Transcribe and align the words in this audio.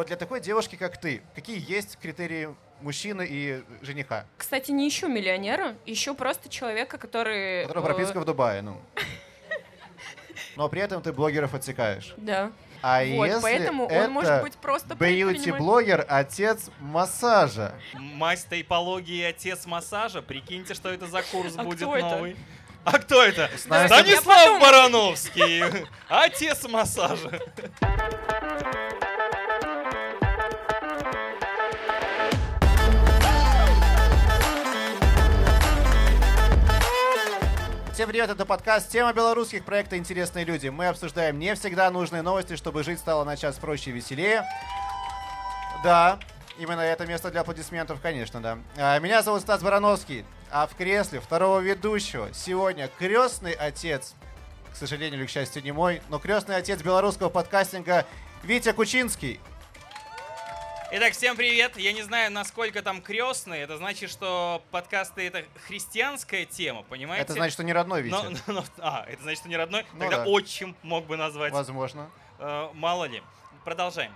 Вот 0.00 0.06
для 0.06 0.16
такой 0.16 0.40
девушки, 0.40 0.76
как 0.76 0.96
ты, 0.98 1.20
какие 1.34 1.62
есть 1.70 1.98
критерии 1.98 2.48
мужчины 2.80 3.26
и 3.28 3.62
жениха? 3.82 4.24
Кстати, 4.38 4.70
не 4.70 4.88
ищу 4.88 5.08
миллионера, 5.08 5.74
ищу 5.84 6.14
просто 6.14 6.48
человека, 6.48 6.96
который... 6.96 7.66
Который 7.66 7.82
э, 7.82 7.86
прописка 7.86 8.18
в 8.18 8.24
Дубае, 8.24 8.62
ну. 8.62 8.80
Но 10.56 10.70
при 10.70 10.80
этом 10.80 11.02
ты 11.02 11.12
блогеров 11.12 11.52
отсекаешь. 11.52 12.14
Да. 12.16 12.50
А 12.80 13.04
вот, 13.14 13.26
если 13.26 13.42
поэтому 13.42 13.88
это 13.88 14.06
он 14.06 14.12
может 14.12 14.40
быть 14.40 14.54
просто 14.54 14.94
бьюти-блогер, 14.94 16.06
отец 16.08 16.70
массажа. 16.80 17.74
Мать 17.92 18.46
тайпологии 18.48 19.18
и 19.18 19.24
отец 19.24 19.66
массажа. 19.66 20.22
Прикиньте, 20.22 20.72
что 20.72 20.88
это 20.88 21.08
за 21.08 21.20
курс 21.24 21.52
А 21.58 21.62
будет 21.62 21.76
кто 21.76 21.94
это? 21.94 22.08
новый. 22.08 22.36
А 22.86 22.98
кто 22.98 23.22
это? 23.22 23.50
Станислав. 23.54 24.62
Барановский. 24.62 25.84
Отец 26.08 26.66
массажа. 26.66 27.38
Всем 38.00 38.08
привет, 38.08 38.30
это 38.30 38.46
подкаст 38.46 38.88
«Тема 38.88 39.12
белорусских 39.12 39.62
проекта 39.62 39.98
«Интересные 39.98 40.46
люди». 40.46 40.68
Мы 40.68 40.86
обсуждаем 40.86 41.38
не 41.38 41.54
всегда 41.54 41.90
нужные 41.90 42.22
новости, 42.22 42.56
чтобы 42.56 42.82
жить 42.82 42.98
стало 42.98 43.24
на 43.24 43.36
час 43.36 43.58
проще 43.58 43.90
и 43.90 43.92
веселее. 43.92 44.42
Да, 45.84 46.18
именно 46.58 46.80
это 46.80 47.04
место 47.04 47.30
для 47.30 47.42
аплодисментов, 47.42 48.00
конечно, 48.00 48.40
да. 48.40 48.58
А, 48.78 48.98
Меня 49.00 49.20
зовут 49.20 49.42
Стас 49.42 49.62
Барановский, 49.62 50.24
а 50.50 50.66
в 50.66 50.76
кресле 50.76 51.20
второго 51.20 51.60
ведущего 51.60 52.30
сегодня 52.32 52.88
крестный 52.98 53.52
отец, 53.52 54.14
к 54.72 54.76
сожалению 54.76 55.20
или 55.20 55.26
к 55.26 55.30
счастью 55.30 55.62
не 55.62 55.72
мой, 55.72 56.00
но 56.08 56.18
крестный 56.18 56.56
отец 56.56 56.80
белорусского 56.80 57.28
подкастинга 57.28 58.06
Витя 58.42 58.72
Кучинский. 58.72 59.40
Итак, 60.92 61.12
всем 61.12 61.36
привет. 61.36 61.76
Я 61.76 61.92
не 61.92 62.02
знаю, 62.02 62.32
насколько 62.32 62.82
там 62.82 63.00
крестные. 63.00 63.62
Это 63.62 63.76
значит, 63.76 64.10
что 64.10 64.60
подкасты 64.72 65.24
это 65.26 65.44
христианская 65.66 66.44
тема, 66.46 66.82
понимаете? 66.82 67.22
Это 67.22 67.32
значит, 67.34 67.52
что 67.54 67.62
не 67.62 67.72
родной 67.72 68.02
Витя. 68.02 68.14
Но- 68.46 68.54
но- 68.54 68.64
а, 68.78 69.06
это 69.08 69.22
значит, 69.22 69.40
что 69.40 69.48
не 69.48 69.56
родной? 69.56 69.86
Ну 69.92 70.00
Тогда 70.00 70.24
да. 70.24 70.24
отчим 70.24 70.74
мог 70.82 71.06
бы 71.06 71.16
назвать. 71.16 71.52
Возможно. 71.52 72.10
Э, 72.40 72.70
мало 72.74 73.04
ли. 73.04 73.22
Продолжаем. 73.64 74.12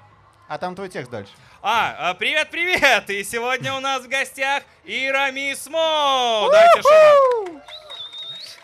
А 0.48 0.58
там 0.58 0.74
твой 0.74 0.88
текст 0.88 1.10
дальше. 1.10 1.32
А, 1.62 2.10
а, 2.10 2.14
привет-привет! 2.14 3.08
И 3.08 3.22
сегодня 3.24 3.72
у 3.74 3.80
нас 3.80 4.02
в 4.04 4.08
гостях 4.08 4.64
Ира 4.84 5.30
Мисмо! 5.30 6.48
Дайте 6.50 6.82
шумок. 6.82 7.62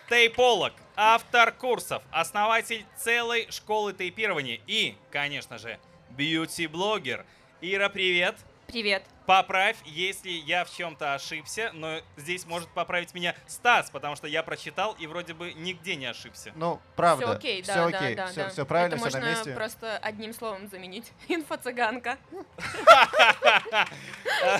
Тейполог, 0.08 0.72
автор 0.96 1.52
курсов, 1.52 2.02
основатель 2.10 2.84
целой 2.98 3.46
школы 3.50 3.92
тейпирования 3.92 4.60
и, 4.66 4.96
конечно 5.12 5.56
же, 5.58 5.78
бьюти-блогер. 6.10 7.24
Ира, 7.62 7.88
привет! 7.88 8.36
Привет. 8.66 9.02
Поправь, 9.26 9.76
если 9.84 10.30
я 10.30 10.64
в 10.64 10.70
чем-то 10.74 11.14
ошибся, 11.14 11.70
но 11.74 12.00
здесь 12.16 12.46
может 12.46 12.68
поправить 12.68 13.14
меня 13.14 13.34
Стас, 13.46 13.90
потому 13.90 14.16
что 14.16 14.26
я 14.28 14.42
прочитал 14.42 14.96
и 14.98 15.06
вроде 15.06 15.34
бы 15.34 15.52
нигде 15.52 15.96
не 15.96 16.06
ошибся. 16.06 16.52
Ну, 16.54 16.80
правда. 16.96 17.26
Все 17.26 17.32
окей, 17.36 17.62
да, 17.62 17.74
да, 17.74 17.86
окей, 17.98 18.14
да, 18.14 18.26
все, 18.28 18.44
да. 18.44 18.48
все 18.50 18.66
правильно, 18.66 18.94
Это 18.94 19.08
все 19.08 19.18
на 19.18 19.24
можно 19.24 19.30
месте. 19.38 19.54
просто 19.54 19.98
одним 19.98 20.32
словом 20.32 20.68
заменить. 20.68 21.12
Инфо-цыганка. 21.28 22.16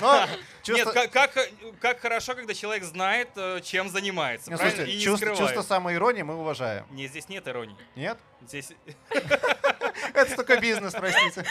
Но 0.01 0.27
Нет, 0.67 0.87
как, 1.79 1.99
хорошо, 1.99 2.35
когда 2.35 2.53
человек 2.53 2.83
знает, 2.83 3.29
э, 3.35 3.61
чем 3.63 3.89
занимается, 3.89 4.51
Ну, 4.51 4.57
правильно? 4.57 4.83
и 4.83 4.95
не 4.95 5.01
чувство, 5.01 5.27
скрывает. 5.27 5.39
чувство 5.39 5.61
самоиронии 5.63 6.21
мы 6.21 6.35
уважаем. 6.35 6.85
Не, 6.91 7.07
здесь 7.07 7.27
нет 7.29 7.47
иронии. 7.47 7.75
Нет? 7.95 8.17
Здесь 8.41 8.71
Это 10.21 10.35
только 10.35 10.59
бизнес, 10.59 10.93
простите. 10.93 11.45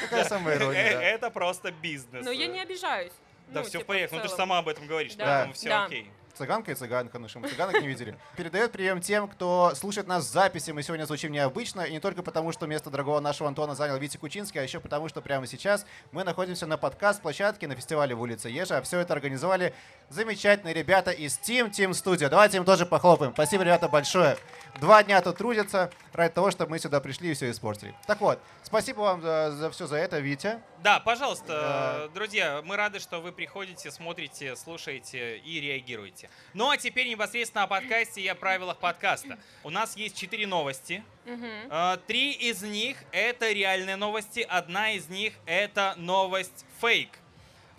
Какая 0.00 0.24
самая 0.24 0.56
ирония, 0.56 1.00
это 1.00 1.30
просто 1.30 1.72
бизнес. 1.72 2.24
Но 2.24 2.30
я 2.30 2.46
не 2.46 2.60
обижаюсь. 2.60 3.12
Да 3.48 3.60
Ну, 3.60 3.66
все 3.66 3.78
в 3.78 3.82
типа, 3.82 3.92
порядке. 3.92 4.16
Ну 4.16 4.22
ты 4.22 4.28
же 4.28 4.34
сама 4.34 4.58
об 4.58 4.68
этом 4.68 4.86
говоришь, 4.86 5.14
Да. 5.14 5.24
поэтому 5.24 5.52
все 5.54 5.72
окей. 5.74 6.10
Цыганка 6.34 6.72
и 6.72 6.74
цыганка, 6.74 7.20
ну 7.20 7.28
что 7.28 7.38
мы 7.38 7.48
цыганок 7.48 7.80
не 7.80 7.86
видели. 7.86 8.18
Передает 8.36 8.72
прием 8.72 9.00
тем, 9.00 9.28
кто 9.28 9.72
слушает 9.76 10.08
нас 10.08 10.24
в 10.24 10.32
записи. 10.32 10.72
Мы 10.72 10.82
сегодня 10.82 11.04
звучим 11.04 11.30
необычно, 11.30 11.82
и 11.82 11.92
не 11.92 12.00
только 12.00 12.24
потому, 12.24 12.50
что 12.50 12.66
место 12.66 12.90
дорогого 12.90 13.20
нашего 13.20 13.48
Антона 13.48 13.76
занял 13.76 13.96
Витя 13.98 14.16
Кучинский, 14.16 14.60
а 14.60 14.64
еще 14.64 14.80
потому, 14.80 15.08
что 15.08 15.22
прямо 15.22 15.46
сейчас 15.46 15.86
мы 16.10 16.24
находимся 16.24 16.66
на 16.66 16.76
подкаст-площадке 16.76 17.68
на 17.68 17.76
фестивале 17.76 18.16
в 18.16 18.20
улице 18.20 18.48
Ежа, 18.48 18.78
а 18.78 18.82
все 18.82 18.98
это 18.98 19.12
организовали 19.12 19.72
замечательные 20.14 20.72
ребята 20.74 21.10
из 21.10 21.38
Team 21.38 21.70
Team 21.70 21.90
Studio. 21.90 22.28
Давайте 22.28 22.56
им 22.56 22.64
тоже 22.64 22.86
похлопаем. 22.86 23.32
Спасибо, 23.32 23.64
ребята, 23.64 23.88
большое. 23.88 24.38
Два 24.80 25.02
дня 25.02 25.20
тут 25.20 25.36
трудятся 25.36 25.90
ради 26.12 26.32
того, 26.32 26.50
чтобы 26.50 26.70
мы 26.72 26.78
сюда 26.78 27.00
пришли 27.00 27.30
и 27.30 27.34
все 27.34 27.50
испортили. 27.50 27.94
Так 28.06 28.20
вот, 28.20 28.40
спасибо 28.62 29.00
вам 29.00 29.22
за, 29.22 29.50
за 29.52 29.70
все 29.70 29.86
за 29.86 29.96
это, 29.96 30.18
Витя. 30.20 30.60
Да, 30.82 31.00
пожалуйста, 31.00 31.46
Да. 31.46 31.94
э, 32.04 32.08
друзья, 32.14 32.60
мы 32.64 32.76
рады, 32.76 32.98
что 33.00 33.20
вы 33.20 33.32
приходите, 33.32 33.90
смотрите, 33.90 34.54
слушаете 34.56 35.38
и 35.38 35.60
реагируете. 35.60 36.30
Ну 36.54 36.70
а 36.70 36.76
теперь 36.76 37.08
непосредственно 37.08 37.64
о 37.64 37.66
подкасте 37.66 38.20
и 38.20 38.28
о 38.28 38.34
правилах 38.34 38.78
подкаста. 38.78 39.38
У 39.64 39.70
нас 39.70 39.96
есть 39.96 40.16
четыре 40.16 40.46
новости. 40.46 41.02
Э, 41.26 41.96
Три 42.06 42.32
из 42.32 42.62
них 42.62 42.98
это 43.12 43.50
реальные 43.52 43.96
новости, 43.96 44.40
одна 44.48 44.92
из 44.92 45.08
них 45.08 45.34
это 45.46 45.94
новость 45.96 46.64
фейк. 46.80 47.10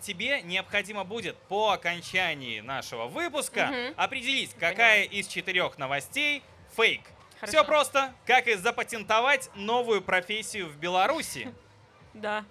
Тебе 0.06 0.40
необходимо 0.42 1.02
будет 1.02 1.36
по 1.48 1.72
окончании 1.72 2.60
нашего 2.60 3.06
выпуска 3.06 3.66
Мгм. 3.66 3.94
определить, 3.96 4.54
какая 4.54 5.02
из 5.02 5.26
четырех 5.26 5.78
новостей 5.78 6.44
фейк. 6.76 7.00
Хорошо. 7.40 7.58
Все 7.58 7.64
просто, 7.66 8.14
как 8.24 8.46
и 8.46 8.54
запатентовать 8.54 9.50
новую 9.56 10.02
профессию 10.02 10.68
в 10.68 10.76
Беларуси. 10.76 11.52
Да. 12.14 12.44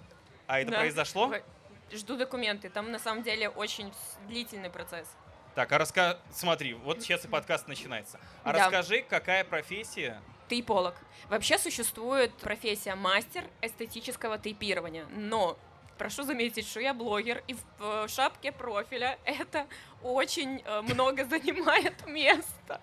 А 0.46 0.60
это 0.60 0.70
да. 0.70 0.78
произошло? 0.78 1.32
Жду 1.90 2.16
документы. 2.16 2.68
Там 2.68 2.92
на 2.92 3.00
самом 3.00 3.24
деле 3.24 3.48
очень 3.48 3.92
длительный 4.28 4.70
процесс. 4.70 5.08
Так, 5.56 5.72
а 5.72 5.78
раска... 5.78 6.20
смотри, 6.30 6.74
вот 6.74 7.02
сейчас 7.02 7.24
и 7.24 7.28
подкаст 7.28 7.66
начинается. 7.66 8.20
А 8.44 8.52
Да. 8.52 8.58
расскажи, 8.64 9.02
какая 9.02 9.42
профессия? 9.42 10.20
Тейполог. 10.48 10.94
Вообще 11.30 11.58
существует 11.58 12.32
профессия 12.36 12.94
мастер 12.94 13.42
эстетического 13.60 14.38
тейпирования, 14.38 15.06
но 15.16 15.58
прошу 15.96 16.22
заметить, 16.22 16.66
что 16.66 16.80
я 16.80 16.94
блогер, 16.94 17.42
и 17.46 17.54
в 17.54 17.58
э, 17.80 18.06
шапке 18.08 18.52
профиля 18.52 19.18
это 19.24 19.66
очень 20.02 20.62
э, 20.64 20.80
много 20.82 21.24
занимает 21.24 22.06
места. 22.06 22.80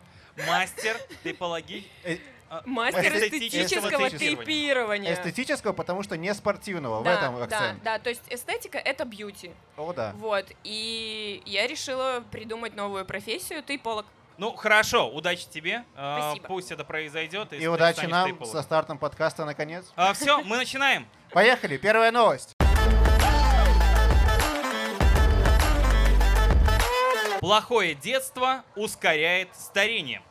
Мастер 0.47 0.97
типологии. 1.23 1.87
Э, 2.03 2.17
Мастер 2.65 3.01
Эстетического 3.17 3.87
эстетического 3.87 4.09
тейпирования. 4.11 5.13
Эстетического, 5.13 5.73
потому 5.73 6.03
что 6.03 6.17
не 6.17 6.33
спортивного. 6.33 6.99
в 6.99 7.03
Да, 7.03 7.13
этом 7.13 7.37
да, 7.37 7.43
акцент. 7.43 7.83
да, 7.83 7.99
то 7.99 8.09
есть 8.09 8.21
эстетика 8.29 8.77
это 8.77 9.05
бьюти. 9.05 9.51
О, 9.75 9.91
да. 9.91 10.13
Вот. 10.17 10.45
И 10.63 11.41
я 11.45 11.65
решила 11.65 12.23
придумать 12.31 12.75
новую 12.75 13.05
профессию 13.05 13.63
тейполог. 13.63 14.05
Ну, 14.37 14.55
хорошо, 14.55 15.09
удачи 15.09 15.47
тебе. 15.49 15.83
А, 15.95 16.29
Спасибо. 16.31 16.47
Пусть 16.47 16.71
это 16.71 16.83
произойдет. 16.83 17.53
И 17.53 17.67
удачи 17.67 18.05
нам 18.05 18.43
со 18.45 18.61
стартом 18.61 18.97
подкаста 18.97 19.45
наконец. 19.45 19.91
все, 20.13 20.41
мы 20.43 20.57
начинаем. 20.57 21.07
Поехали, 21.31 21.77
первая 21.77 22.11
новость. 22.11 22.55
Плохое 27.43 27.93
детство 27.93 28.63
ускоряет 28.73 29.53
старение. 29.53 30.21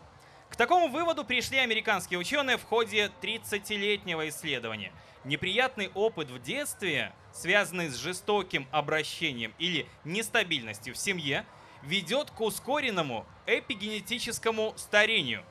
К 0.48 0.56
такому 0.56 0.88
выводу 0.88 1.26
пришли 1.26 1.58
американские 1.58 2.18
ученые 2.18 2.56
в 2.56 2.64
ходе 2.64 3.12
30-летнего 3.20 4.30
исследования. 4.30 4.94
Неприятный 5.24 5.90
опыт 5.92 6.30
в 6.30 6.40
детстве, 6.40 7.12
связанный 7.34 7.90
с 7.90 7.96
жестоким 7.96 8.66
обращением 8.72 9.52
или 9.58 9.86
нестабильностью 10.04 10.94
в 10.94 10.96
семье, 10.96 11.44
ведет 11.82 12.30
к 12.30 12.40
ускоренному 12.40 13.26
эпигенетическому 13.44 14.72
старению. 14.78 15.44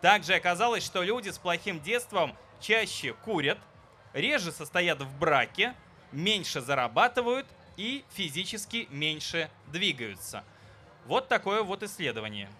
Также 0.00 0.34
оказалось, 0.34 0.86
что 0.86 1.02
люди 1.02 1.30
с 1.30 1.38
плохим 1.38 1.80
детством 1.80 2.36
чаще 2.60 3.12
курят, 3.12 3.58
реже 4.12 4.52
состоят 4.52 5.00
в 5.00 5.18
браке, 5.18 5.74
меньше 6.12 6.60
зарабатывают 6.60 7.48
и 7.76 8.04
физически 8.14 8.86
меньше 8.92 9.50
двигаются. 9.66 10.44
Вот 11.08 11.26
такое 11.26 11.62
вот 11.62 11.82
исследование. 11.82 12.50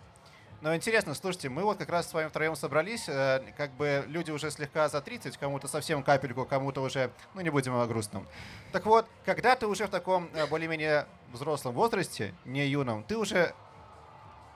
Ну, 0.62 0.75
интересно, 0.75 1.15
слушайте, 1.15 1.50
мы 1.50 1.65
вот 1.65 1.77
как 1.77 1.91
раз 1.91 2.09
с 2.09 2.15
вами 2.15 2.29
втроем 2.29 2.56
собрались, 2.56 3.05
э, 3.06 3.43
как 3.59 3.71
бы 3.73 4.05
люди 4.09 4.31
уже 4.31 4.50
слегка 4.50 4.89
за 4.89 5.03
30, 5.03 5.37
кому-то 5.37 5.69
совсем 5.69 6.03
капельку, 6.03 6.47
кому-то 6.47 6.81
уже, 6.81 7.11
ну, 7.35 7.43
не 7.43 7.50
будем 7.50 7.77
о 7.77 7.87
грустном. 7.87 8.27
Так 8.73 8.87
вот, 8.87 9.06
когда 9.27 9.55
ты 9.55 9.67
уже 9.67 9.87
в 9.87 9.91
таком 9.91 10.31
э, 10.33 10.47
более-менее 10.47 11.06
взрослом 11.31 11.75
возрасте, 11.75 12.35
не 12.47 12.67
юном, 12.67 13.05
ты 13.05 13.19
уже 13.19 13.55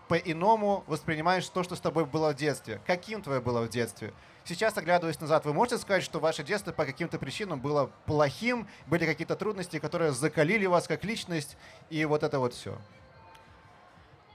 по-иному 0.08 0.84
воспринимаешь 0.86 1.46
то, 1.46 1.62
что 1.62 1.76
с 1.76 1.80
тобой 1.80 2.06
было 2.06 2.32
в 2.32 2.34
детстве. 2.34 2.80
Каким 2.86 3.20
твое 3.20 3.42
было 3.42 3.60
в 3.60 3.68
детстве? 3.68 4.14
Сейчас, 4.46 4.76
оглядываясь 4.78 5.20
назад, 5.20 5.44
вы 5.44 5.52
можете 5.52 5.76
сказать, 5.76 6.02
что 6.02 6.18
ваше 6.18 6.42
детство 6.42 6.72
по 6.72 6.86
каким-то 6.86 7.18
причинам 7.18 7.60
было 7.60 7.90
плохим, 8.06 8.66
были 8.86 9.04
какие-то 9.04 9.36
трудности, 9.36 9.78
которые 9.78 10.12
закалили 10.12 10.64
вас 10.64 10.88
как 10.88 11.04
личность, 11.04 11.58
и 11.90 12.06
вот 12.06 12.22
это 12.22 12.38
вот 12.38 12.54
все. 12.54 12.78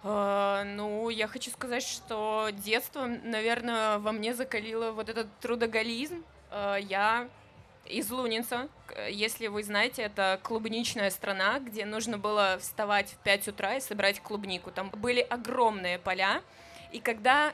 Э, 0.03 0.63
ну, 0.65 1.09
я 1.09 1.27
хочу 1.27 1.51
сказать, 1.51 1.83
что 1.83 2.49
детство, 2.51 3.05
наверное, 3.05 3.99
во 3.99 4.11
мне 4.11 4.33
закалило 4.33 4.91
вот 4.91 5.09
этот 5.09 5.27
трудоголизм. 5.39 6.23
Э, 6.51 6.77
я 6.79 7.27
из 7.85 8.09
Лунинца. 8.11 8.67
Если 9.09 9.47
вы 9.47 9.63
знаете, 9.63 10.01
это 10.03 10.39
клубничная 10.44 11.09
страна, 11.09 11.59
где 11.59 11.85
нужно 11.85 12.17
было 12.17 12.57
вставать 12.59 13.11
в 13.11 13.17
5 13.17 13.49
утра 13.49 13.75
и 13.75 13.79
собирать 13.79 14.21
клубнику. 14.21 14.71
Там 14.71 14.89
были 14.89 15.21
огромные 15.21 15.99
поля, 15.99 16.41
и 16.91 16.99
когда 16.99 17.53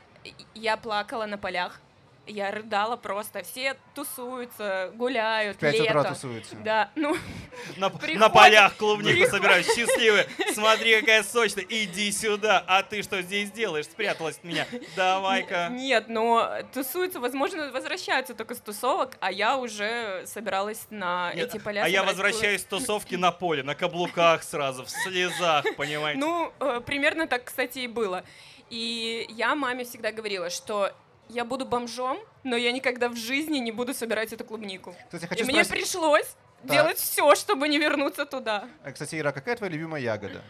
я 0.55 0.77
плакала 0.77 1.25
на 1.25 1.37
полях, 1.37 1.79
я 2.27 2.51
рыдала 2.51 2.95
просто. 2.95 3.43
Все 3.43 3.75
тусуются, 3.95 4.91
гуляют, 4.95 5.57
В 5.57 5.59
5 5.59 5.79
утра 5.81 5.93
лето. 6.01 6.09
тусуются. 6.13 6.55
Да, 6.57 6.89
ну, 6.95 7.15
На, 7.77 7.89
Приходит- 7.89 8.19
на 8.19 8.29
полях 8.29 8.75
клубнику 8.77 9.09
приходит- 9.17 9.31
собирают, 9.31 9.65
счастливые. 9.67 10.27
Смотри, 10.53 10.99
какая 10.99 11.23
сочная. 11.23 11.65
Иди 11.69 12.11
сюда. 12.11 12.63
А 12.67 12.83
ты 12.83 13.01
что 13.03 13.21
здесь 13.21 13.51
делаешь? 13.51 13.85
Спряталась 13.85 14.37
от 14.37 14.43
меня. 14.43 14.65
Давай-ка. 14.95 15.69
Нет, 15.71 16.07
но 16.07 16.49
тусуются, 16.73 17.19
возможно, 17.19 17.71
возвращаются 17.71 18.33
только 18.33 18.55
с 18.55 18.59
тусовок, 18.59 19.17
а 19.19 19.31
я 19.31 19.57
уже 19.57 20.23
собиралась 20.25 20.87
на 20.89 21.33
Нет, 21.33 21.49
эти 21.49 21.61
поля. 21.61 21.83
а 21.83 21.87
я 21.87 22.03
возвращаюсь 22.03 22.61
с 22.61 22.65
тусовки 22.65 23.15
на 23.15 23.31
поле, 23.31 23.63
на 23.63 23.75
каблуках 23.75 24.43
сразу, 24.43 24.83
в 24.85 24.89
слезах, 24.89 25.65
понимаете? 25.75 26.19
Ну, 26.19 26.51
э, 26.59 26.81
примерно 26.85 27.27
так, 27.27 27.43
кстати, 27.45 27.79
и 27.79 27.87
было. 27.87 28.23
И 28.69 29.27
я 29.29 29.53
маме 29.55 29.83
всегда 29.83 30.11
говорила, 30.11 30.49
что 30.49 30.91
я 31.29 31.45
буду 31.45 31.65
бомжом, 31.65 32.17
но 32.43 32.55
я 32.55 32.71
никогда 32.71 33.09
в 33.09 33.15
жизни 33.15 33.57
не 33.59 33.71
буду 33.71 33.93
собирать 33.93 34.33
эту 34.33 34.43
клубнику. 34.43 34.95
Кстати, 35.05 35.23
И 35.23 35.27
хочу 35.27 35.45
мне 35.45 35.63
спросить, 35.63 35.85
пришлось 35.91 36.35
Так. 36.61 36.71
делать 36.71 36.97
все, 36.97 37.33
чтобы 37.35 37.67
не 37.67 37.77
вернуться 37.79 38.25
туда. 38.25 38.67
а, 38.83 38.91
кстати, 38.91 39.15
Ира, 39.19 39.31
какая 39.31 39.55
твоя 39.55 39.71
любимая 39.71 40.01
ягода? 40.01 40.41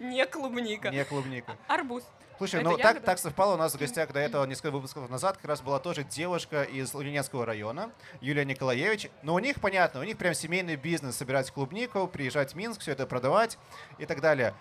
Не 0.00 0.26
клубника. 0.26 0.90
Не 0.90 1.04
клубника. 1.04 1.56
Арбуз. 1.68 2.04
Слушай, 2.36 2.60
Это 2.60 2.70
ну 2.70 2.76
так, 2.76 2.84
ягода? 2.86 3.06
так 3.06 3.18
совпало, 3.20 3.54
у 3.54 3.56
нас 3.56 3.74
в 3.74 3.78
гостях 3.78 4.12
до 4.12 4.18
этого 4.18 4.44
несколько 4.44 4.72
выпусков 4.72 5.08
назад 5.08 5.36
как 5.36 5.44
раз 5.46 5.60
была 5.60 5.78
тоже 5.78 6.02
девушка 6.02 6.64
из 6.64 6.92
Ленинского 6.92 7.46
района, 7.46 7.92
Юлия 8.20 8.44
Николаевич. 8.44 9.08
Но 9.22 9.34
у 9.34 9.38
них, 9.38 9.60
понятно, 9.60 10.00
у 10.00 10.02
них 10.02 10.18
прям 10.18 10.34
семейный 10.34 10.74
бизнес, 10.74 11.16
собирать 11.16 11.50
клубнику, 11.52 12.08
приезжать 12.08 12.52
в 12.52 12.56
Минск, 12.56 12.80
все 12.80 12.90
это 12.92 13.06
продавать 13.06 13.56
и 13.98 14.04
так 14.06 14.20
далее. 14.20 14.52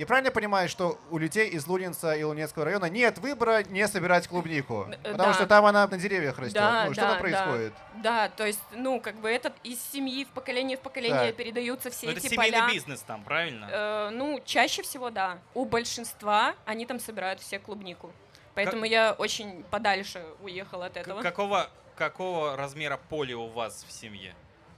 Я 0.00 0.06
правильно 0.06 0.30
понимаю, 0.30 0.66
что 0.70 0.98
у 1.10 1.18
людей 1.18 1.50
из 1.50 1.66
Лунинца 1.66 2.14
и 2.14 2.22
Лунецкого 2.22 2.64
района 2.64 2.86
нет 2.86 3.18
выбора 3.18 3.62
не 3.64 3.86
собирать 3.86 4.26
клубнику? 4.28 4.86
Э, 4.90 4.96
Потому 5.12 5.28
да. 5.28 5.34
что 5.34 5.46
там 5.46 5.66
она 5.66 5.86
на 5.86 5.98
деревьях 5.98 6.38
растет. 6.38 6.54
Да, 6.54 6.86
ну, 6.86 6.94
что 6.94 7.02
да, 7.02 7.08
там 7.08 7.16
да. 7.16 7.20
происходит? 7.20 7.72
Да, 7.96 8.28
то 8.30 8.46
есть, 8.46 8.60
ну, 8.72 8.98
как 8.98 9.16
бы 9.16 9.28
это 9.28 9.52
из 9.62 9.78
семьи 9.92 10.24
в 10.24 10.28
поколение 10.28 10.78
в 10.78 10.80
поколение 10.80 11.26
Так. 11.32 11.36
передаются 11.36 11.90
все 11.90 12.06
Ну, 12.06 12.12
это 12.12 12.20
эти 12.22 12.28
семейный 12.28 12.60
поля. 12.60 12.72
бизнес 12.72 13.00
там, 13.02 13.22
правильно? 13.24 13.68
Э, 13.70 14.08
ну, 14.10 14.40
чаще 14.42 14.80
всего, 14.80 15.10
да. 15.10 15.36
У 15.52 15.66
большинства 15.66 16.54
они 16.64 16.86
там 16.86 16.98
собирают 16.98 17.40
все 17.40 17.58
клубнику. 17.58 18.10
Поэтому 18.54 18.86
я 18.86 19.12
очень 19.12 19.64
подальше 19.64 20.24
уехала 20.40 20.86
от 20.86 20.96
этого. 20.96 21.20
Какого, 21.20 21.68
какого 21.94 22.56
размера 22.56 22.98
поля 23.10 23.36
у 23.36 23.48
вас 23.48 23.84
в 23.86 23.92
семье? 23.92 24.34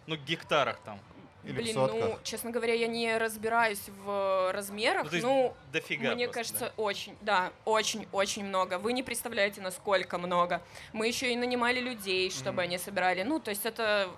Ну, 0.09 0.17
в 0.17 0.25
гектарах 0.25 0.81
там. 0.85 0.99
Или 1.45 1.53
Блин, 1.55 1.75
ну, 1.75 2.19
честно 2.23 2.51
говоря, 2.53 2.73
я 2.75 2.87
не 2.87 3.17
разбираюсь 3.19 3.83
в 4.05 4.53
размерах. 4.53 5.05
Ну, 5.05 5.11
то 5.11 5.17
есть 5.17 5.27
Ну, 5.27 5.57
дофига 5.73 6.15
мне 6.15 6.29
просто, 6.29 6.35
кажется, 6.59 6.73
очень, 6.77 7.17
да, 7.21 7.53
очень-очень 7.65 8.45
много. 8.45 8.79
Вы 8.79 8.93
не 8.93 9.03
представляете, 9.03 9.61
насколько 9.61 10.19
много. 10.19 10.63
Мы 10.93 11.09
еще 11.09 11.33
и 11.33 11.37
нанимали 11.37 11.81
людей, 11.81 12.31
чтобы 12.31 12.53
Мгм. 12.53 12.61
они 12.61 12.79
собирали. 12.79 13.23
Ну, 13.25 13.41
то 13.41 13.51
есть 13.51 13.67
это... 13.67 14.09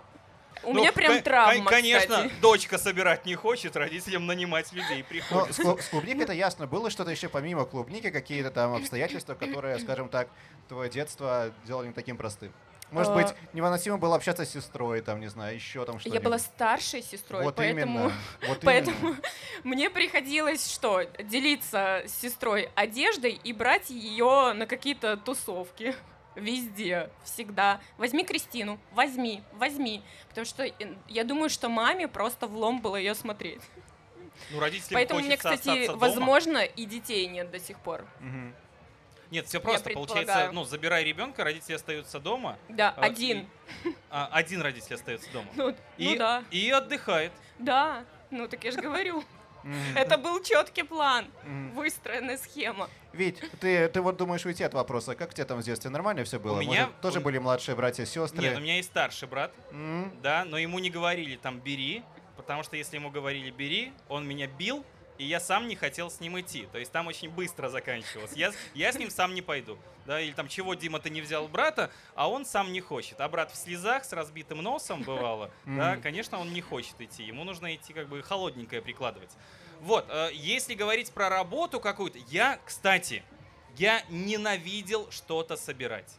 У 0.62 0.72
Ну, 0.72 0.80
меня 0.80 0.92
прям 0.92 1.20
травма, 1.20 1.68
Конечно, 1.70 2.16
кстати. 2.24 2.32
дочка 2.40 2.78
собирать 2.78 3.26
не 3.26 3.34
хочет, 3.34 3.74
родителям 3.76 4.24
нанимать 4.26 4.72
людей 4.72 4.98
Но 5.02 5.08
приходится. 5.08 5.62
с, 5.62 5.64
клуб- 5.64 5.80
с 5.82 5.88
клубникой 5.88 6.24
это 6.24 6.32
ясно. 6.32 6.66
Было 6.66 6.90
что-то 6.90 7.10
еще 7.10 7.28
помимо 7.28 7.64
клубники, 7.64 8.10
какие-то 8.10 8.50
там 8.50 8.74
обстоятельства, 8.74 9.34
которые, 9.34 9.78
скажем 9.78 10.08
так, 10.08 10.28
твое 10.68 10.88
детство 10.90 11.52
делали 11.66 11.88
не 11.88 11.92
таким 11.92 12.16
простым? 12.16 12.52
Может 12.90 13.10
А. 13.10 13.14
быть, 13.14 13.34
невыносимо 13.52 13.98
было 13.98 14.14
общаться 14.16 14.44
с 14.44 14.50
сестрой, 14.50 15.00
там, 15.00 15.18
не 15.20 15.26
знаю, 15.26 15.54
еще 15.54 15.84
там 15.84 15.96
Я 15.96 16.00
что-нибудь. 16.00 16.22
была 16.22 16.38
старшей 16.38 17.02
сестрой, 17.02 17.42
Вот 17.42 17.56
поэтому... 17.56 17.80
именно. 17.98 18.12
Вот 18.46 18.60
Поэтому 18.62 18.96
именно. 19.08 19.22
мне 19.64 19.90
приходилось 19.90 20.70
что? 20.72 21.02
Делиться 21.18 22.02
с 22.06 22.12
сестрой 22.12 22.70
одеждой 22.74 23.32
и 23.32 23.52
брать 23.52 23.90
ее 23.90 24.52
на 24.52 24.66
какие-то 24.66 25.16
тусовки. 25.16 25.94
Везде, 26.36 27.10
всегда. 27.24 27.80
Возьми 27.96 28.24
Кристину, 28.24 28.78
возьми, 28.92 29.42
возьми. 29.52 30.02
Потому 30.28 30.44
что 30.44 30.64
э, 30.64 30.72
я 31.06 31.22
думаю, 31.22 31.48
что 31.48 31.68
маме 31.68 32.08
просто 32.08 32.48
влом 32.48 32.80
было 32.80 32.96
ее 32.96 33.14
смотреть. 33.14 33.60
Ну, 34.50 34.58
родителям 34.58 34.94
Поэтому 34.94 35.20
мне, 35.20 35.36
кстати, 35.36 35.60
остаться 35.68 35.86
дома. 35.92 35.98
возможно, 35.98 36.58
и 36.58 36.84
детей 36.86 37.26
нет 37.28 37.52
до 37.52 37.60
сих 37.60 37.78
пор. 37.78 38.04
Мгм. 38.18 38.52
Нет, 39.30 39.46
все 39.46 39.60
просто. 39.60 39.90
Получается, 39.90 40.50
ну, 40.52 40.64
забирай 40.64 41.04
ребенка, 41.04 41.44
родители 41.44 41.74
остаются 41.74 42.20
дома. 42.20 42.58
Да, 42.68 42.94
а, 42.96 43.00
один. 43.02 43.48
и- 43.84 43.94
а, 44.10 44.28
один 44.32 44.62
родитель 44.62 44.94
остается 44.94 45.30
дома. 45.32 45.48
Ну, 45.56 45.74
И, 45.98 46.10
ну 46.10 46.16
да, 46.18 46.44
и 46.50 46.70
отдыхает. 46.70 47.32
да. 47.58 48.04
Ну 48.30 48.48
так 48.48 48.64
я 48.64 48.72
же 48.72 48.80
говорю. 48.80 49.22
Это 49.96 50.18
был 50.18 50.42
четкий 50.42 50.82
план, 50.82 51.26
выстроенная 51.72 52.36
схема. 52.36 52.90
Вить, 53.12 53.40
ты, 53.60 53.88
ты 53.88 54.00
вот 54.02 54.16
думаешь 54.16 54.44
уйти 54.44 54.62
от 54.64 54.74
вопроса. 54.74 55.14
Как 55.14 55.32
тебе 55.32 55.44
там 55.46 55.60
в 55.60 55.62
детстве? 55.64 55.88
Нормально 55.90 56.24
все 56.24 56.38
было? 56.38 56.58
меня- 56.60 56.86
Может, 56.86 57.00
тоже 57.00 57.20
у- 57.20 57.22
были 57.22 57.38
младшие 57.38 57.74
братья, 57.76 58.04
сестры? 58.04 58.42
Нет, 58.42 58.58
у 58.58 58.60
меня 58.60 58.76
есть 58.76 58.88
старший 58.90 59.26
брат, 59.28 59.52
М? 59.70 60.12
да, 60.22 60.44
но 60.44 60.58
ему 60.58 60.80
не 60.80 60.90
говорили 60.90 61.36
там 61.36 61.60
бери, 61.60 62.02
потому 62.36 62.62
что 62.62 62.76
если 62.76 62.96
ему 62.96 63.10
говорили 63.10 63.50
бери, 63.50 63.92
он 64.08 64.26
меня 64.26 64.48
бил, 64.48 64.84
и 65.18 65.24
я 65.24 65.40
сам 65.40 65.68
не 65.68 65.76
хотел 65.76 66.10
с 66.10 66.20
ним 66.20 66.38
идти. 66.40 66.66
То 66.72 66.78
есть 66.78 66.92
там 66.92 67.06
очень 67.06 67.30
быстро 67.30 67.68
заканчивалось. 67.68 68.32
Я, 68.34 68.52
я 68.74 68.92
с 68.92 68.98
ним 68.98 69.10
сам 69.10 69.34
не 69.34 69.42
пойду. 69.42 69.78
Да, 70.06 70.20
или 70.20 70.32
там, 70.32 70.48
чего, 70.48 70.74
Дима, 70.74 70.98
ты 70.98 71.08
не 71.08 71.22
взял 71.22 71.48
брата, 71.48 71.90
а 72.14 72.28
он 72.28 72.44
сам 72.44 72.72
не 72.72 72.80
хочет. 72.80 73.20
А 73.20 73.28
брат 73.28 73.50
в 73.50 73.56
слезах 73.56 74.04
с 74.04 74.12
разбитым 74.12 74.58
носом 74.62 75.02
бывало, 75.02 75.50
да, 75.64 75.96
конечно, 75.96 76.38
он 76.38 76.52
не 76.52 76.60
хочет 76.60 77.00
идти. 77.00 77.22
Ему 77.22 77.44
нужно 77.44 77.74
идти 77.74 77.92
как 77.94 78.08
бы 78.08 78.22
холодненькое 78.22 78.82
прикладывать. 78.82 79.30
Вот, 79.80 80.06
э, 80.08 80.30
если 80.34 80.74
говорить 80.74 81.12
про 81.12 81.28
работу 81.28 81.80
какую-то, 81.80 82.18
я, 82.28 82.58
кстати, 82.64 83.22
я 83.76 84.02
ненавидел 84.08 85.10
что-то 85.10 85.56
собирать. 85.56 86.18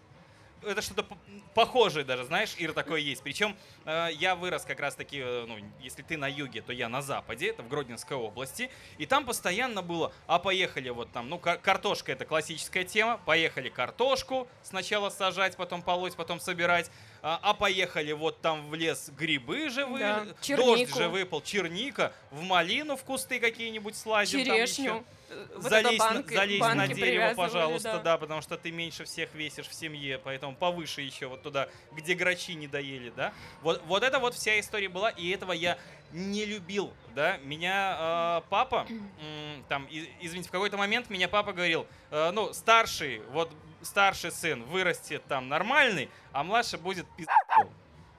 Это 0.66 0.82
что-то 0.82 1.06
похожее 1.54 2.04
даже, 2.04 2.26
знаешь, 2.26 2.56
Ир, 2.58 2.74
такое 2.74 3.00
есть. 3.00 3.22
Причем 3.24 3.56
э, 3.86 4.10
я 4.14 4.36
вырос 4.36 4.64
как 4.64 4.80
раз-таки, 4.80 5.20
э, 5.20 5.46
ну, 5.48 5.58
если 5.80 6.02
ты 6.02 6.18
на 6.18 6.28
юге, 6.28 6.62
то 6.62 6.74
я 6.74 6.90
на 6.90 7.02
западе, 7.02 7.48
это 7.48 7.64
в 7.64 7.68
Гродненской 7.70 8.18
области. 8.18 8.70
И 8.98 9.06
там 9.06 9.26
постоянно 9.26 9.82
было, 9.82 10.12
а 10.28 10.40
поехали 10.40 10.90
вот 10.90 11.12
там, 11.12 11.30
ну, 11.30 11.38
кар- 11.38 11.60
картошка 11.60 12.12
это 12.12 12.26
классическая 12.26 12.84
тема, 12.84 13.20
поехали 13.26 13.70
картошку 13.70 14.48
сначала 14.64 15.10
сажать, 15.10 15.56
потом 15.56 15.82
полоть, 15.82 16.16
потом 16.16 16.40
собирать. 16.40 16.90
А, 17.28 17.40
а 17.42 17.54
поехали 17.56 18.12
вот 18.12 18.40
там 18.42 18.70
в 18.70 18.76
лес 18.76 19.10
грибы 19.18 19.68
же 19.70 19.88
вы, 19.88 19.98
Да, 19.98 20.28
дождь 20.56 20.96
же 20.96 21.10
выпал, 21.10 21.42
черника, 21.42 22.14
в 22.30 22.44
малину 22.44 22.96
в 22.96 23.04
кусты 23.04 23.40
какие-нибудь 23.40 23.98
слазим. 23.98 24.46
там 24.46 24.56
еще. 24.56 24.68
Черешню. 24.76 25.04
э, 25.30 25.48
вот 25.56 25.64
залезь, 25.72 25.98
на- 25.98 26.06
банки- 26.14 26.36
залезь 26.36 26.60
на 26.60 26.88
дерево, 26.88 27.34
пожалуйста, 27.34 27.94
да. 27.94 28.00
да. 28.04 28.18
потому 28.20 28.42
что 28.44 28.58
ты 28.60 28.70
меньше 28.70 29.06
всех 29.06 29.34
весишь 29.34 29.68
в 29.68 29.74
семье, 29.74 30.20
поэтому 30.24 30.56
повыше 30.56 31.02
еще 31.02 31.26
вот 31.26 31.42
туда, 31.42 31.68
где 31.94 32.14
грачи 32.14 32.54
не 32.54 32.68
доели, 32.68 33.12
да. 33.18 33.34
Вот, 33.64 33.82
вот 33.88 34.04
это 34.04 34.20
вот 34.20 34.36
вся 34.36 34.60
история 34.60 34.88
была, 34.88 35.10
и 35.10 35.28
этого 35.32 35.52
я 35.54 35.80
не 36.12 36.46
любил, 36.46 36.94
да. 37.16 37.38
Меня 37.38 38.42
э, 38.46 38.50
папа, 38.52 38.86
м, 38.88 39.66
там, 39.68 39.88
извините, 40.22 40.50
в 40.50 40.52
какой-то 40.52 40.78
момент 40.78 41.10
меня 41.10 41.28
папа 41.28 41.54
говорил, 41.54 41.88
э, 42.12 42.30
ну, 42.30 42.54
старший, 42.54 43.24
вот 43.32 43.52
старший 43.86 44.32
сын 44.32 44.64
вырастет 44.64 45.24
там 45.28 45.48
нормальный, 45.48 46.10
а 46.32 46.44
младший 46.44 46.80
будет 46.80 47.06
пиздец. 47.16 47.36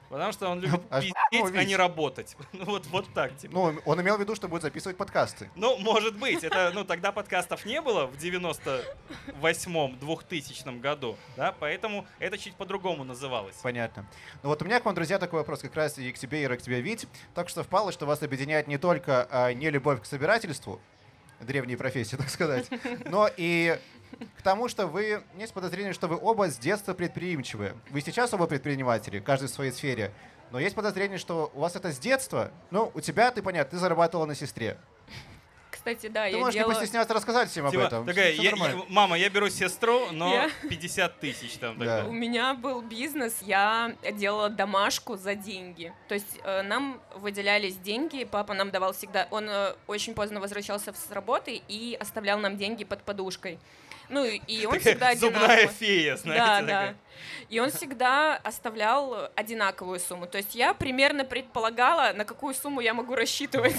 Потому 0.09 0.31
что 0.31 0.49
он 0.49 0.61
любит 0.61 0.81
А 0.89 1.01
пиздеть, 1.01 1.55
а 1.55 1.63
не 1.63 1.75
работать. 1.75 2.35
Ну, 2.53 2.65
вот, 2.65 2.85
вот 2.87 3.13
так, 3.13 3.35
типа. 3.37 3.53
Ну, 3.53 3.81
он 3.85 4.01
имел 4.01 4.17
в 4.17 4.19
виду, 4.19 4.35
что 4.35 4.47
будет 4.47 4.61
записывать 4.61 4.97
подкасты. 4.97 5.49
Ну, 5.55 5.77
может 5.77 6.17
быть. 6.17 6.43
Это, 6.43 6.71
ну, 6.73 6.85
тогда 6.85 7.11
подкастов 7.11 7.65
не 7.65 7.81
было 7.81 8.07
в 8.07 8.15
98-м, 8.15 9.99
2000 9.99 10.79
году, 10.79 11.17
да, 11.35 11.53
поэтому 11.59 12.07
это 12.19 12.37
чуть 12.37 12.55
по-другому 12.55 13.03
называлось. 13.03 13.55
Понятно. 13.61 14.07
Ну 14.43 14.49
вот 14.49 14.61
у 14.61 14.65
меня 14.65 14.79
к 14.79 14.85
вам, 14.85 14.95
друзья, 14.95 15.19
такой 15.19 15.39
вопрос 15.39 15.61
как 15.61 15.75
раз 15.75 15.97
и 15.97 16.11
к 16.11 16.17
тебе, 16.17 16.43
Ира, 16.43 16.55
и 16.55 16.57
к 16.57 16.61
тебе, 16.61 16.81
Вить. 16.81 17.07
Так 17.35 17.49
что 17.49 17.63
впало, 17.63 17.91
что 17.91 18.05
вас 18.05 18.23
объединяет 18.23 18.67
не 18.67 18.77
только 18.77 19.27
а, 19.29 19.53
не 19.53 19.69
любовь 19.69 20.01
к 20.01 20.05
собирательству, 20.05 20.79
древней 21.41 21.75
профессии, 21.75 22.15
так 22.17 22.29
сказать, 22.29 22.69
но 23.05 23.29
и 23.35 23.79
к 24.37 24.41
тому, 24.41 24.67
что 24.67 24.87
вы, 24.87 25.23
есть 25.37 25.53
подозрение, 25.53 25.93
что 25.93 26.07
вы 26.07 26.17
оба 26.21 26.49
с 26.49 26.57
детства 26.57 26.93
предприимчивые. 26.93 27.75
Вы 27.89 28.01
сейчас 28.01 28.33
оба 28.33 28.47
предприниматели, 28.47 29.19
каждый 29.19 29.47
в 29.47 29.51
своей 29.51 29.71
сфере. 29.71 30.13
Но 30.51 30.59
есть 30.59 30.75
подозрение, 30.75 31.17
что 31.17 31.51
у 31.53 31.59
вас 31.59 31.75
это 31.75 31.91
с 31.91 31.99
детства. 31.99 32.51
Ну, 32.71 32.91
у 32.93 33.01
тебя, 33.01 33.31
ты 33.31 33.41
понятно, 33.41 33.71
ты 33.71 33.77
зарабатывала 33.77 34.25
на 34.25 34.35
сестре. 34.35 34.77
Кстати, 35.95 36.07
да, 36.11 36.25
Ты 36.25 36.31
я 36.31 36.37
можешь 36.37 36.53
делала... 36.53 36.71
не 36.73 36.79
постесняться 36.79 37.13
рассказать 37.13 37.49
всем 37.49 37.65
об 37.65 37.71
Типа, 37.71 37.81
этом. 37.83 38.05
такая, 38.05 38.33
Всё 38.33 38.41
я- 38.41 38.49
нормально. 38.51 38.77
я- 38.79 38.85
мама, 38.89 39.17
я 39.17 39.29
беру 39.29 39.49
сестру, 39.49 40.11
но 40.11 40.33
Я- 40.33 40.49
50 40.69 41.19
тысяч 41.19 41.53
там 41.57 41.77
Да. 41.79 41.85
тогда. 41.97 42.09
У 42.09 42.11
меня 42.13 42.53
был 42.53 42.81
бизнес, 42.81 43.37
я 43.41 43.95
делала 44.13 44.49
домашку 44.49 45.15
за 45.15 45.35
деньги. 45.35 45.93
То 46.09 46.15
есть 46.15 46.39
э, 46.43 46.61
нам 46.63 46.99
выделялись 47.15 47.77
деньги, 47.77 48.25
папа 48.25 48.53
нам 48.53 48.69
давал 48.71 48.91
всегда, 48.93 49.27
он 49.31 49.47
э, 49.49 49.75
очень 49.87 50.13
поздно 50.13 50.39
возвращался 50.41 50.93
с 50.93 51.11
работы 51.11 51.61
и 51.67 51.95
оставлял 51.99 52.37
нам 52.39 52.57
деньги 52.57 52.83
под 52.83 53.03
подушкой. 53.03 53.57
Ну, 54.09 54.23
и 54.23 54.37
и 54.47 54.65
он 54.65 54.73
Такая 54.75 54.79
всегда 54.93 55.15
Зубная 55.15 55.43
одинаковый. 55.43 55.67
фея, 55.75 56.11
Да, 56.15 56.17
знаете. 56.21 56.43
да. 56.45 56.61
такая. 56.61 56.95
И 57.49 57.59
он 57.59 57.71
всегда 57.71 58.35
оставлял 58.37 59.29
одинаковую 59.35 59.99
сумму. 59.99 60.27
То 60.27 60.37
есть 60.37 60.55
я 60.55 60.73
примерно 60.73 61.25
предполагала, 61.25 62.13
на 62.13 62.23
какую 62.23 62.53
сумму 62.53 62.79
я 62.79 62.93
могу 62.93 63.15
рассчитывать. 63.15 63.75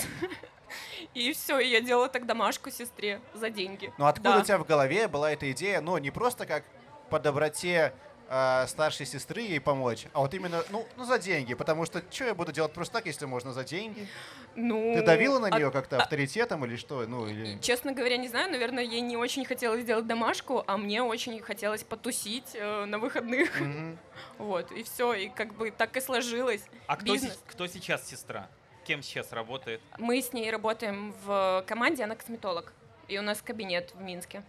И 1.14 1.32
все, 1.32 1.58
и 1.58 1.68
я 1.68 1.80
делала 1.80 2.08
так 2.08 2.26
домашку 2.26 2.70
сестре 2.70 3.20
за 3.34 3.50
деньги. 3.50 3.92
Ну 3.98 4.06
откуда 4.06 4.34
Да. 4.34 4.38
у 4.40 4.42
тебя 4.42 4.58
в 4.58 4.64
голове 4.66 5.08
была 5.08 5.32
эта 5.32 5.50
идея, 5.52 5.80
ну 5.80 5.96
не 5.98 6.10
просто 6.10 6.46
как 6.46 6.64
по 7.10 7.18
доброте 7.18 7.92
э, 8.28 8.66
старшей 8.68 9.06
сестры 9.06 9.40
ей 9.40 9.58
помочь, 9.60 10.06
а 10.12 10.20
вот 10.20 10.34
именно, 10.34 10.62
ну, 10.70 10.86
ну 10.96 11.04
за 11.04 11.18
деньги, 11.18 11.54
потому 11.54 11.86
что 11.86 12.02
что 12.10 12.24
я 12.26 12.34
буду 12.34 12.52
делать 12.52 12.72
просто 12.74 12.94
так, 12.94 13.06
если 13.06 13.24
можно 13.24 13.52
за 13.54 13.64
деньги? 13.64 14.06
Ну, 14.54 14.94
Ты 14.94 15.02
давила 15.02 15.38
на 15.38 15.48
а- 15.48 15.58
нее 15.58 15.70
как-то 15.70 15.96
авторитетом 15.98 16.64
или 16.66 16.76
что? 16.76 17.06
Ну, 17.06 17.26
или... 17.26 17.58
Честно 17.60 17.92
говоря, 17.92 18.16
не 18.18 18.28
знаю, 18.28 18.50
наверное, 18.50 18.82
ей 18.84 19.00
не 19.00 19.16
очень 19.16 19.44
хотелось 19.46 19.82
сделать 19.82 20.06
домашку, 20.06 20.62
а 20.66 20.76
мне 20.76 21.02
очень 21.02 21.40
хотелось 21.40 21.84
потусить 21.84 22.50
э, 22.54 22.84
на 22.84 22.98
выходных. 22.98 23.58
Мгм. 23.60 23.98
Вот, 24.38 24.70
и 24.72 24.82
все, 24.82 25.14
и 25.14 25.28
как 25.28 25.54
бы 25.54 25.70
так 25.70 25.96
и 25.96 26.00
сложилось. 26.00 26.62
А 26.86 26.96
кто, 26.96 27.12
Бизнес. 27.14 27.40
кто 27.48 27.66
сейчас 27.66 28.06
сестра? 28.06 28.48
Кем 28.88 29.02
сейчас 29.02 29.32
работает? 29.32 29.82
Мы 29.98 30.22
с 30.22 30.32
ней 30.32 30.50
работаем 30.50 31.14
в 31.22 31.62
команде, 31.66 32.04
она 32.04 32.14
косметолог. 32.16 32.72
И 33.06 33.18
у 33.18 33.22
нас 33.22 33.42
кабинет 33.42 33.92
в 33.94 34.00
Минске. 34.00 34.42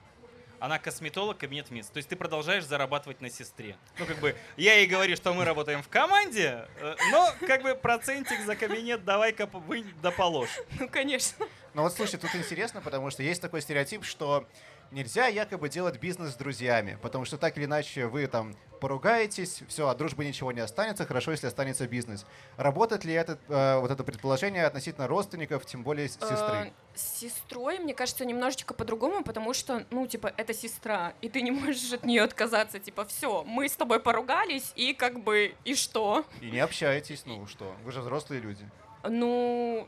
Она 0.61 0.79
косметолог, 0.79 1.37
кабинет 1.37 1.69
Минск. 1.71 1.91
То 1.91 1.97
есть 1.97 2.07
ты 2.07 2.15
продолжаешь 2.15 2.63
зарабатывать 2.63 3.19
на 3.19 3.29
сестре. 3.29 3.75
Ну, 3.97 4.05
как 4.05 4.17
бы, 4.19 4.37
я 4.55 4.75
ей 4.75 4.87
говорю, 4.87 5.17
что 5.17 5.33
мы 5.33 5.43
работаем 5.43 5.83
в 5.83 5.89
команде, 5.89 6.65
э, 6.79 6.95
но, 7.11 7.27
как 7.47 7.63
бы, 7.63 7.75
процентик 7.75 8.39
за 8.45 8.55
кабинет 8.55 9.03
давай-ка 9.03 9.45
п- 9.45 9.57
вынь 9.57 9.93
да 10.01 10.09
положь. 10.11 10.57
Ну, 10.79 10.87
конечно. 10.87 11.45
Ну 11.73 11.81
вот 11.81 11.93
слушай, 11.93 12.17
тут 12.17 12.33
интересно, 12.33 12.79
потому 12.79 13.09
что 13.09 13.21
есть 13.23 13.41
такой 13.41 13.61
стереотип, 13.61 14.05
что 14.05 14.47
нельзя 14.91 15.27
якобы 15.27 15.67
делать 15.67 15.99
бизнес 15.99 16.31
с 16.31 16.35
друзьями, 16.35 16.97
потому 17.01 17.25
что 17.25 17.37
так 17.37 17.57
или 17.57 17.65
иначе 17.65 18.05
вы 18.07 18.25
там 18.27 18.55
поругаетесь, 18.79 19.61
все, 19.67 19.87
от 19.89 19.97
дружбы 19.97 20.25
ничего 20.25 20.51
не 20.51 20.61
останется, 20.61 21.05
хорошо, 21.05 21.31
если 21.31 21.47
останется 21.47 21.87
бизнес. 21.87 22.25
Работает 22.57 23.05
ли 23.05 23.13
это, 23.13 23.37
э, 23.47 23.79
вот 23.79 23.91
это 23.91 24.03
предположение 24.03 24.65
относительно 24.65 25.07
родственников, 25.07 25.65
тем 25.65 25.83
более 25.83 26.07
с- 26.09 26.13
сестры? 26.13 26.55
Э, 26.67 26.71
С 26.95 27.19
сестрой, 27.19 27.79
мне 27.79 27.93
кажется, 27.93 28.25
немножечко 28.25 28.73
по-другому, 28.73 29.23
потому 29.23 29.53
что, 29.53 29.85
ну, 29.89 30.05
типа, 30.07 30.33
это 30.37 30.53
сестра, 30.53 31.13
и 31.21 31.29
ты 31.29 31.41
не 31.41 31.51
можешь 31.51 31.93
от 31.93 32.03
нее 32.05 32.23
отказаться. 32.23 32.79
Типа, 32.79 33.05
все, 33.05 33.43
мы 33.43 33.69
с 33.69 33.75
тобой 33.75 33.99
поругались, 33.99 34.73
и 34.75 34.93
как 34.93 35.23
бы, 35.23 35.55
и 35.65 35.75
что? 35.75 36.25
И 36.41 36.49
не 36.51 36.59
общаетесь, 36.59 37.23
ну 37.25 37.45
что, 37.47 37.73
вы 37.83 37.91
же 37.91 38.01
взрослые 38.01 38.41
люди. 38.41 38.67
Ну, 39.03 39.87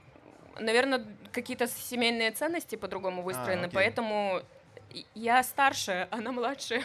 наверное, 0.60 1.06
какие-то 1.32 1.68
семейные 1.68 2.32
ценности 2.32 2.76
по-другому 2.76 3.24
выстроены, 3.24 3.66
окей. 3.66 3.76
поэтому 3.76 4.42
я 5.16 5.44
старше, 5.44 6.08
она 6.12 6.32
младше. 6.32 6.84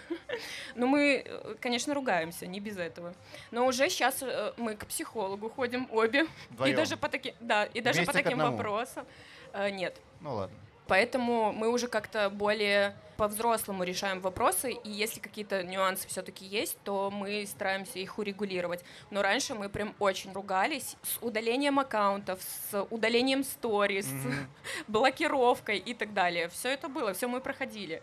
Но 0.75 0.87
мы, 0.87 1.23
э, 1.25 1.55
конечно, 1.61 1.95
ругаемся, 1.95 2.47
не 2.47 2.61
без 2.61 2.77
этого. 2.77 3.15
Но 3.51 3.67
уже 3.67 3.89
сейчас 3.89 4.23
мы 4.57 4.77
к 4.77 4.87
психологу 4.87 5.49
ходим 5.51 5.89
обе. 5.91 6.23
И 6.23 6.27
Вдвоем. 6.51 6.77
даже 6.77 6.97
по 6.97 7.09
таким, 7.09 7.35
да, 7.41 7.65
и 7.65 7.81
даже 7.81 7.99
Вместе 7.99 8.13
по 8.13 8.23
таким 8.23 8.39
вопросам. 8.39 9.07
Э, 9.53 9.71
Нет. 9.71 9.97
Ну 10.21 10.35
ладно. 10.35 10.57
Поэтому 10.87 11.53
мы 11.53 11.69
уже 11.69 11.89
как-то 11.89 12.31
более 12.31 12.95
по-взрослому 13.17 13.83
решаем 13.85 14.21
вопросы, 14.21 14.73
и 14.73 14.91
если 14.91 15.21
какие-то 15.21 15.63
нюансы 15.63 16.07
все-таки 16.09 16.45
есть, 16.45 16.79
то 16.85 17.11
мы 17.11 17.47
стараемся 17.47 17.99
их 17.99 18.19
урегулировать. 18.19 18.85
Но 19.11 19.23
раньше 19.23 19.55
мы 19.55 19.69
прям 19.69 19.95
очень 19.99 20.33
ругались 20.33 20.97
с 21.03 21.19
удалением 21.23 21.79
аккаунтов, 21.79 22.41
с 22.71 22.83
удалением 22.91 23.45
сторис, 23.45 24.07
Мгм. 24.07 24.49
блокировкой 24.89 25.79
и 25.79 25.95
так 25.95 26.13
далее. 26.15 26.49
Все 26.49 26.71
это 26.71 26.89
было, 26.89 27.13
все 27.15 27.29
мы 27.29 27.41
проходили. 27.41 28.03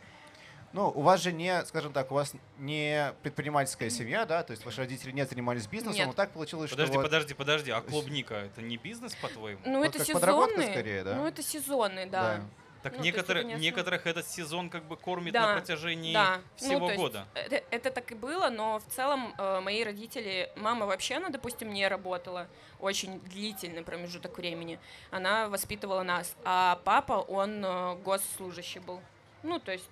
Ну, 0.74 0.90
у 0.90 1.02
вас 1.02 1.22
же 1.22 1.32
не, 1.32 1.64
скажем 1.66 1.94
так, 1.94 2.12
у 2.12 2.16
вас 2.16 2.34
не 2.58 3.14
предпринимательская 3.22 3.92
семья, 3.92 4.26
да, 4.26 4.42
то 4.42 4.52
есть 4.52 4.66
ваши 4.66 4.80
родители 4.82 5.12
не 5.12 5.24
занимались 5.24 5.68
бизнесом, 5.68 5.98
Нет. 6.00 6.08
но 6.08 6.14
так 6.14 6.32
получилось, 6.32 6.72
Подожди, 6.72 6.94
что 6.94 7.00
вот... 7.02 7.06
подожди, 7.06 7.34
подожди. 7.36 7.70
А 7.72 7.82
клубника 7.82 8.34
это 8.46 8.64
не 8.64 8.78
бизнес, 8.78 9.14
по-твоему? 9.14 9.62
Ну, 9.66 9.84
Вот 9.84 9.96
это 9.96 10.04
сезонный. 10.04 10.72
скорее, 10.72 11.04
да? 11.04 11.16
Ну, 11.16 11.28
это 11.28 11.44
сезонный, 11.44 12.08
да. 12.08 12.38
Да. 12.38 12.44
Так 12.84 12.92
Ну, 12.94 13.00
то 13.00 13.06
есть 13.06 13.16
некоторые, 13.16 13.46
основ- 13.46 13.60
некоторых 13.60 14.06
этот 14.08 14.28
сезон 14.28 14.70
как 14.70 14.84
бы 14.84 14.98
кормит 14.98 15.34
Да, 15.34 15.48
на 15.48 15.54
протяжении 15.54 16.14
Да. 16.14 16.42
Ну, 16.62 16.68
всего 16.68 16.88
есть 16.90 17.02
года. 17.02 17.26
Это, 17.34 17.64
это 17.72 17.92
так 17.92 18.12
и 18.12 18.16
было, 18.16 18.50
но 18.50 18.80
в 18.80 18.94
целом 18.94 19.34
э, 19.38 19.62
мои 19.62 19.84
родители, 19.84 20.52
мама 20.58 20.86
вообще, 20.86 21.16
она, 21.16 21.30
допустим, 21.30 21.72
не 21.72 21.88
работала 21.88 22.48
очень 22.80 23.22
длительный 23.22 23.84
промежуток 23.84 24.38
времени. 24.38 24.80
Она 25.12 25.48
воспитывала 25.48 26.04
нас, 26.04 26.36
а 26.44 26.80
папа, 26.84 27.14
он 27.14 27.64
э, 27.64 27.96
госслужащий 28.04 28.82
был. 28.82 29.00
Ну, 29.44 29.60
то 29.60 29.72
есть 29.72 29.90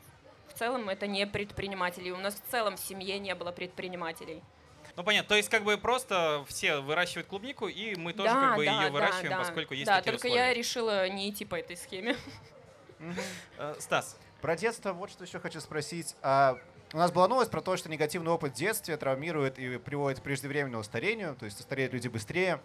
в 0.53 0.59
целом 0.59 0.89
это 0.89 1.07
не 1.07 1.25
предприниматели. 1.25 2.09
У 2.11 2.17
нас 2.17 2.35
в 2.35 2.51
целом 2.51 2.75
в 2.75 2.79
семье 2.81 3.19
не 3.19 3.33
было 3.35 3.51
предпринимателей. 3.53 4.43
Ну 4.97 5.03
понятно, 5.03 5.29
то 5.29 5.35
есть 5.35 5.47
как 5.47 5.63
бы 5.63 5.77
просто 5.77 6.43
все 6.49 6.79
выращивают 6.79 7.27
клубнику, 7.27 7.67
и 7.69 7.95
мы 7.95 8.11
тоже 8.11 8.33
да, 8.33 8.41
как 8.41 8.57
бы 8.57 8.65
да, 8.65 8.71
ее 8.73 8.87
да, 8.87 8.91
выращиваем, 8.91 9.29
да. 9.29 9.37
поскольку 9.37 9.73
есть 9.73 9.85
Да, 9.85 9.97
такие 9.97 10.11
только 10.11 10.27
условия. 10.27 10.47
я 10.47 10.53
решила 10.53 11.07
не 11.07 11.29
идти 11.29 11.45
по 11.45 11.55
этой 11.55 11.77
схеме. 11.77 12.17
Э, 13.57 13.75
Стас, 13.79 14.17
Про 14.41 14.55
детство 14.55 14.93
вот 14.93 15.09
что 15.11 15.23
еще 15.23 15.39
хочу 15.39 15.59
спросить. 15.59 16.15
А, 16.21 16.57
у 16.93 16.97
нас 16.97 17.11
была 17.11 17.27
новость 17.27 17.51
про 17.51 17.61
то, 17.61 17.77
что 17.77 17.89
негативный 17.89 18.31
опыт 18.31 18.53
в 18.53 18.55
детстве 18.55 18.97
травмирует 18.97 19.59
и 19.59 19.77
приводит 19.77 20.19
к 20.19 20.23
преждевременному 20.23 20.83
старению, 20.83 21.35
то 21.35 21.45
есть 21.45 21.61
стареют 21.61 21.93
люди 21.93 22.07
быстрее. 22.07 22.59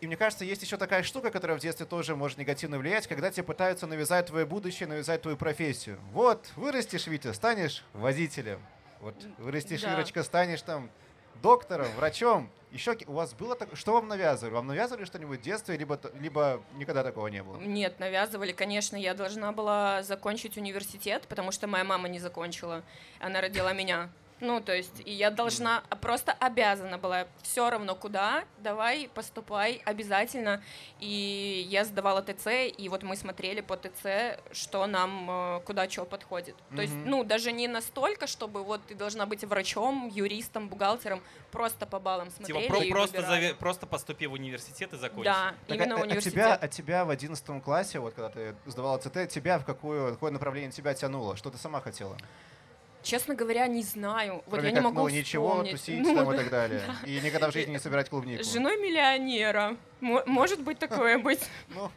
И 0.00 0.06
мне 0.06 0.16
кажется, 0.16 0.44
есть 0.44 0.62
еще 0.62 0.76
такая 0.76 1.02
штука, 1.02 1.30
которая 1.30 1.56
в 1.56 1.60
детстве 1.60 1.86
тоже 1.86 2.14
может 2.14 2.36
негативно 2.36 2.78
влиять, 2.78 3.06
когда 3.06 3.30
тебе 3.30 3.42
пытаются 3.42 3.86
навязать 3.86 4.26
твое 4.26 4.44
будущее, 4.44 4.86
навязать 4.86 5.22
твою 5.22 5.38
профессию. 5.38 5.98
Вот, 6.12 6.50
вырастешь, 6.56 7.06
Витя, 7.06 7.32
станешь 7.32 7.84
водителем. 7.94 8.60
Вот, 9.00 9.14
вырастешь, 9.38 9.80
Да. 9.80 9.94
Ирочка, 9.94 10.22
станешь 10.22 10.60
там 10.60 10.90
доктором, 11.42 11.88
врачом. 11.96 12.50
Еще 12.70 12.96
у 13.06 13.12
вас 13.12 13.34
было 13.34 13.54
так... 13.54 13.68
Что 13.76 13.92
вам 13.92 14.08
навязывали? 14.08 14.52
Вам 14.52 14.66
навязывали 14.66 15.04
что-нибудь 15.04 15.38
в 15.38 15.42
детстве, 15.42 15.76
либо, 15.76 16.00
либо 16.18 16.60
никогда 16.74 17.04
такого 17.04 17.28
не 17.28 17.40
было? 17.40 17.56
Нет, 17.58 18.00
навязывали, 18.00 18.50
конечно, 18.50 18.96
я 18.96 19.14
должна 19.14 19.52
была 19.52 20.02
закончить 20.02 20.56
университет, 20.56 21.26
потому 21.28 21.52
что 21.52 21.68
моя 21.68 21.84
мама 21.84 22.08
не 22.08 22.18
закончила. 22.18 22.82
Она 23.20 23.40
родила 23.40 23.72
меня. 23.72 24.10
Ну, 24.40 24.60
то 24.60 24.74
есть, 24.74 25.00
и 25.04 25.12
я 25.12 25.30
должна, 25.30 25.84
а 25.90 25.96
просто 25.96 26.32
обязана 26.32 26.98
была 26.98 27.26
все 27.42 27.70
равно 27.70 27.94
куда, 27.94 28.44
давай, 28.58 29.08
поступай, 29.14 29.80
обязательно. 29.84 30.62
И 31.00 31.66
я 31.70 31.84
сдавала 31.84 32.20
ТЦ, 32.20 32.48
и 32.76 32.88
вот 32.88 33.04
мы 33.04 33.16
смотрели 33.16 33.60
по 33.60 33.76
ТЦ, 33.76 34.40
что 34.52 34.86
нам 34.86 35.30
э, 35.30 35.60
куда 35.64 35.88
что 35.88 36.04
подходит. 36.04 36.56
То 36.74 36.82
есть, 36.82 36.94
ну, 36.94 37.22
даже 37.24 37.52
не 37.52 37.68
настолько, 37.68 38.26
чтобы 38.26 38.64
вот 38.64 38.84
ты 38.86 38.94
должна 38.94 39.24
быть 39.24 39.44
врачом, 39.44 40.08
юристом, 40.12 40.68
бухгалтером, 40.68 41.22
просто 41.52 41.86
по 41.86 42.00
баллам 42.00 42.28
типа 42.30 42.46
смотрели 42.46 42.68
про- 42.68 42.78
и 42.84 42.90
просто, 42.90 43.16
выбирали. 43.18 43.50
заве- 43.50 43.54
просто 43.54 43.86
поступи 43.86 44.26
в 44.26 44.32
университет 44.32 44.92
и 44.92 44.96
закончи. 44.96 45.24
Да, 45.24 45.54
Так, 45.68 45.76
именно 45.76 45.94
а, 45.94 45.98
а- 45.98 46.00
а 46.00 46.04
университет. 46.04 46.32
тебя, 46.32 46.54
а 46.54 46.68
тебя 46.68 47.04
в 47.04 47.10
11 47.10 47.60
классе, 47.62 48.00
вот 48.00 48.14
когда 48.14 48.28
ты 48.30 48.54
сдавала 48.66 48.98
ЦТ, 48.98 49.28
тебя 49.28 49.58
в 49.60 49.64
какое, 49.64 50.12
какое 50.12 50.32
направление 50.32 50.72
тебя 50.72 50.92
тянуло? 50.92 51.36
Что 51.36 51.50
ты 51.50 51.56
сама 51.58 51.80
хотела? 51.80 52.16
Честно 53.04 53.34
говоря, 53.34 53.66
не 53.68 53.82
знаю. 53.82 54.36
Вот 54.36 54.44
Кроме 54.50 54.64
я 54.64 54.70
не 54.70 54.76
как, 54.76 54.84
могу 54.84 55.02
ну, 55.02 55.08
ничего, 55.08 55.48
вспомнить. 55.50 55.72
тусить 55.72 56.00
Ну, 56.00 56.14
там 56.16 56.28
и 56.32 56.36
да. 56.36 56.42
так 56.42 56.50
далее. 56.50 56.82
И 57.06 57.20
никогда 57.20 57.50
в 57.50 57.52
жизни 57.52 57.72
не 57.72 57.78
собирать 57.78 58.08
клубнику. 58.08 58.42
С 58.42 58.52
женой 58.52 58.76
миллионера. 58.78 59.76
Мо- 60.00 60.22
Может 60.26 60.60
быть 60.62 60.78
такое 60.78 61.18
быть. 61.18 61.40
Ну, 61.68 61.90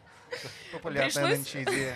популярная 0.73 1.05
Пришлось- 1.11 1.37
нынче 1.37 1.63
идея. 1.63 1.95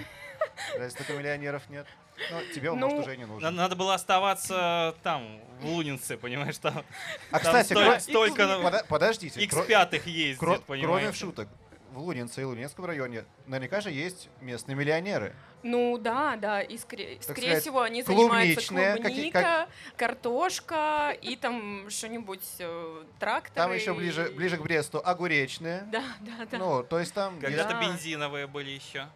Разве 0.78 0.98
только 0.98 1.14
миллионеров 1.14 1.70
нет? 1.70 1.86
Ну, 2.32 2.38
тебе 2.54 2.72
он, 2.72 2.80
Ну, 2.80 2.88
может, 2.88 3.02
уже 3.08 3.16
и 3.16 3.18
не 3.18 3.26
нужен. 3.26 3.56
Надо 3.56 3.76
было 3.76 3.94
оставаться 3.96 4.96
там, 5.04 5.42
в 5.60 5.66
Лунинце, 5.66 6.18
понимаешь, 6.18 6.58
там, 6.58 6.84
А, 7.32 7.40
там 7.40 7.42
кстати, 7.42 7.74
столь- 7.74 7.88
кро- 7.96 8.00
столько 8.00 8.84
подождите. 8.88 9.40
кро- 9.46 9.68
X5 9.68 10.02
ездит, 10.10 10.42
кро- 10.42 10.62
понимаешь. 10.66 11.02
Кроме 11.02 11.14
шуток, 11.14 11.48
в 11.92 12.00
Лунинце 12.00 12.42
и 12.42 12.44
Лунинском 12.46 12.86
районе 12.86 13.26
наверняка 13.48 13.82
же 13.82 13.92
есть 13.92 14.30
местные 14.42 14.76
миллионеры. 14.76 15.36
Ну 15.64 15.98
да, 15.98 16.38
да, 16.38 16.62
и 16.62 16.78
скорее, 16.78 17.16
Так 17.16 17.24
скорее 17.24 17.42
сказать, 17.48 17.62
всего 17.62 17.82
они 17.82 18.02
занимаются 18.02 18.74
какие- 18.74 18.96
клубника, 19.32 19.68
картошка 19.98 21.16
и 21.22 21.36
там 21.36 21.90
что-нибудь, 21.90 22.44
э, 22.60 23.04
тракторы. 23.20 23.56
Там 23.56 23.74
еще 23.74 23.94
ближе, 23.94 24.32
ближе 24.36 24.58
к 24.58 24.62
Бресту 24.62 25.02
огуречные. 25.04 25.82
Да, 25.92 26.04
да, 26.22 26.46
да. 26.50 26.58
Ну, 26.58 26.84
то 26.84 27.00
есть 27.00 27.14
там... 27.14 27.40
Когда-то 27.40 27.74
Да. 27.74 27.82
бензиновые 27.82 28.48
были 28.48 28.70
еще. 28.72 29.08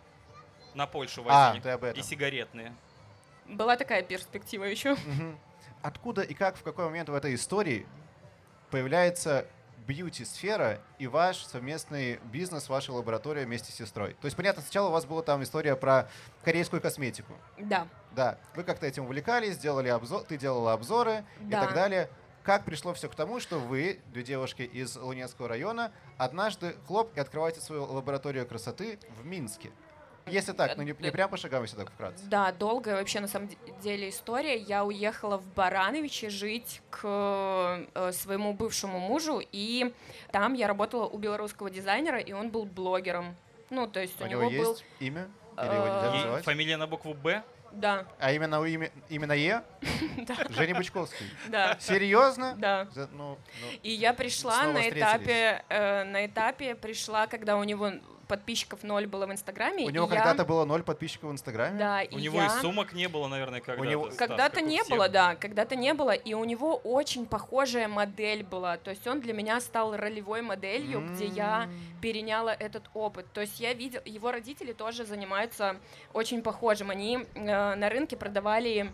На 0.74 0.86
Польшу 0.88 1.24
А, 1.28 1.48
возили. 1.50 1.64
ты 1.64 1.70
об 1.70 1.84
этом. 1.86 2.00
И 2.00 2.04
сигаретные. 2.04 2.74
Была 3.48 3.78
такая 3.78 4.02
перспектива 4.04 4.66
еще. 4.66 4.96
Мгм. 4.96 5.40
Откуда 5.82 6.22
и 6.22 6.34
как, 6.34 6.58
в 6.58 6.64
какой 6.64 6.86
момент 6.86 7.08
в 7.10 7.14
этой 7.14 7.34
истории 7.36 7.86
появляется 8.72 9.48
бьюти-сфера 9.88 10.80
и 11.00 11.08
ваш 11.08 11.44
совместный 11.46 12.20
бизнес, 12.32 12.70
ваша 12.70 12.92
лаборатория 12.94 13.46
вместе 13.46 13.72
с 13.72 13.76
сестрой? 13.76 14.16
То 14.22 14.26
есть, 14.26 14.36
понятно, 14.38 14.62
сначала 14.62 14.90
у 14.90 14.92
вас 14.92 15.06
была 15.06 15.22
там 15.22 15.44
история 15.44 15.76
про 15.76 16.10
корейскую 16.44 16.82
косметику. 16.82 17.34
Да. 17.58 17.88
Да, 18.12 18.38
вы 18.56 18.64
как-то 18.64 18.86
этим 18.88 19.06
увлекались, 19.06 19.58
делали 19.58 19.90
обзор, 19.90 20.24
ты 20.24 20.38
делала 20.38 20.74
обзоры 20.74 21.24
и 21.42 21.46
Да. 21.52 21.62
так 21.66 21.74
далее. 21.74 22.10
Как 22.44 22.64
пришло 22.64 22.94
все 22.94 23.10
к 23.10 23.16
тому, 23.16 23.40
что 23.40 23.58
вы, 23.60 24.00
две 24.14 24.22
девушки 24.22 24.62
из 24.62 24.96
Лунецкого 24.96 25.48
района, 25.48 25.92
однажды 26.18 26.76
хлоп 26.86 27.12
и 27.18 27.20
открываете 27.20 27.60
свою 27.60 27.86
лабораторию 27.86 28.46
красоты 28.46 29.00
в 29.18 29.26
Минске? 29.26 29.72
Если 30.28 30.54
так, 30.54 30.76
ну 30.76 30.82
не, 30.84 30.96
не 31.00 31.12
прям 31.12 31.30
по 31.30 31.38
шагам, 31.38 31.62
если 31.62 31.78
так 31.78 31.92
вкратце. 31.92 32.26
Да, 32.26 32.52
долгая 32.52 32.96
вообще 32.98 33.20
на 33.20 33.28
самом 33.28 33.48
де- 33.48 33.58
деле 33.84 34.10
история. 34.10 34.58
Я 34.58 34.84
уехала 34.84 35.38
в 35.38 35.46
Барановичи 35.54 36.30
жить 36.30 36.82
к 36.90 37.86
э, 37.94 38.12
своему 38.12 38.54
бывшему 38.54 39.00
мужу, 39.00 39.40
и 39.52 39.94
там 40.32 40.54
я 40.56 40.68
работала 40.68 41.06
у 41.06 41.18
белорусского 41.20 41.70
дизайнера, 41.70 42.18
и 42.20 42.34
он 42.34 42.50
был 42.50 42.66
блогером. 42.66 43.36
Ну, 43.70 43.86
то 43.88 44.00
есть 44.00 44.20
у, 44.20 44.24
У 44.24 44.28
него 44.28 44.50
был... 44.50 44.72
есть 44.72 44.84
имя? 45.00 45.28
Или 45.58 45.66
его 45.76 45.86
нельзя 45.86 46.08
э, 46.12 46.16
называть? 46.18 46.44
фамилия 46.44 46.78
на 46.78 46.88
букву 46.88 47.14
Б? 47.14 47.44
Да, 47.72 48.06
А 48.20 48.32
именно, 48.32 48.62
у 48.62 48.66
имя, 48.66 48.90
именно 49.10 49.34
Е? 49.34 49.62
Да. 50.18 50.36
Женя 50.50 50.76
Бучковский. 50.76 51.26
да, 51.50 51.78
Серьезно? 51.80 52.56
да. 52.58 52.88
За- 52.94 53.10
ну, 53.12 53.38
ну, 53.62 53.68
И 53.84 53.92
я 53.92 54.14
пришла 54.14 54.64
на 54.68 54.90
этапе, 54.90 55.64
э, 55.70 56.04
на 56.06 56.26
этапе 56.26 56.74
пришла, 56.76 57.28
когда 57.28 57.58
у 57.58 57.64
него 57.64 57.92
подписчиков 58.28 58.84
ноль 58.84 59.08
было 59.08 59.26
в 59.26 59.32
Инстаграме. 59.32 59.86
у 59.86 59.90
него 59.90 60.06
я- 60.06 60.16
когда-то 60.16 60.46
было 60.46 60.66
ноль 60.66 60.84
подписчиков 60.84 61.30
в 61.30 61.34
Инстаграме? 61.34 61.78
Да, 61.80 62.02
У 62.12 62.18
и 62.18 62.22
него 62.22 62.38
я... 62.38 62.46
и 62.48 62.50
сумок 62.62 62.94
не 62.94 63.08
было, 63.08 63.28
наверное, 63.28 63.62
когда-то. 63.62 63.90
него- 63.90 64.10
Когда-то 64.18 64.62
не 64.62 64.82
всех. 64.82 64.90
было, 64.90 65.10
да, 65.10 65.36
когда-то 65.36 65.76
не 65.76 65.94
было, 65.94 66.12
и 66.12 66.34
у 66.34 66.44
него 66.44 66.76
очень 66.78 67.26
похожая 67.26 67.88
модель 67.88 68.44
была. 68.44 68.78
То 68.78 68.90
есть 68.92 69.06
он 69.08 69.22
для 69.22 69.34
меня 69.34 69.60
стал 69.62 69.96
ролевой 69.96 70.42
моделью, 70.42 71.02
где 71.14 71.26
я 71.28 71.70
переняла 72.02 72.54
этот 72.54 72.84
опыт. 72.94 73.26
То 73.34 73.42
есть 73.42 73.60
я 73.60 73.74
видел, 73.74 74.02
его 74.06 74.32
родители 74.32 74.74
тоже 74.74 75.06
занимаются 75.06 75.78
очень 76.14 76.42
похожим. 76.42 76.90
Они 76.90 77.20
э, 77.36 77.76
на 77.76 77.90
рынке 77.90 78.18
продавали 78.18 78.92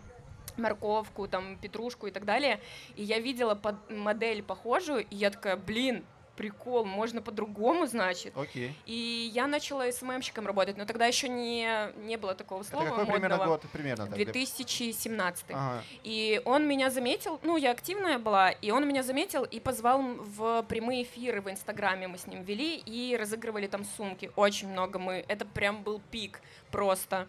морковку, 0.56 1.28
там, 1.28 1.56
петрушку 1.56 2.06
и 2.06 2.10
так 2.10 2.24
далее. 2.24 2.60
И 2.96 3.02
я 3.02 3.18
видела 3.20 3.54
под 3.54 3.76
модель 3.90 4.42
похожую, 4.42 5.04
и 5.06 5.16
я 5.16 5.30
такая, 5.30 5.56
блин, 5.56 6.04
прикол, 6.36 6.84
можно 6.84 7.22
по-другому, 7.22 7.86
значит. 7.86 8.36
Окей. 8.36 8.74
И 8.86 9.30
я 9.34 9.46
начала 9.46 9.90
СММщиком 9.90 10.46
работать, 10.46 10.76
но 10.76 10.84
тогда 10.84 11.06
еще 11.06 11.28
не, 11.28 11.92
не 12.04 12.16
было 12.16 12.34
такого 12.34 12.60
Это 12.60 12.70
слова 12.70 12.84
какой 12.86 13.04
примерно 13.06 13.36
модного. 13.36 13.58
год? 13.58 13.70
Примерно 13.72 14.06
так. 14.06 14.14
2017. 14.16 15.46
Ага. 15.50 15.82
И 16.04 16.40
он 16.44 16.66
меня 16.66 16.90
заметил, 16.90 17.38
ну, 17.42 17.56
я 17.56 17.70
активная 17.70 18.18
была, 18.18 18.50
и 18.50 18.70
он 18.70 18.86
меня 18.88 19.02
заметил 19.02 19.44
и 19.44 19.60
позвал 19.60 20.02
в 20.02 20.62
прямые 20.68 21.02
эфиры 21.02 21.40
в 21.40 21.50
Инстаграме 21.50 22.08
мы 22.08 22.18
с 22.18 22.26
ним 22.26 22.42
вели 22.42 22.76
и 22.76 23.16
разыгрывали 23.16 23.66
там 23.66 23.84
сумки. 23.84 24.30
Очень 24.36 24.68
много 24.68 24.98
мы. 24.98 25.24
Это 25.28 25.44
прям 25.44 25.82
был 25.82 26.00
пик 26.10 26.40
просто. 26.70 27.28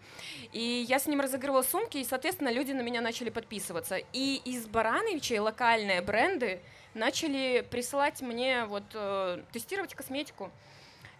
И 0.52 0.84
я 0.88 0.98
с 0.98 1.06
ним 1.06 1.20
разыгрывала 1.20 1.62
сумки, 1.62 1.98
и, 1.98 2.04
соответственно, 2.04 2.50
люди 2.50 2.72
на 2.72 2.80
меня 2.80 3.00
начали 3.00 3.30
подписываться. 3.30 3.96
И 4.12 4.40
из 4.44 4.66
Барановичей 4.66 5.38
локальные 5.38 6.00
бренды 6.00 6.60
начали 6.94 7.66
присылать 7.70 8.22
мне 8.22 8.64
вот 8.64 8.84
э, 8.94 9.42
тестировать 9.52 9.94
косметику. 9.94 10.50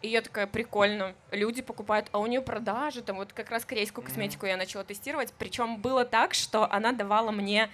И 0.03 0.09
я 0.09 0.21
такая, 0.21 0.47
прикольно, 0.47 1.15
люди 1.31 1.63
покупают, 1.63 2.09
а 2.13 2.19
у 2.19 2.27
нее 2.27 2.43
продажи, 2.43 3.01
там 3.01 3.17
вот 3.17 3.33
как 3.33 3.51
раз 3.51 3.65
корейскую 3.65 4.05
косметику 4.05 4.45
я 4.45 4.57
начала 4.57 4.85
тестировать, 4.85 5.33
причем 5.39 5.79
было 5.79 6.05
так, 6.05 6.35
что 6.35 6.71
она 6.71 6.93
давала 6.93 7.31
мне 7.31 7.71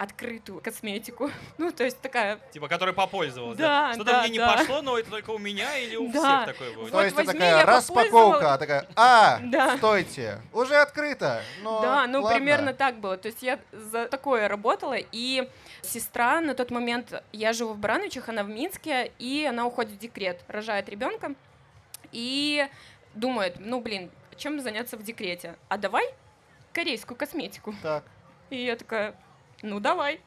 открытую 0.00 0.62
косметику, 0.62 1.30
ну 1.58 1.70
то 1.72 1.84
есть 1.84 2.00
такая, 2.00 2.38
Типа, 2.52 2.68
который 2.68 2.94
попользовалась. 2.94 3.58
Да, 3.58 3.92
Что-то 3.92 4.12
да, 4.12 4.20
мне 4.22 4.30
не 4.30 4.38
да. 4.38 4.56
пошло, 4.56 4.80
но 4.80 4.98
это 4.98 5.10
только 5.10 5.28
у 5.28 5.36
меня 5.38 5.76
или 5.76 5.94
у 5.96 6.10
Да. 6.10 6.42
всех 6.44 6.54
такое 6.56 6.72
будет? 6.74 6.90
То 6.90 6.96
Вот 6.96 7.04
есть 7.04 7.16
это 7.18 7.26
возьми, 7.26 7.38
такая 7.40 7.66
распаковка, 7.66 8.54
а 8.54 8.58
такая, 8.58 8.86
а, 8.96 9.38
Да. 9.44 9.76
стойте, 9.76 10.40
уже 10.54 10.76
открыто. 10.76 11.42
Но 11.62 11.82
да, 11.82 12.06
ну 12.06 12.22
ладно. 12.22 12.34
примерно 12.38 12.72
так 12.72 12.98
было, 12.98 13.18
то 13.18 13.28
есть 13.28 13.42
я 13.42 13.58
за 13.72 14.06
такое 14.06 14.48
работала, 14.48 14.96
и 14.96 15.50
сестра 15.82 16.40
на 16.40 16.54
тот 16.54 16.70
момент, 16.70 17.22
я 17.32 17.52
живу 17.52 17.74
в 17.74 17.78
Барановичах, 17.78 18.30
она 18.30 18.42
в 18.42 18.48
Минске, 18.48 19.12
и 19.18 19.44
она 19.44 19.66
уходит 19.66 19.92
в 19.92 19.98
декрет, 19.98 20.40
рожает 20.48 20.88
ребенка, 20.88 21.34
и 22.10 22.66
думает, 23.12 23.56
ну 23.58 23.82
блин, 23.82 24.10
чем 24.38 24.60
заняться 24.60 24.96
в 24.96 25.02
декрете, 25.02 25.56
а 25.68 25.76
давай 25.76 26.06
корейскую 26.72 27.18
косметику. 27.18 27.74
Так, 27.82 28.04
И 28.48 28.64
я 28.64 28.76
такая, 28.76 29.14
ну 29.62 29.80
давай. 29.80 30.20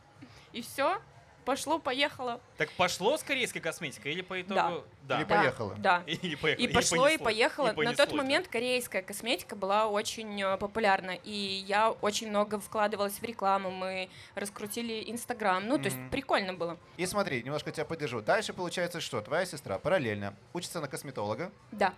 И 0.51 0.61
все, 0.61 1.01
пошло, 1.43 1.79
поехало. 1.79 2.39
Так 2.57 2.71
пошло 2.71 3.17
с 3.17 3.23
корейской 3.23 3.59
косметикой 3.59 4.13
или 4.13 4.21
по 4.21 4.41
итогу? 4.41 4.85
Да. 5.03 5.17
Или 5.19 5.23
Да, 5.25 5.35
Поехало. 5.37 5.75
Да. 5.77 6.03
Или 6.07 6.35
поехало. 6.35 6.65
И 6.65 6.67
пошло, 6.73 7.07
и 7.07 7.17
понеслось. 7.17 7.21
поехало. 7.21 7.81
И 7.81 7.85
На 7.85 7.93
тот 7.93 8.09
да. 8.09 8.15
момент 8.15 8.47
корейская 8.47 9.01
косметика 9.01 9.55
была 9.55 9.87
очень 9.87 10.41
э, 10.41 10.57
популярна, 10.57 11.11
и 11.11 11.31
я 11.31 11.91
очень 11.91 12.29
много 12.29 12.59
вкладывалась 12.59 13.19
в 13.19 13.23
рекламу, 13.23 13.69
мы 13.71 14.09
раскрутили 14.35 15.03
Инстаграм, 15.07 15.65
ну, 15.67 15.77
то 15.77 15.85
есть 15.85 15.97
прикольно 16.09 16.53
было. 16.53 16.77
И 16.97 17.05
смотри, 17.05 17.43
немножко 17.43 17.71
тебя 17.71 17.85
поддержу. 17.85 18.21
Дальше 18.21 18.53
получается 18.53 19.01
что? 19.01 19.21
Твоя 19.21 19.45
сестра 19.45 19.77
параллельно 19.77 20.35
учится 20.53 20.79
на 20.79 20.87
косметолога. 20.87 21.51
Да. 21.71 21.93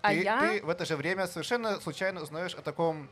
А 0.00 0.10
ты, 0.10 0.22
я... 0.22 0.40
ты 0.40 0.62
в 0.62 0.68
это 0.68 0.84
же 0.84 0.96
время 0.96 1.26
совершенно 1.26 1.80
случайно 1.80 2.22
узнаешь 2.22 2.54
о 2.54 2.62
таком 2.62 3.10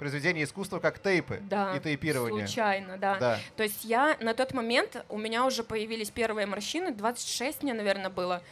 произведении 0.00 0.42
искусства, 0.42 0.80
как 0.80 0.98
тейпы 0.98 1.40
Да, 1.48 1.76
и 1.76 1.80
тейпирование. 1.80 2.46
случайно, 2.48 2.96
да. 2.98 3.16
Да. 3.18 3.38
То 3.56 3.62
есть 3.62 3.84
я 3.84 4.16
на 4.20 4.34
тот 4.34 4.52
момент, 4.52 5.04
у 5.08 5.16
меня 5.18 5.44
уже 5.46 5.62
появились 5.62 6.10
первые 6.10 6.46
морщины, 6.46 6.90
26 6.90 7.62
мне, 7.62 7.72
наверное, 7.74 8.10
было 8.10 8.42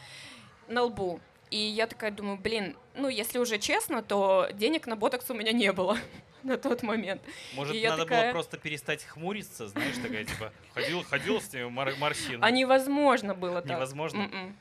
на 0.69 0.83
лбу. 0.85 1.19
И 1.51 1.57
я 1.57 1.87
такая 1.87 2.11
думаю, 2.11 2.37
блин, 2.39 2.77
ну, 2.95 3.09
если 3.09 3.39
уже 3.39 3.59
честно, 3.59 4.03
то 4.03 4.49
денег 4.53 4.87
на 4.87 4.97
ботокс 4.97 5.29
у 5.31 5.35
меня 5.35 5.53
не 5.53 5.73
было 5.73 5.97
на 6.43 6.59
тот 6.59 6.83
момент. 6.83 7.23
Может, 7.55 7.75
И 7.75 7.79
я 7.79 7.91
надо 7.91 8.03
такая- 8.05 8.25
было 8.25 8.33
просто 8.33 8.59
перестать 8.59 9.03
хмуриться, 9.05 9.69
знаешь, 9.69 9.97
такая, 10.03 10.25
типа, 10.25 10.53
ходил, 10.75 11.03
ходил 11.05 11.41
с 11.41 11.49
теми 11.49 11.65
мор- 11.71 11.97
морщинами. 11.99 12.45
А 12.45 12.51
невозможно 12.51 13.35
было 13.35 13.63
так. 13.63 13.71
Невозможно? 13.77 14.23
М-м. 14.23 14.57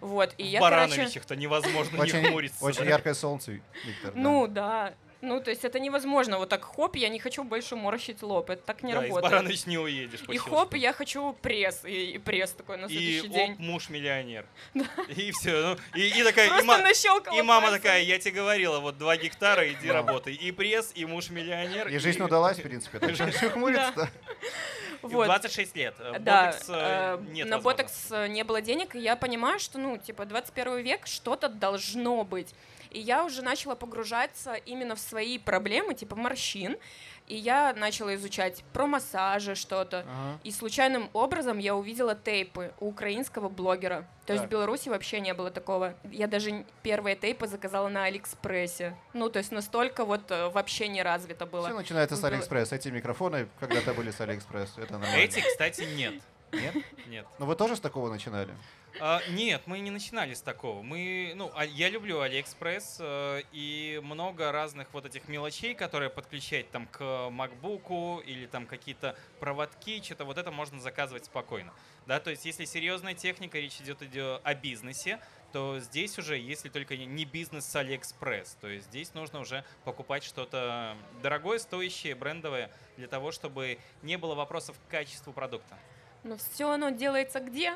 Вот, 0.00 0.34
и 0.38 0.42
В 0.44 0.46
я, 0.46 0.60
короче... 0.60 0.86
Барановичах-то 0.88 1.36
невозможно 1.36 2.02
не 2.04 2.10
хмуриться. 2.10 2.64
очень 2.64 2.84
яркое 2.86 3.14
солнце, 3.14 3.60
Виктор. 3.84 4.12
Ну, 4.14 4.46
да. 4.46 4.94
Ну, 5.22 5.40
то 5.40 5.50
есть 5.50 5.64
это 5.64 5.78
невозможно. 5.78 6.38
Вот 6.38 6.48
так 6.48 6.64
хоп, 6.64 6.96
я 6.96 7.08
не 7.08 7.18
хочу 7.18 7.44
больше 7.44 7.76
морщить 7.76 8.22
лоб. 8.22 8.48
Это 8.50 8.62
так 8.62 8.82
не 8.82 8.92
да, 8.94 9.00
из 9.04 9.08
работает. 9.10 9.32
Баранович 9.32 9.66
не 9.66 9.78
уедешь. 9.78 10.20
И 10.28 10.36
хоп, 10.38 10.74
я 10.74 10.92
хочу 10.92 11.34
пресс. 11.42 11.84
И, 11.84 12.12
и 12.12 12.18
пресс 12.18 12.52
такой 12.52 12.78
на 12.78 12.86
И 12.86 12.88
следующий 12.88 13.28
оп, 13.28 13.34
день. 13.34 13.56
муж 13.58 13.90
миллионер. 13.90 14.46
И 15.08 15.30
все. 15.32 15.76
и, 15.94 16.08
и 16.08 16.22
такая, 16.24 16.46
и, 16.60 16.64
ма- 16.64 16.78
и 17.34 17.42
мама 17.42 17.60
пальцем. 17.68 17.82
такая, 17.82 18.02
я 18.02 18.18
тебе 18.18 18.32
говорила, 18.36 18.80
вот 18.80 18.96
два 18.98 19.16
гектара, 19.16 19.70
иди 19.70 19.90
работай. 19.90 20.34
И 20.34 20.52
пресс, 20.52 20.92
и 20.94 21.04
муж 21.04 21.30
миллионер. 21.30 21.88
И 21.88 21.98
жизнь 21.98 22.22
удалась, 22.22 22.58
в 22.58 22.62
принципе. 22.62 22.98
Так 22.98 23.14
что 23.14 23.30
чё 23.40 23.50
хмуриться-то? 23.50 24.08
И 25.02 25.06
в 25.06 25.08
Вот. 25.10 25.24
26 25.26 25.76
лет. 25.76 25.94
Э, 25.98 26.18
Да, 26.18 26.46
Ботокс, 26.46 26.66
э, 26.68 26.72
э, 26.74 27.18
нет 27.32 27.48
на 27.48 27.58
ботокс 27.58 28.06
э, 28.10 28.26
не 28.28 28.44
было 28.44 28.60
денег, 28.60 28.94
и 28.94 28.98
я 29.00 29.16
понимаю, 29.16 29.58
что, 29.58 29.78
ну, 29.78 29.96
типа, 29.96 30.26
21 30.26 30.78
век, 30.82 31.06
что-то 31.06 31.48
должно 31.48 32.22
быть. 32.24 32.54
И 32.90 32.98
я 33.00 33.24
уже 33.24 33.42
начала 33.42 33.74
погружаться 33.74 34.54
именно 34.54 34.94
в 34.96 35.00
свои 35.00 35.38
проблемы, 35.38 35.94
типа 35.94 36.16
морщин, 36.16 36.76
и 37.28 37.36
я 37.36 37.72
начала 37.74 38.14
изучать 38.16 38.64
про 38.72 38.86
массажи 38.88 39.54
что-то. 39.54 40.00
Ага. 40.00 40.40
И 40.42 40.50
случайным 40.50 41.08
образом 41.12 41.58
я 41.58 41.76
увидела 41.76 42.16
тейпы 42.16 42.72
у 42.80 42.88
украинского 42.88 43.48
блогера. 43.48 44.04
То 44.26 44.32
есть 44.32 44.42
Так. 44.42 44.48
в 44.48 44.52
Беларуси 44.52 44.88
вообще 44.88 45.20
не 45.20 45.32
было 45.34 45.52
такого. 45.52 45.94
Я 46.10 46.26
даже 46.26 46.64
первые 46.82 47.14
тейпы 47.14 47.46
заказала 47.46 47.88
на 47.88 48.04
Алиэкспрессе. 48.04 48.96
Ну, 49.12 49.30
то 49.30 49.38
есть 49.38 49.52
настолько 49.52 50.04
вот 50.04 50.28
э, 50.32 50.48
вообще 50.48 50.88
не 50.88 51.02
развито 51.04 51.46
было. 51.46 51.68
Все 51.68 51.76
начинается 51.76 52.16
с 52.16 52.20
Было- 52.20 52.28
Алиэкспресс. 52.30 52.72
Эти 52.72 52.88
микрофоны 52.88 53.48
когда-то 53.60 53.94
были 53.94 54.10
с 54.10 54.20
Алиэкспресс. 54.20 54.74
Это 54.78 54.94
нормально. 54.94 55.16
Эти, 55.16 55.40
кстати, 55.40 55.82
нет. 55.96 56.14
Нет? 56.52 56.74
Нет. 57.06 57.26
Ну 57.38 57.46
вы 57.46 57.54
тоже 57.54 57.76
с 57.76 57.80
такого 57.80 58.10
начинали? 58.10 58.52
А, 58.98 59.22
нет, 59.30 59.62
мы 59.66 59.78
не 59.80 59.90
начинали 59.90 60.34
с 60.34 60.42
такого. 60.42 60.82
Мы, 60.82 61.32
ну, 61.36 61.50
а- 61.54 61.64
я 61.64 61.88
люблю 61.88 62.20
Алиэкспресс 62.20 62.96
э, 63.00 63.42
и 63.52 64.00
много 64.02 64.50
разных 64.52 64.92
вот 64.92 65.06
этих 65.06 65.28
мелочей, 65.28 65.74
которые 65.74 66.10
подключать 66.10 66.70
там 66.70 66.86
к 66.86 67.00
MacBook 67.00 68.24
или 68.24 68.46
там 68.46 68.66
какие-то 68.66 69.16
проводки, 69.38 70.02
что-то 70.02 70.24
вот 70.24 70.38
это 70.38 70.50
можно 70.50 70.80
заказывать 70.80 71.26
спокойно. 71.26 71.72
Да, 72.06 72.18
то 72.20 72.30
есть 72.30 72.44
если 72.44 72.64
серьезная 72.64 73.14
техника, 73.14 73.58
речь 73.58 73.80
идет, 73.80 74.02
идет 74.02 74.40
о 74.42 74.54
бизнесе, 74.54 75.20
то 75.52 75.78
здесь 75.78 76.18
уже, 76.18 76.38
если 76.38 76.68
только 76.68 76.96
не- 76.96 77.06
не 77.06 77.24
бизнес 77.24 77.66
с 77.66 77.76
Алиэкспресс, 77.76 78.56
то 78.60 78.68
есть 78.68 78.86
здесь 78.86 79.14
нужно 79.14 79.40
уже 79.40 79.64
покупать 79.84 80.24
что-то 80.24 80.96
дорогое, 81.22 81.58
стоящее, 81.58 82.14
брендовое, 82.14 82.70
для 82.96 83.08
того, 83.08 83.30
чтобы 83.32 83.78
не 84.02 84.16
было 84.16 84.34
вопросов 84.34 84.76
к 84.78 84.90
качеству 84.90 85.32
продукта. 85.32 85.78
Но 86.22 86.36
все 86.36 86.70
оно 86.70 86.90
делается 86.90 87.40
где? 87.40 87.72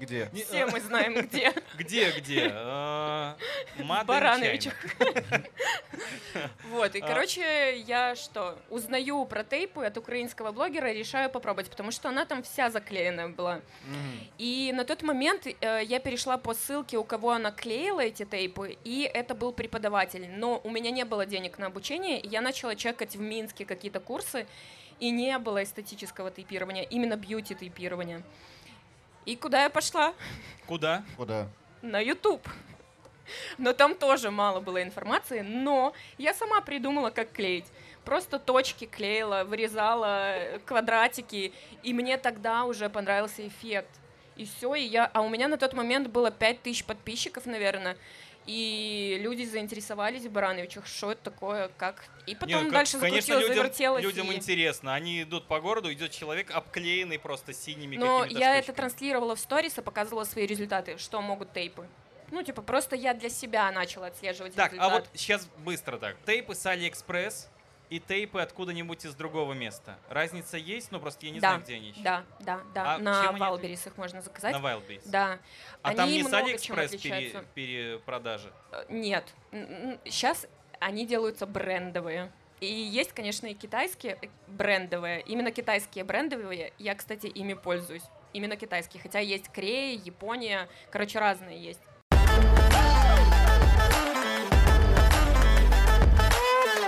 Где? 0.00 0.30
Все 0.46 0.66
мы 0.66 0.80
знаем 0.80 1.14
где. 1.14 1.52
Где, 1.76 2.10
где? 2.12 2.48
В 2.48 4.04
Барановичах. 4.06 4.74
Вот, 6.70 6.94
и, 6.94 7.00
А. 7.00 7.06
короче, 7.06 7.78
я 7.78 8.14
что, 8.14 8.58
узнаю 8.68 9.24
про 9.24 9.42
тейпы 9.44 9.84
от 9.84 9.96
украинского 9.96 10.52
блогера, 10.52 10.92
решаю 10.92 11.30
попробовать, 11.30 11.70
потому 11.70 11.90
что 11.90 12.08
она 12.10 12.26
там 12.26 12.42
вся 12.42 12.70
заклеенная 12.70 13.28
была. 13.28 13.60
И 14.36 14.72
на 14.74 14.84
тот 14.84 15.02
момент 15.02 15.46
э, 15.46 15.80
я 15.84 15.98
перешла 15.98 16.36
по 16.36 16.52
ссылке, 16.52 16.98
у 16.98 17.04
кого 17.04 17.30
она 17.30 17.50
клеила 17.50 18.00
эти 18.00 18.24
тейпы, 18.24 18.76
и 18.84 19.10
это 19.12 19.34
был 19.34 19.52
преподаватель. 19.52 20.28
Но 20.36 20.60
у 20.62 20.70
меня 20.70 20.90
не 20.90 21.04
было 21.04 21.24
денег 21.24 21.58
на 21.58 21.66
обучение, 21.66 22.20
и 22.20 22.28
я 22.28 22.40
начала 22.42 22.74
чекать 22.74 23.16
в 23.16 23.20
Минске 23.20 23.64
какие-то 23.64 24.00
курсы, 24.00 24.46
и 25.00 25.10
не 25.10 25.38
было 25.38 25.62
эстетического 25.62 26.30
тейпирования, 26.30 26.82
именно 26.82 27.16
бьюти-тейпирования. 27.16 28.22
И 29.24 29.36
куда 29.36 29.64
я 29.64 29.70
пошла? 29.70 30.14
Куда? 30.66 31.04
Куда? 31.16 31.48
На 31.82 32.00
YouTube. 32.00 32.46
Но 33.58 33.72
там 33.72 33.94
тоже 33.96 34.30
мало 34.30 34.60
было 34.60 34.82
информации, 34.82 35.40
но 35.40 35.92
я 36.16 36.32
сама 36.32 36.60
придумала, 36.60 37.10
как 37.10 37.32
клеить. 37.32 37.66
Просто 38.04 38.38
точки 38.38 38.84
клеила, 38.84 39.42
вырезала 39.44 40.60
квадратики, 40.64 41.52
и 41.82 41.92
мне 41.92 42.18
тогда 42.18 42.64
уже 42.64 42.88
понравился 42.88 43.46
эффект. 43.46 43.90
И 44.36 44.44
все, 44.44 44.74
и 44.74 44.82
я... 44.82 45.06
А 45.06 45.22
у 45.22 45.28
меня 45.28 45.48
на 45.48 45.56
тот 45.56 45.72
момент 45.72 46.08
было 46.08 46.30
5000 46.30 46.84
подписчиков, 46.84 47.46
наверное, 47.46 47.96
и 48.46 49.18
люди 49.20 49.44
заинтересовались 49.44 50.22
в 50.24 50.30
Барановичах, 50.30 50.86
что 50.86 51.12
это 51.12 51.22
такое, 51.30 51.68
как... 51.76 52.04
И 52.26 52.34
потом 52.34 52.48
Не, 52.48 52.60
ну, 52.64 52.70
дальше 52.70 52.98
конечно, 52.98 53.20
закрутилось, 53.34 53.42
людям, 53.42 53.56
завертелось. 53.56 54.02
людям 54.04 54.30
и- 54.32 54.34
интересно. 54.36 54.94
Они 54.94 55.22
идут 55.22 55.46
по 55.46 55.60
городу, 55.60 55.92
идет 55.92 56.10
человек 56.12 56.50
обклеенный 56.50 57.18
просто 57.18 57.52
синими 57.52 57.96
Но 57.96 58.24
я 58.24 58.54
это 58.54 58.64
штучками. 58.64 58.76
транслировала 58.76 59.36
в 59.36 59.40
сторис 59.40 59.78
и 59.78 59.82
показывала 59.82 60.24
свои 60.24 60.46
результаты, 60.46 60.96
что 60.98 61.20
могут 61.20 61.52
тейпы. 61.52 61.86
Ну, 62.30 62.42
типа, 62.42 62.62
просто 62.62 62.96
я 62.96 63.14
для 63.14 63.28
себя 63.30 63.70
начала 63.70 64.08
отслеживать 64.08 64.54
Так, 64.54 64.72
результат. 64.72 64.92
а 64.92 64.94
вот 64.96 65.08
сейчас 65.14 65.46
быстро 65.64 65.98
так. 65.98 66.16
Тейпы 66.26 66.54
с 66.56 66.66
Алиэкспресс 66.66 67.48
и 67.90 68.00
тейпы 68.00 68.40
откуда-нибудь 68.40 69.04
из 69.04 69.14
другого 69.14 69.52
места. 69.52 69.98
Разница 70.08 70.56
есть? 70.56 70.90
Ну, 70.90 71.00
просто 71.00 71.26
я 71.26 71.32
не 71.32 71.40
да, 71.40 71.50
знаю, 71.50 71.62
где 71.62 71.74
они 71.76 71.88
еще. 71.88 72.00
Да, 72.02 72.24
да, 72.40 72.60
да. 72.74 72.94
А 72.94 72.98
на 72.98 73.22
чем 73.24 73.34
они 73.36 73.44
Wildberries 73.44 73.86
их 73.88 73.96
можно 73.96 74.22
заказать. 74.22 74.52
На 74.52 74.58
Wildberries. 74.58 75.02
Да. 75.04 75.38
А 75.82 75.88
они 75.88 75.96
там 75.96 76.08
не 76.08 76.22
с 76.24 76.32
Алиэкспресс 76.32 76.90
пере- 76.92 77.44
перепродажи? 77.54 78.52
Э, 78.72 78.84
Нет. 78.88 79.24
Сейчас 80.04 80.46
они 80.80 81.06
делаются 81.06 81.46
брендовые. 81.46 82.32
И 82.60 82.66
есть, 82.66 83.12
конечно, 83.12 83.46
и 83.46 83.54
китайские 83.54 84.18
э, 84.20 84.26
брендовые. 84.48 85.20
Именно 85.20 85.50
китайские 85.50 86.04
брендовые. 86.04 86.72
Я, 86.78 86.94
кстати, 86.94 87.26
ими 87.26 87.54
пользуюсь. 87.54 88.04
Именно 88.32 88.56
китайские. 88.56 89.02
Хотя 89.02 89.20
есть 89.20 89.48
Корея, 89.48 89.98
Япония. 89.98 90.68
Короче, 90.90 91.18
разные 91.18 91.62
есть. 91.62 91.80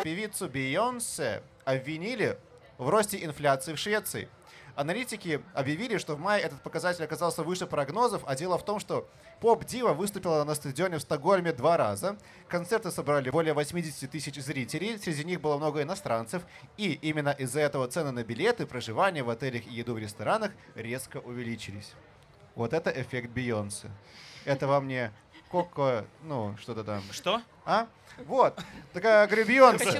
Певицу 0.03 0.49
Бейонсе 0.49 1.43
обвинили 1.65 2.39
в 2.79 2.89
росте 2.89 3.25
инфляции 3.25 3.75
в 3.75 3.79
Швеции. 3.79 4.29
Аналитики 4.77 5.43
объявили, 5.55 5.99
что 5.99 6.15
в 6.15 6.21
мае 6.21 6.41
этот 6.41 6.63
показатель 6.63 7.03
оказался 7.03 7.43
выше 7.43 7.67
прогнозов, 7.67 8.23
а 8.27 8.37
дело 8.37 8.59
в 8.59 8.65
том, 8.65 8.79
что 8.79 9.09
поп-дива 9.41 9.93
выступила 9.93 10.45
на 10.45 10.55
стадионе 10.55 10.99
в 10.99 11.03
Стокгольме 11.03 11.53
два 11.53 11.77
раза. 11.77 12.17
Концерты 12.47 12.93
собрали 12.93 13.31
более 13.31 13.55
80 13.55 14.09
тысяч 14.09 14.37
зрителей, 14.37 14.97
среди 14.99 15.25
них 15.25 15.41
было 15.41 15.57
много 15.57 15.83
иностранцев, 15.83 16.45
и 16.77 16.93
именно 16.93 17.31
из-за 17.31 17.59
этого 17.61 17.89
цены 17.89 18.13
на 18.13 18.23
билеты, 18.23 18.67
проживание 18.67 19.25
в 19.25 19.31
отелях 19.31 19.67
и 19.67 19.75
еду 19.75 19.95
в 19.95 19.99
ресторанах 19.99 20.53
резко 20.77 21.17
увеличились. 21.17 21.93
Вот 22.55 22.73
это 22.73 22.91
эффект 22.91 23.31
Бейонсе. 23.31 23.91
Это 24.45 24.69
вам 24.69 24.87
не 24.87 25.13
Коко, 25.51 26.05
ну, 26.25 26.57
что-то 26.59 26.85
там. 26.85 27.03
Что? 27.11 27.41
А? 27.65 27.87
Вот. 28.27 28.61
Такая, 28.93 29.27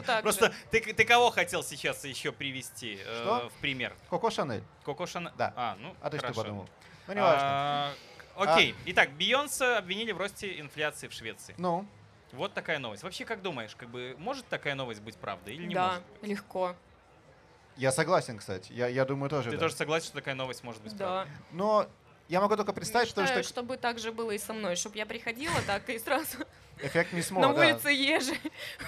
так 0.03 0.23
Просто 0.23 0.53
ты, 0.71 0.81
ты 0.81 1.05
кого 1.05 1.31
хотел 1.31 1.63
сейчас 1.63 2.05
еще 2.05 2.33
привести 2.33 2.99
э, 3.05 3.23
Что? 3.23 3.49
в 3.49 3.53
пример? 3.61 3.95
Коко 4.11 4.31
Шанель. 4.31 4.63
Коко 4.85 5.07
Шанель? 5.07 5.33
Да. 5.39 5.53
А, 5.57 5.77
ну, 5.81 5.95
А 6.01 6.11
ты 6.11 6.19
что 6.19 6.33
подумал? 6.35 6.69
Ну, 7.07 7.15
не 7.15 7.21
важно. 7.21 7.41
А, 7.43 7.93
Окей. 8.37 8.75
Итак, 8.87 9.11
Бейонсе 9.13 9.77
обвинили 9.77 10.13
в 10.13 10.19
росте 10.19 10.61
инфляции 10.61 11.09
в 11.09 11.13
Швеции. 11.13 11.55
Ну, 11.59 11.87
Вот 12.33 12.53
такая 12.53 12.79
новость. 12.79 13.03
Вообще, 13.03 13.25
как 13.25 13.41
думаешь, 13.41 13.75
как 13.75 13.89
бы 13.89 14.15
может 14.19 14.47
такая 14.49 14.75
новость 14.75 15.01
быть 15.01 15.17
правдой 15.17 15.55
или 15.55 15.67
не 15.67 15.75
да, 15.75 15.89
может 15.89 16.03
быть? 16.21 16.31
легко. 16.31 16.77
я 17.77 17.91
согласен, 17.91 18.39
кстати. 18.39 18.71
Я, 18.73 18.89
я 18.89 19.05
думаю, 19.05 19.31
тоже. 19.31 19.51
Ты 19.51 19.57
да. 19.57 19.63
тоже 19.63 19.75
согласен, 19.75 20.07
что 20.07 20.15
такая 20.17 20.35
новость 20.35 20.63
может 20.63 20.83
быть 20.83 20.95
Да. 20.97 21.23
правдой? 21.25 21.33
Но 21.53 21.89
я 22.29 22.41
могу 22.41 22.57
только 22.57 22.73
представить, 22.73 23.09
что, 23.09 23.23
Мечтаю, 23.23 23.43
что 23.43 23.53
чтобы 23.55 23.77
так 23.77 23.99
же 23.99 24.13
было 24.13 24.33
и 24.33 24.39
со 24.39 24.53
мной, 24.53 24.77
чтобы 24.77 24.97
я 24.97 25.07
приходила 25.07 25.61
так 25.67 25.89
и 25.89 25.99
сразу 25.99 26.39
эффект 26.83 27.13
не 27.13 27.23
смог. 27.23 27.43
на 27.47 27.53
да. 27.53 27.61
улице 27.61 27.89
ежи. 27.89 28.35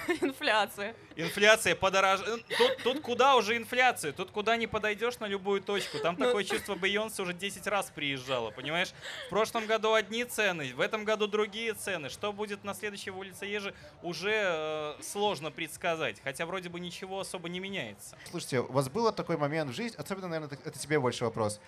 Инфляция. 0.21 0.95
Инфляция 1.15 1.75
подорож... 1.75 2.21
Тут, 2.57 2.77
тут 2.83 3.01
куда 3.01 3.35
уже 3.35 3.57
инфляция? 3.57 4.11
Тут 4.11 4.31
куда 4.31 4.57
не 4.57 4.67
подойдешь 4.67 5.19
на 5.19 5.25
любую 5.25 5.61
точку. 5.61 5.99
Там 5.99 6.15
Ну. 6.17 6.25
такое 6.25 6.43
чувство, 6.43 6.75
Бейонсе 6.75 7.21
уже 7.21 7.33
10 7.33 7.67
раз 7.67 7.91
приезжала, 7.93 8.51
понимаешь? 8.51 8.93
В 9.27 9.29
прошлом 9.29 9.65
году 9.65 9.93
одни 9.93 10.23
цены, 10.25 10.73
в 10.73 10.81
этом 10.81 11.03
году 11.03 11.27
другие 11.27 11.73
цены. 11.73 12.09
Что 12.09 12.33
будет 12.33 12.63
на 12.63 12.73
следующей 12.73 13.11
улице 13.11 13.45
Ежи, 13.45 13.73
уже 14.01 14.31
э, 14.33 14.93
сложно 15.01 15.51
предсказать. 15.51 16.21
Хотя 16.23 16.45
вроде 16.45 16.69
бы 16.69 16.79
ничего 16.79 17.19
особо 17.19 17.49
не 17.49 17.59
меняется. 17.59 18.17
Слушайте, 18.29 18.61
у 18.61 18.71
вас 18.71 18.89
был 18.89 19.11
такой 19.11 19.37
момент 19.37 19.71
в 19.71 19.73
жизни, 19.73 19.97
особенно, 19.97 20.27
наверное, 20.27 20.57
это 20.63 20.77
тебе 20.77 20.99
больше 20.99 21.25
вопрос. 21.25 21.59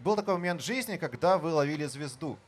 Был 0.00 0.16
такой 0.16 0.34
момент 0.34 0.62
в 0.62 0.64
жизни, 0.64 0.96
когда 0.96 1.38
вы 1.38 1.52
ловили 1.52 1.84
звезду. 1.86 2.38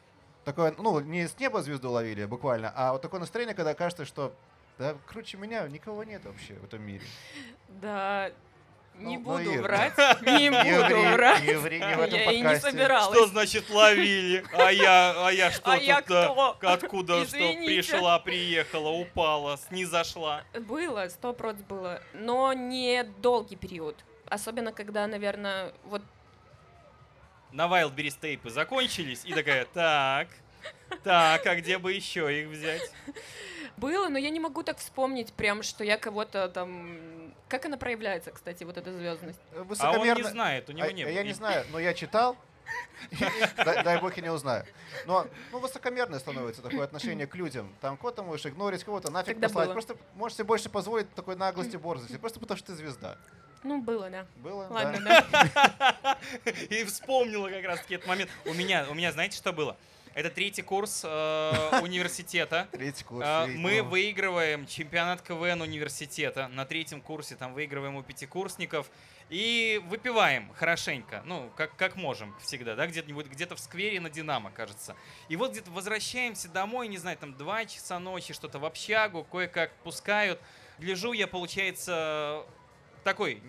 Такое, 0.45 0.75
ну, 0.79 1.01
не 1.01 1.29
с 1.29 1.39
неба 1.39 1.63
звезду 1.63 1.91
ловили 1.91 2.25
буквально, 2.25 2.73
а 2.75 2.93
вот 2.93 3.03
такое 3.03 3.21
настроение, 3.21 3.55
когда 3.55 3.75
кажется, 3.75 4.05
что 4.05 4.33
да, 4.79 4.97
круче 5.07 5.37
меня 5.37 5.69
никого 5.69 6.05
нет 6.05 6.25
вообще 6.25 6.55
в 6.55 6.65
этом 6.65 6.83
мире. 6.83 7.03
Да, 7.69 8.31
не 8.95 9.19
Ну, 9.19 9.25
ну, 9.25 9.39
буду 9.39 9.55
Ир, 9.55 9.63
врать, 9.63 9.93
не 10.23 10.51
буду 10.51 11.01
врать. 11.15 11.43
не 11.43 11.55
ври, 11.59 11.79
не 11.79 11.97
в 11.97 12.01
этом 12.01 12.19
Я 12.19 12.33
и 12.33 12.41
не 12.41 12.59
собиралась. 12.59 13.17
Что 13.17 13.27
значит 13.27 13.69
ловили? 13.71 14.45
А 14.53 14.71
я, 14.71 15.27
а 15.27 15.31
я 15.31 15.51
что 15.51 15.73
А 15.73 15.77
я 15.77 16.01
тут, 16.01 16.11
э, 16.11 16.25
кто? 16.25 16.57
Откуда 16.63 17.27
что 17.27 17.37
Извините. 17.37 17.67
пришла, 17.67 18.19
приехала, 18.19 18.89
упала, 18.89 19.59
снизошла? 19.69 20.45
Было, 20.55 21.09
сто 21.09 21.33
проц 21.33 21.57
было, 21.57 22.03
но 22.15 22.53
не 22.53 23.05
долгий 23.05 23.57
период. 23.57 23.97
Особенно, 24.29 24.73
когда, 24.73 25.07
наверное, 25.07 25.73
вот 25.85 26.03
на 27.53 27.67
Wildberries 27.67 28.19
тейпы 28.21 28.51
закончились, 28.51 29.25
и 29.25 29.33
такая, 29.33 29.65
так, 29.67 30.29
так, 31.03 31.47
а 31.47 31.57
где 31.57 31.79
бы 31.79 31.93
еще 31.93 32.43
их 32.43 32.49
взять? 32.49 32.91
было, 33.77 34.09
но 34.09 34.19
я 34.19 34.31
не 34.31 34.41
могу 34.41 34.63
так 34.63 34.79
вспомнить 34.79 35.33
прям, 35.33 35.63
что 35.63 35.83
я 35.83 35.97
кого-то 35.97 36.49
там... 36.49 37.35
Как 37.49 37.65
она 37.65 37.77
проявляется, 37.77 38.31
кстати, 38.31 38.63
вот 38.63 38.77
эта 38.77 38.93
звездность? 38.93 39.41
А 39.53 39.61
он 39.61 39.67
не 39.67 39.69
Высокомерно- 39.73 40.31
знает, 40.31 40.69
у 40.69 40.73
него 40.73 40.87
А, 40.87 40.93
не 40.93 41.05
было. 41.05 41.13
Я 41.13 41.23
не 41.25 41.33
знаю, 41.33 41.65
но 41.73 41.81
я 41.81 41.95
читал. 41.95 42.37
Дай 43.57 43.83
дай 43.83 44.01
бог 44.01 44.17
я 44.17 44.23
не 44.23 44.31
узнаю. 44.31 44.65
Но 45.07 45.27
ну, 45.51 45.59
высокомерное 45.59 46.21
становится 46.21 46.63
такое 46.63 46.85
отношение 46.85 47.27
к 47.27 47.35
людям. 47.35 47.75
Там 47.81 47.97
кого-то 47.97 48.23
можешь 48.23 48.47
игнорить, 48.47 48.85
кого-то 48.85 49.11
нафиг 49.11 49.35
Тогда 49.35 49.49
послать. 49.49 49.67
было. 49.67 49.73
Просто 49.73 49.97
можешь 50.15 50.37
себе 50.37 50.45
больше 50.45 50.69
позволить 50.69 51.13
такой 51.15 51.35
наглости, 51.35 51.77
борзости. 51.77 52.17
Просто 52.19 52.39
потому 52.39 52.59
что 52.59 52.69
ты 52.69 52.75
звезда. 52.75 53.19
Ну, 53.62 53.81
было, 53.83 54.09
да. 54.09 54.27
Было? 54.37 54.66
Ладно, 54.70 55.01
да. 55.05 56.18
И 56.70 56.85
вспомнила 56.85 57.49
как 57.51 57.64
раз 57.64 57.81
таки 57.81 57.94
этот 57.96 58.07
момент. 58.07 58.31
У 58.46 58.55
меня, 58.55 58.87
у 58.88 58.94
меня, 58.94 59.12
знаете, 59.12 59.37
что 59.37 59.53
было? 59.53 59.77
Это 60.14 60.31
третий 60.31 60.62
курс 60.62 61.03
э, 61.05 61.81
университета. 61.83 62.68
Третий 62.73 63.05
курс. 63.05 63.27
Третий, 63.27 63.59
Мы 63.59 63.83
выигрываем 63.83 64.66
чемпионат 64.66 65.23
КВН 65.23 65.61
университета. 65.61 66.49
На 66.49 66.64
третьем 66.64 67.01
курсе 67.01 67.37
там 67.37 67.55
выигрываем 67.55 67.96
у 67.96 68.03
пятикурсников. 68.03 68.90
И 69.29 69.81
выпиваем 69.87 70.51
хорошенько. 70.55 71.23
Ну, 71.25 71.53
как, 71.55 71.77
как 71.77 71.94
можем 71.94 72.35
всегда, 72.40 72.75
да, 72.75 72.88
где-нибудь, 72.88 73.27
где-то 73.27 73.55
в 73.55 73.61
сквере 73.61 74.01
на 74.01 74.11
Динамо, 74.11 74.51
кажется. 74.51 74.96
И 75.29 75.37
вот 75.37 75.53
где-то 75.53 75.70
возвращаемся 75.70 76.49
домой, 76.49 76.88
не 76.88 76.99
знаю, 76.99 77.16
там 77.16 77.37
2 77.37 77.66
часа 77.66 78.01
ночи, 78.01 78.35
что-то 78.35 78.59
в 78.59 78.64
общагу, 78.64 79.23
кое-как 79.23 79.73
пускают. 79.85 80.40
Гляжу 80.79 81.12
я, 81.12 81.29
получается, 81.29 82.44
такой 83.05 83.43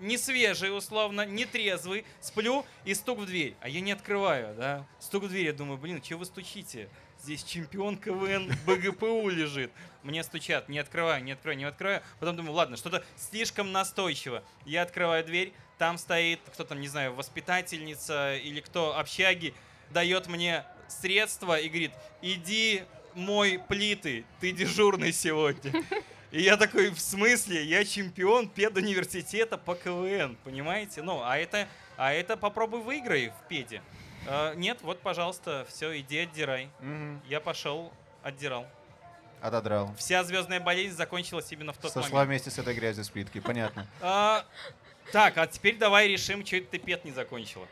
не 0.00 0.18
свежий, 0.18 0.76
условно, 0.76 1.24
не 1.24 1.44
трезвый, 1.44 2.04
сплю 2.20 2.64
и 2.84 2.94
стук 2.94 3.20
в 3.20 3.26
дверь. 3.26 3.54
А 3.60 3.68
я 3.68 3.80
не 3.80 3.92
открываю, 3.92 4.54
да. 4.56 4.86
Стук 4.98 5.24
в 5.24 5.28
дверь, 5.28 5.46
я 5.46 5.52
думаю, 5.52 5.78
блин, 5.78 6.02
что 6.02 6.16
вы 6.16 6.24
стучите? 6.24 6.88
Здесь 7.22 7.42
чемпион 7.42 7.96
КВН 7.96 8.52
БГПУ 8.66 9.28
лежит. 9.28 9.72
Мне 10.02 10.22
стучат, 10.22 10.68
не 10.68 10.78
открываю, 10.78 11.22
не 11.22 11.32
открываю, 11.32 11.58
не 11.58 11.64
открываю. 11.64 12.02
Потом 12.20 12.36
думаю, 12.36 12.52
ладно, 12.54 12.76
что-то 12.76 13.04
слишком 13.16 13.72
настойчиво. 13.72 14.44
Я 14.64 14.82
открываю 14.82 15.24
дверь, 15.24 15.52
там 15.78 15.98
стоит, 15.98 16.40
кто 16.52 16.64
там, 16.64 16.80
не 16.80 16.88
знаю, 16.88 17.14
воспитательница 17.14 18.36
или 18.36 18.60
кто, 18.60 18.96
общаги, 18.96 19.54
дает 19.90 20.28
мне 20.28 20.64
средства 20.88 21.58
и 21.58 21.68
говорит, 21.68 21.92
иди 22.22 22.82
мой 23.14 23.60
плиты, 23.68 24.24
ты 24.40 24.52
дежурный 24.52 25.12
сегодня. 25.12 25.72
И 26.30 26.42
я 26.42 26.56
такой, 26.56 26.90
в 26.90 27.00
смысле? 27.00 27.64
Я 27.64 27.84
чемпион 27.84 28.48
педуниверситета 28.48 29.56
по 29.56 29.74
КВН, 29.74 30.36
понимаете? 30.44 31.02
Ну, 31.02 31.22
а 31.22 31.38
это, 31.38 31.66
а 31.96 32.12
это 32.12 32.36
попробуй 32.36 32.82
выиграй 32.82 33.28
в 33.30 33.48
педе. 33.48 33.82
А, 34.26 34.54
нет, 34.54 34.78
вот, 34.82 35.00
пожалуйста, 35.00 35.66
все, 35.70 35.98
иди 35.98 36.18
отдирай. 36.18 36.68
Мгм. 36.80 37.22
Я 37.28 37.40
пошел, 37.40 37.92
отдирал. 38.22 38.66
Отодрал. 39.40 39.94
Вся 39.96 40.22
звездная 40.24 40.60
болезнь 40.60 40.96
закончилась 40.96 41.50
именно 41.50 41.72
в 41.72 41.78
тот 41.78 41.92
Сошла 41.92 42.10
момент. 42.10 42.28
вместе 42.28 42.50
с 42.50 42.58
этой 42.58 42.74
грязью 42.74 43.04
с 43.04 43.08
плитки, 43.08 43.40
понятно. 43.40 43.86
А, 44.02 44.44
так, 45.12 45.38
а 45.38 45.46
теперь 45.46 45.78
давай 45.78 46.08
решим, 46.08 46.44
что 46.44 46.56
это 46.56 46.72
ты 46.72 46.78
пед 46.78 47.04
не 47.06 47.12
закончила. 47.12 47.66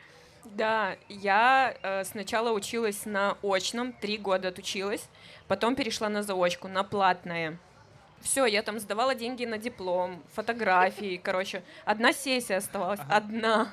Да, 0.44 0.96
я 1.08 1.76
э, 1.82 2.04
сначала 2.04 2.52
училась 2.52 3.04
на 3.04 3.36
очном, 3.42 3.92
три 3.92 4.16
года 4.16 4.48
отучилась, 4.48 5.08
потом 5.48 5.74
перешла 5.74 6.08
на 6.08 6.22
заочку, 6.22 6.68
на 6.68 6.84
платное. 6.84 7.58
Все, 8.22 8.46
я 8.46 8.62
там 8.62 8.78
сдавала 8.78 9.14
деньги 9.14 9.44
на 9.44 9.58
диплом, 9.58 10.22
фотографии, 10.34 11.16
короче, 11.22 11.62
одна 11.84 12.12
сессия 12.12 12.56
оставалась, 12.56 13.00
Ага. 13.00 13.16
одна. 13.16 13.72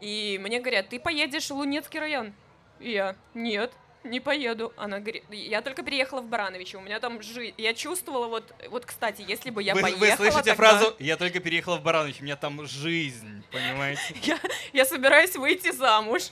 И 0.00 0.38
мне 0.42 0.60
говорят, 0.60 0.88
ты 0.88 0.98
поедешь 1.00 1.48
в 1.50 1.54
Лунецкий 1.54 1.98
район. 2.00 2.32
И 2.80 2.90
я, 2.92 3.16
нет, 3.34 3.72
не 4.04 4.20
поеду. 4.20 4.72
Она 4.76 4.98
говорит, 5.00 5.24
я 5.30 5.62
только 5.62 5.82
переехала 5.82 6.20
в 6.20 6.26
Барановичи, 6.26 6.76
у 6.76 6.80
меня 6.80 7.00
там 7.00 7.22
жизнь. 7.22 7.54
Я 7.58 7.74
чувствовала, 7.74 8.28
вот, 8.28 8.54
вот, 8.68 8.84
кстати, 8.86 9.24
если 9.26 9.50
бы 9.50 9.62
я 9.62 9.74
вы, 9.74 9.80
поехала 9.82 10.00
вы 10.06 10.16
слышите 10.16 10.42
тогда- 10.42 10.54
фразу 10.54 10.96
«Я 10.98 11.16
только 11.16 11.40
переехала 11.40 11.76
в 11.78 11.82
Баранович, 11.82 12.20
у 12.20 12.24
меня 12.24 12.36
там 12.36 12.66
жизнь», 12.66 13.42
понимаете? 13.50 14.02
я, 14.22 14.38
я 14.72 14.84
собираюсь 14.84 15.34
выйти 15.36 15.72
замуж, 15.72 16.22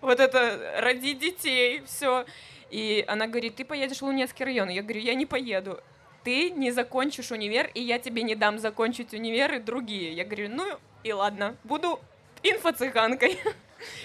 вот 0.00 0.20
это, 0.20 0.76
родить 0.80 1.18
детей, 1.18 1.82
все. 1.86 2.26
И 2.70 3.04
она 3.08 3.26
говорит, 3.26 3.56
ты 3.56 3.64
поедешь 3.64 3.98
в 3.98 4.02
Лунецкий 4.02 4.44
район. 4.44 4.68
Я 4.68 4.82
говорю, 4.82 5.00
я 5.00 5.14
не 5.14 5.26
поеду. 5.26 5.80
Ты 6.22 6.50
не 6.50 6.70
закончишь 6.70 7.30
универ, 7.30 7.70
и 7.74 7.80
я 7.80 7.98
тебе 7.98 8.22
не 8.22 8.34
дам 8.34 8.58
закончить 8.58 9.14
универ 9.14 9.54
и 9.54 9.58
другие. 9.58 10.12
Я 10.12 10.24
говорю, 10.24 10.48
ну 10.50 10.78
и 11.02 11.12
ладно, 11.12 11.56
буду 11.64 12.00
инфо-цыганкой. 12.42 13.38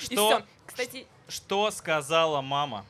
И 0.10 0.16
Что, 0.16 0.28
все. 0.28 0.46
Кстати, 0.66 1.08
что 1.28 1.70
сказала 1.70 2.42
мама? 2.42 2.86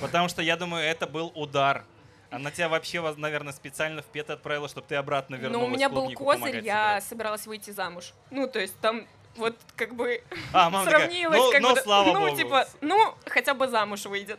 Потому 0.00 0.28
что 0.28 0.40
я 0.40 0.56
думаю, 0.56 0.84
это 0.84 1.06
был 1.06 1.30
удар. 1.34 1.84
Она 2.30 2.50
тебя 2.50 2.68
вообще, 2.68 3.00
наверное, 3.16 3.52
специально 3.52 4.02
в 4.02 4.06
пет 4.06 4.30
отправила, 4.30 4.68
чтобы 4.68 4.86
ты 4.86 4.94
обратно 4.94 5.36
вернулась 5.36 5.66
ну, 5.66 5.66
у 5.66 5.76
меня 5.76 5.88
был 5.88 6.10
козырь, 6.12 6.60
я 6.64 7.00
собиралась 7.00 7.46
выйти 7.46 7.70
замуж. 7.70 8.12
Ну, 8.30 8.46
то 8.46 8.58
есть 8.58 8.78
там 8.80 9.06
вот 9.36 9.56
как 9.76 9.94
бы 9.94 10.22
А, 10.52 10.68
мама 10.68 10.84
такая, 10.84 11.06
сравнилась, 11.06 11.38
ну, 11.38 11.50
как 11.52 11.60
ну, 11.60 11.74
бы, 11.74 11.80
слава 11.80 12.12
ну, 12.12 12.20
богу. 12.26 12.36
типа, 12.36 12.68
ну, 12.80 13.14
хотя 13.26 13.54
бы 13.54 13.68
замуж 13.68 14.04
выйдет. 14.04 14.38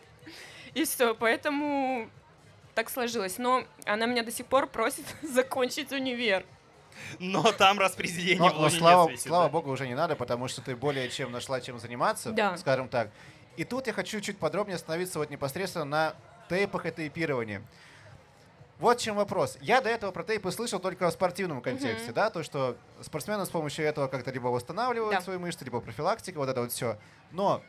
И 0.76 0.84
все, 0.84 1.16
поэтому 1.16 2.10
так 2.76 2.90
сложилось. 2.90 3.38
Но 3.38 3.64
она 3.86 4.06
меня 4.06 4.24
до 4.24 4.32
сих 4.32 4.46
пор 4.46 4.68
просит 4.68 5.06
закончить 5.22 5.92
универ. 5.92 6.46
Но 7.20 7.52
там 7.54 7.80
распределение 7.80 8.38
Но, 8.40 8.50
в 8.50 8.62
но 8.62 8.70
слава, 8.70 9.08
светит, 9.08 9.24
слава 9.24 9.46
да. 9.46 9.50
богу, 9.50 9.72
уже 9.72 9.88
не 9.88 9.96
надо, 9.96 10.16
потому 10.16 10.48
что 10.48 10.62
ты 10.62 10.76
более 10.76 11.10
чем 11.10 11.32
нашла, 11.32 11.62
чем 11.62 11.80
заниматься, 11.80 12.32
Да. 12.32 12.58
скажем 12.58 12.90
так. 12.90 13.10
И 13.58 13.64
тут 13.64 13.88
я 13.88 13.94
хочу 13.94 14.20
чуть 14.22 14.38
подробнее 14.38 14.76
остановиться 14.76 15.20
вот 15.20 15.30
непосредственно 15.30 15.86
на 15.86 16.16
тейпах 16.50 16.86
и 16.86 16.92
тейпировании. 16.92 17.62
Вот 18.80 19.00
в 19.00 19.04
чем 19.04 19.18
вопрос. 19.18 19.58
Я 19.62 19.82
до 19.82 19.90
этого 19.90 20.12
про 20.12 20.24
тейпы 20.24 20.52
слышал 20.52 20.80
только 20.80 21.10
в 21.10 21.14
спортивном 21.14 21.62
контексте, 21.62 22.06
Мгм. 22.08 22.14
да, 22.14 22.30
то, 22.30 22.44
что 22.44 22.78
спортсмены 23.02 23.46
с 23.46 23.50
помощью 23.50 23.86
этого 23.86 24.08
как-то 24.08 24.32
либо 24.32 24.48
восстанавливают 24.48 25.16
Да. 25.16 25.22
свои 25.22 25.38
мышцы, 25.38 25.66
либо 25.66 25.82
профилактика, 25.82 26.38
вот 26.38 26.48
это 26.50 26.62
вот 26.62 26.72
все. 26.72 26.98
Но 27.32 27.62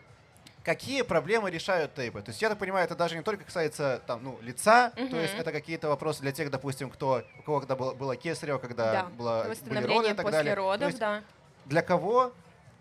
какие 0.64 1.02
проблемы 1.02 1.50
решают 1.50 1.94
тейпы? 1.94 2.22
То 2.22 2.30
есть 2.30 2.42
я 2.42 2.48
так 2.48 2.58
понимаю, 2.58 2.84
это 2.84 2.94
даже 2.94 3.16
не 3.16 3.22
только 3.22 3.44
касается 3.44 4.02
там, 4.06 4.22
ну, 4.22 4.38
лица, 4.42 4.90
то 4.90 5.16
есть 5.16 5.34
это 5.34 5.52
какие-то 5.52 5.88
вопросы 5.88 6.20
для 6.22 6.32
тех, 6.32 6.50
допустим, 6.50 6.90
кто, 6.90 7.22
у 7.38 7.42
кого 7.42 7.60
когда 7.60 7.76
было, 7.76 7.94
было 7.94 8.16
кесарево, 8.16 8.58
когда 8.58 8.92
да, 8.92 9.04
было, 9.04 9.46
были 9.66 9.84
роды 9.86 10.10
и 10.10 10.14
так 10.14 10.24
после 10.24 10.38
далее. 10.38 10.54
То 10.54 10.60
родов, 10.60 10.88
есть 10.88 10.98
да. 10.98 11.22
для 11.66 11.82
кого 11.82 12.32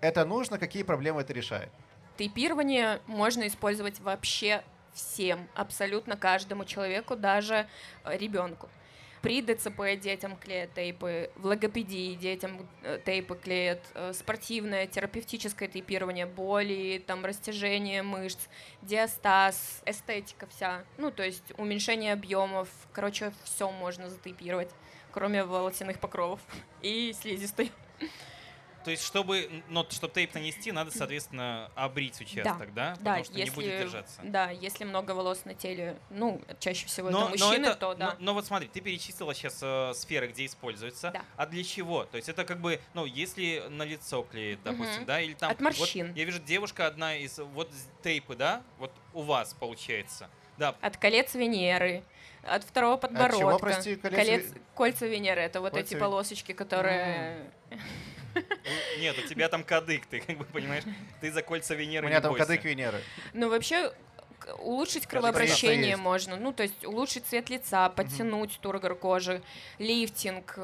это 0.01 0.25
нужно, 0.25 0.57
какие 0.57 0.83
проблемы 0.83 1.21
это 1.21 1.33
решает? 1.33 1.69
Тейпирование 2.17 2.99
можно 3.07 3.47
использовать 3.47 3.99
вообще 3.99 4.63
всем, 4.93 5.47
абсолютно 5.55 6.17
каждому 6.17 6.65
человеку, 6.65 7.15
даже 7.15 7.67
э, 8.03 8.17
ребенку. 8.17 8.69
При 9.21 9.41
ДЦП 9.41 9.99
детям 10.01 10.37
клеят 10.37 10.73
тейпы, 10.73 11.29
в 11.35 11.45
логопедии 11.45 12.15
детям 12.15 12.65
э, 12.83 12.99
тейпы 13.03 13.35
клеят, 13.35 13.83
э, 13.93 14.13
спортивное, 14.13 14.87
терапевтическое 14.87 15.67
тейпирование, 15.67 16.25
боли, 16.25 17.03
там, 17.05 17.25
растяжение 17.25 18.01
мышц, 18.01 18.47
диастаз, 18.81 19.81
эстетика 19.85 20.47
вся, 20.47 20.85
ну, 20.97 21.11
то 21.11 21.23
есть 21.23 21.43
уменьшение 21.57 22.13
объемов, 22.13 22.69
короче, 22.93 23.33
все 23.43 23.69
можно 23.69 24.09
затейпировать, 24.09 24.69
кроме 25.11 25.43
волосяных 25.43 25.99
покровов 25.99 26.39
и 26.81 27.13
слизистой. 27.13 27.71
То 28.85 28.91
есть, 28.91 29.03
чтобы, 29.03 29.63
ну, 29.67 29.85
чтобы 29.89 30.13
тейп 30.13 30.33
нанести, 30.33 30.71
надо, 30.71 30.91
соответственно, 30.91 31.69
обрить 31.75 32.19
участок, 32.21 32.73
да? 32.73 32.91
Да, 33.01 33.15
Потому 33.15 33.23
что 33.25 33.33
если, 33.37 33.49
не 33.49 33.55
будет 33.55 33.79
держаться. 33.79 34.21
Да, 34.23 34.49
если 34.51 34.83
много 34.85 35.11
волос 35.11 35.43
на 35.45 35.53
теле, 35.53 35.97
ну, 36.09 36.41
чаще 36.59 36.85
всего 36.87 37.09
Но, 37.09 37.29
это 37.29 37.37
но 37.39 37.47
мужчины, 37.47 37.65
это- 37.67 37.75
то 37.75 37.93
да. 37.95 38.05
но, 38.19 38.25
но 38.25 38.33
вот 38.35 38.45
смотри, 38.45 38.67
ты 38.69 38.79
перечислила 38.79 39.33
сейчас 39.33 39.59
э, 39.61 39.91
сферы, 39.95 40.27
где 40.27 40.45
используется. 40.45 41.11
Да. 41.11 41.23
А 41.35 41.45
для 41.45 41.63
чего? 41.63 42.05
То 42.05 42.17
есть 42.17 42.29
это 42.29 42.45
как 42.45 42.61
бы, 42.61 42.79
ну, 42.93 43.05
если 43.05 43.63
на 43.69 43.83
лицо 43.83 44.23
клеит, 44.23 44.63
допустим, 44.63 44.97
Мгм. 44.97 45.05
да, 45.05 45.19
или 45.21 45.33
там... 45.33 45.51
От 45.51 45.59
вот 45.59 45.77
морщин. 45.77 46.13
я 46.15 46.23
вижу, 46.23 46.39
девушка 46.39 46.87
одна 46.87 47.15
из, 47.17 47.37
вот 47.37 47.69
тейпы, 48.01 48.35
да, 48.35 48.63
вот 48.77 48.91
у 49.13 49.21
вас 49.23 49.53
получается. 49.53 50.29
Да, 50.57 50.75
От 50.81 50.97
колец 50.97 51.35
Венеры, 51.35 52.03
от 52.43 52.63
второго 52.63 52.97
подбородка. 52.97 53.37
чего, 53.39 53.59
прости, 53.59 53.95
колец 53.97 54.45
Ве- 54.51 54.61
кольца 54.75 55.05
Венеры, 55.05 55.41
это 55.41 55.61
вот 55.61 55.71
Кольца 55.73 55.93
эти 55.95 55.99
полосочки, 55.99 56.51
которые... 56.53 57.49
нет, 58.99 59.17
у 59.17 59.27
тебя 59.27 59.49
там 59.49 59.63
кадык, 59.63 60.05
ты 60.05 60.19
как 60.19 60.37
бы 60.37 60.45
понимаешь, 60.45 60.83
ты 61.21 61.31
за 61.31 61.41
кольца 61.41 61.73
У 61.73 61.77
Венеры 61.77 62.07
меня 62.07 62.17
не 62.17 62.21
там 62.21 62.31
бойся. 62.31 62.45
кадык 62.45 62.63
Венеры. 62.63 63.01
Ну, 63.33 63.49
вообще, 63.49 63.91
улучшить 64.59 65.07
кровообращение 65.07 65.97
можно. 65.97 66.35
Ну, 66.35 66.53
то 66.53 66.63
есть 66.63 66.85
улучшить 66.85 67.25
цвет 67.25 67.49
лица, 67.49 67.89
подтянуть 67.89 68.59
тургор 68.61 68.95
кожи, 68.95 69.41
лифтинг, 69.77 70.57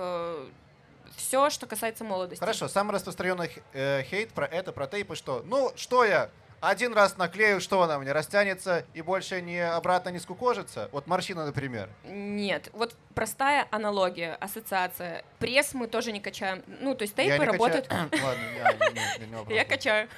все, 1.15 1.49
что 1.49 1.65
касается 1.65 2.03
молодости. 2.03 2.39
Хорошо, 2.39 2.67
самый 2.67 2.91
распространенный 2.91 3.51
э, 3.73 4.03
хейт 4.03 4.31
про 4.31 4.45
это, 4.45 4.71
про 4.71 4.87
тейпы, 4.87 5.15
что? 5.15 5.43
Ну, 5.45 5.71
что 5.75 6.03
я? 6.03 6.29
Один 6.65 6.93
раз 6.93 7.17
наклею, 7.17 7.61
что 7.61 7.83
она 7.83 7.99
мне 7.99 8.11
растянется 8.11 8.85
и 8.95 9.03
больше 9.03 9.39
не 9.39 9.59
обратно 9.59 10.09
не 10.09 10.17
скукожится? 10.19 10.89
Вот 10.91 11.05
морщина, 11.05 11.45
например. 11.45 11.89
Нет, 12.05 12.69
вот 12.73 12.95
простая 13.13 13.67
аналогия, 13.69 14.33
ассоциация. 14.39 15.23
Пресс 15.37 15.75
мы 15.75 15.85
тоже 15.87 16.11
не 16.11 16.19
качаем. 16.19 16.63
Ну, 16.79 16.95
то 16.95 17.03
есть 17.03 17.13
Я 17.17 17.25
тейпы 17.25 17.45
не 17.45 17.51
работают... 17.51 17.87
качаю. 17.87 18.09
Ладно. 18.23 19.53
Я 19.53 19.63
качаю, 19.65 20.09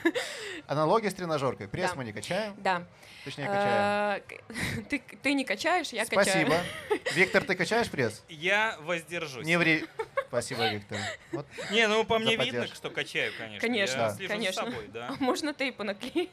Аналогия 0.67 1.12
с 1.12 1.13
тренажеркой. 1.15 1.67
Пресс 1.67 1.89
Да. 1.91 1.95
мы 1.97 2.05
не 2.05 2.13
качаем, 2.13 2.53
да. 2.57 2.83
точнее 3.25 3.47
качаем. 3.47 4.21
К- 4.21 4.88
Ты, 4.89 5.03
ты 5.21 5.33
не 5.33 5.43
качаешь, 5.43 5.89
я 5.89 6.05
Спасибо. 6.05 6.51
качаю. 6.51 6.63
Виктор, 7.13 7.43
ты 7.43 7.55
качаешь 7.55 7.89
пресс? 7.91 8.23
Я 8.29 8.77
воздержусь. 8.81 9.45
Не 9.45 9.57
ври. 9.57 9.86
Спасибо, 10.27 10.67
Виктор. 10.69 10.97
Вот. 11.31 11.45
Не, 11.71 11.87
ну 11.87 12.03
по 12.03 12.19
мне 12.19 12.35
видно, 12.35 12.67
что 12.67 12.89
качаю, 12.89 13.31
конечно. 13.37 13.61
Конечно, 13.67 13.99
Я 14.01 14.09
слежу 14.11 14.29
конечно. 14.33 14.65
за 14.65 14.71
собой, 14.71 14.87
да. 14.89 15.15
Можно 15.19 15.53
тейпы 15.53 15.83
наклеить 15.83 16.31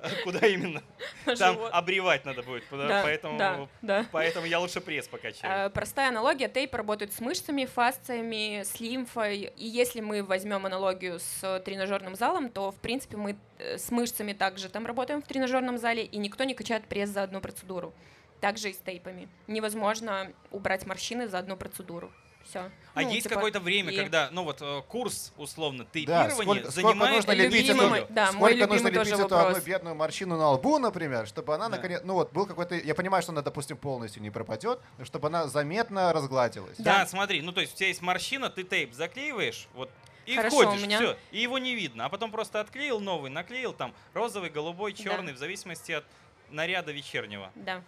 Куда 0.24 0.46
именно? 0.46 0.82
на 1.26 1.36
Там 1.36 1.54
живот. 1.54 1.70
обревать 1.72 2.24
надо 2.24 2.42
будет, 2.42 2.64
да, 2.70 2.88
Да, 2.88 3.02
поэтому, 3.02 3.38
да, 3.38 3.68
да. 3.82 4.06
поэтому 4.10 4.46
я 4.46 4.58
лучше 4.58 4.80
пресс 4.80 5.06
покачаю. 5.08 5.66
Э, 5.66 5.70
Простая 5.70 6.08
аналогия. 6.08 6.48
Тейп 6.48 6.74
работает 6.74 7.12
с 7.12 7.20
мышцами, 7.20 7.66
фасциями, 7.66 8.62
с 8.64 8.80
лимфой. 8.80 9.52
И 9.56 9.66
если 9.66 10.00
мы 10.00 10.22
возьмем 10.22 10.66
аналогию 10.66 11.18
с 11.20 11.60
тренажерным 11.64 12.16
залом, 12.16 12.48
то, 12.48 12.72
в 12.72 12.76
принципе, 12.76 13.16
мы 13.16 13.36
э, 13.58 13.78
с 13.78 13.90
мышцами 13.90 14.32
также 14.32 14.68
там 14.68 14.86
работаем 14.86 15.22
в 15.22 15.26
тренажерном 15.26 15.78
зале, 15.78 16.04
и 16.04 16.16
никто 16.18 16.44
не 16.44 16.54
качает 16.54 16.86
пресс 16.86 17.10
за 17.10 17.22
одну 17.22 17.40
процедуру. 17.40 17.92
Также 18.40 18.70
и 18.70 18.72
с 18.72 18.78
тейпами. 18.78 19.28
Невозможно 19.48 20.32
убрать 20.50 20.86
морщины 20.86 21.28
за 21.28 21.38
одну 21.38 21.56
процедуру. 21.56 22.10
Все. 22.44 22.70
а 22.94 23.02
есть 23.02 23.28
какое-то 23.28 23.60
время, 23.60 23.92
и- 23.92 23.96
когда, 23.96 24.28
ну 24.32 24.42
вот, 24.44 24.58
э, 24.60 24.82
курс, 24.88 25.32
условно, 25.36 25.84
Да, 25.84 25.90
тейпирования 25.92 26.30
сколько, 26.30 26.52
сколько 26.52 26.70
занимает 26.72 27.14
нужно 27.16 27.32
лепить 27.32 27.68
Любимый, 27.68 28.00
эту, 28.00 28.12
да, 28.12 28.32
мой 28.32 28.52
сколько 28.52 28.66
нужно 28.72 28.88
лепить 28.88 29.08
эту 29.12 29.22
вопрос. 29.28 29.56
одну 29.58 29.64
бедную 29.66 29.94
морщину 29.94 30.36
на 30.36 30.50
лбу, 30.50 30.78
например, 30.78 31.26
чтобы 31.28 31.54
она 31.54 31.68
Да. 31.68 31.76
наконец, 31.76 32.00
ну 32.04 32.14
вот 32.14 32.32
был 32.32 32.46
какой-то, 32.46 32.74
я 32.74 32.94
понимаю, 32.94 33.22
что 33.22 33.32
она, 33.32 33.42
допустим, 33.42 33.76
полностью 33.76 34.22
не 34.22 34.30
пропадет, 34.30 34.80
но 34.98 35.04
чтобы 35.04 35.28
она 35.28 35.46
заметно 35.46 36.12
разгладилась. 36.12 36.76
Да. 36.78 36.98
Да. 37.00 37.06
смотри, 37.06 37.40
ну 37.42 37.52
то 37.52 37.60
есть 37.60 37.74
у 37.74 37.76
тебя 37.76 37.88
есть 37.88 38.02
морщина, 38.02 38.50
ты 38.50 38.64
тейп 38.64 38.94
заклеиваешь, 38.94 39.68
вот, 39.74 39.90
и 40.26 40.34
Хорошо, 40.34 40.62
входишь, 40.62 40.82
меня- 40.82 40.98
все, 40.98 41.16
и 41.30 41.40
его 41.40 41.58
не 41.58 41.74
видно. 41.74 42.04
А 42.06 42.08
потом 42.08 42.30
просто 42.30 42.60
отклеил 42.60 43.00
новый, 43.00 43.30
наклеил 43.30 43.72
там 43.72 43.94
розовый, 44.14 44.50
голубой, 44.50 44.92
Да. 44.92 45.02
черный, 45.02 45.32
в 45.32 45.38
зависимости 45.38 45.92
от 45.92 46.04
наряда 46.50 46.92
вечернего. 46.92 47.50
Да. 47.54 47.82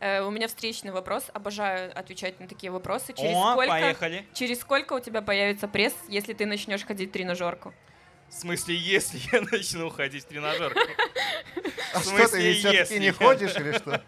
Э, 0.00 0.20
у 0.20 0.30
меня 0.30 0.48
встречный 0.48 0.92
вопрос. 0.92 1.30
Обожаю 1.34 1.96
отвечать 1.98 2.40
на 2.40 2.48
такие 2.48 2.70
вопросы. 2.70 3.12
Через 3.12 3.34
О, 3.36 3.52
сколько 3.52 3.70
поехали. 3.70 4.26
Через 4.34 4.60
сколько 4.60 4.92
у 4.94 5.00
тебя 5.00 5.22
появится 5.22 5.68
пресс, 5.68 5.94
если 6.08 6.32
ты 6.32 6.46
начнешь 6.46 6.84
ходить 6.84 7.10
в 7.10 7.12
тренажерку? 7.12 7.74
В 8.28 8.34
смысле, 8.34 8.74
если 8.74 9.20
я 9.32 9.40
начну 9.52 9.88
ходить 9.90 10.24
в 10.24 10.28
тренажерку? 10.28 10.80
А 11.96 12.00
В 12.00 12.02
что 12.02 12.10
смысле, 12.16 12.40
ты 12.40 12.58
все-таки 12.58 12.98
не 12.98 13.10
ходишь 13.10 13.56
или 13.56 13.72
что? 13.72 14.02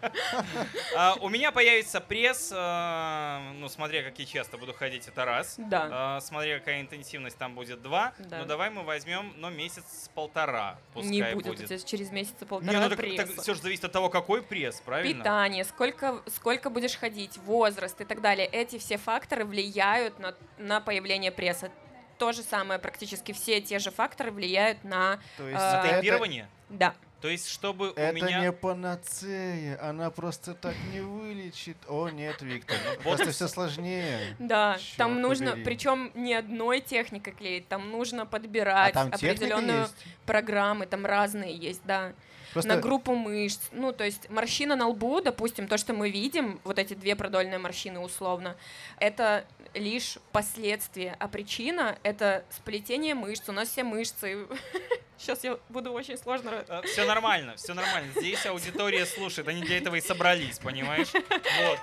А, 0.95 1.15
У 1.21 1.29
меня 1.29 1.51
появится 1.51 1.99
пресс, 2.01 2.51
э, 2.55 3.39
ну, 3.55 3.67
смотря 3.69 4.03
как 4.03 4.17
я 4.19 4.25
часто 4.25 4.57
буду 4.57 4.73
ходить, 4.73 5.07
это 5.07 5.25
раз. 5.25 5.55
Да. 5.57 5.87
А, 5.91 6.19
Смотря 6.21 6.59
какая 6.59 6.81
интенсивность 6.81 7.37
там 7.37 7.55
будет 7.55 7.81
два. 7.81 8.13
Да. 8.19 8.39
Ну 8.39 8.45
давай 8.45 8.69
мы 8.69 8.83
возьмем, 8.83 9.33
ну, 9.37 9.49
месяц-полтора. 9.49 10.77
Пускай 10.93 11.11
не 11.11 11.33
будет, 11.33 11.47
у 11.47 11.55
тебя 11.55 11.77
через 11.79 12.11
месяца 12.11 12.45
полтора 12.45 12.71
Не, 12.71 12.79
ну 12.79 12.89
так, 12.89 12.97
пресса. 12.99 13.41
все 13.41 13.53
же 13.53 13.61
зависит 13.61 13.85
от 13.85 13.91
того, 13.91 14.09
какой 14.09 14.41
пресс, 14.41 14.81
правильно? 14.85 15.23
Питание, 15.23 15.63
сколько, 15.63 16.21
сколько 16.27 16.69
будешь 16.69 16.95
ходить, 16.95 17.37
возраст 17.39 17.99
и 18.01 18.05
так 18.05 18.21
далее. 18.21 18.47
Эти 18.47 18.77
все 18.77 18.97
факторы 18.97 19.45
влияют 19.45 20.19
на, 20.19 20.35
на 20.57 20.79
появление 20.81 21.31
пресса. 21.31 21.71
То 22.17 22.33
же 22.33 22.43
самое, 22.43 22.79
практически 22.79 23.31
все 23.31 23.61
те 23.61 23.79
же 23.79 23.91
факторы 23.91 24.31
влияют 24.31 24.83
на... 24.83 25.19
То 25.37 25.47
есть 25.47 25.57
А, 25.59 25.83
На 25.83 25.87
это-? 25.87 26.47
Да, 26.69 26.93
То 27.21 27.27
есть, 27.27 27.49
чтобы 27.49 27.89
у 27.89 27.93
Это 27.93 28.13
меня... 28.13 28.39
не 28.39 28.51
панацея, 28.51 29.77
она 29.81 30.09
просто 30.09 30.53
так 30.53 30.75
не 30.93 31.01
вылечит. 31.01 31.77
О, 31.87 32.07
нет, 32.09 32.41
Виктор, 32.41 32.77
ну, 32.85 32.91
Вот. 33.03 33.17
просто 33.17 33.31
все 33.31 33.47
сложнее. 33.47 34.35
Да, 34.39 34.77
Чёрт 34.77 34.97
там 34.97 35.21
нужно, 35.21 35.51
побери. 35.51 35.65
причем 35.65 36.11
не 36.13 36.33
одной 36.33 36.79
техникой 36.79 37.33
клеить, 37.33 37.67
там 37.67 37.91
нужно 37.91 38.21
А 38.23 38.25
подбирать 38.25 38.93
там 38.93 39.11
техника 39.11 39.33
определенную 39.35 39.81
есть. 39.81 40.05
программы, 40.25 40.85
там 40.85 41.05
разные 41.05 41.55
есть, 41.55 41.81
да. 41.83 42.13
Просто 42.53 42.69
На 42.75 42.81
группу 42.81 43.13
мышц. 43.13 43.67
Ну, 43.71 43.91
то 43.91 44.03
есть 44.03 44.29
морщина 44.29 44.75
на 44.75 44.87
лбу, 44.87 45.21
допустим, 45.21 45.67
то, 45.67 45.77
что 45.77 45.93
мы 45.93 46.09
видим, 46.09 46.59
вот 46.63 46.79
эти 46.79 46.93
две 46.95 47.15
продольные 47.15 47.59
морщины 47.59 47.99
условно, 47.99 48.55
это 48.99 49.45
лишь 49.75 50.17
последствия, 50.31 51.15
а 51.19 51.27
причина— 51.27 51.97
это 52.03 52.43
сплетение 52.49 53.13
мышц. 53.13 53.47
У 53.49 53.51
нас 53.51 53.67
все 53.69 53.83
мышцы. 53.83 54.47
Сейчас 55.19 55.43
я 55.43 55.59
буду 55.67 55.91
очень 55.91 56.17
сложно... 56.17 56.63
Все 56.85 57.05
нормально, 57.05 57.57
все 57.57 57.73
нормально. 57.73 58.09
Здесь 58.15 58.45
аудитория 58.45 59.05
слушает, 59.05 59.49
они 59.49 59.61
для 59.61 59.77
этого 59.77 59.95
и 59.95 60.01
собрались, 60.01 60.59
понимаешь? 60.59 61.09
Вот. 61.11 61.79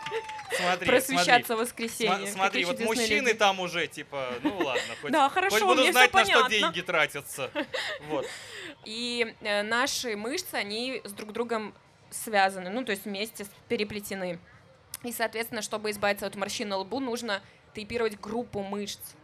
Смотри, 0.56 0.88
Просвещаться 0.88 1.54
в 1.54 1.58
смотри. 1.58 1.64
воскресенье. 1.64 2.28
Сма- 2.28 2.32
Смотри, 2.32 2.64
вот 2.64 2.80
мужчины 2.80 3.28
люди. 3.28 3.34
там 3.34 3.60
уже, 3.60 3.88
типа, 3.88 4.30
ну 4.42 4.56
ладно, 4.56 4.94
хоть, 5.02 5.12
Да, 5.12 5.24
хоть 5.24 5.34
хорошо, 5.34 5.66
буду 5.66 5.82
мне 5.82 5.92
знать, 5.92 6.14
на 6.14 6.24
что 6.24 6.48
деньги 6.48 6.80
тратятся. 6.80 7.50
Вот. 8.08 8.26
И 8.86 9.34
э, 9.42 9.62
наши 9.62 10.16
мышцы, 10.16 10.54
они 10.54 11.02
с 11.04 11.12
друг 11.12 11.32
другом 11.32 11.74
связаны, 12.08 12.70
ну, 12.70 12.84
то 12.84 12.92
есть 12.92 13.04
вместе 13.04 13.46
переплетены. 13.68 14.38
И, 15.02 15.12
соответственно, 15.12 15.60
чтобы 15.60 15.90
избавиться 15.90 16.26
от 16.26 16.36
морщин 16.36 16.70
на 16.70 16.78
лбу, 16.78 17.00
нужно 17.00 17.42
тейпировать 17.74 18.18
группу 18.18 18.62
мышц. 18.62 19.14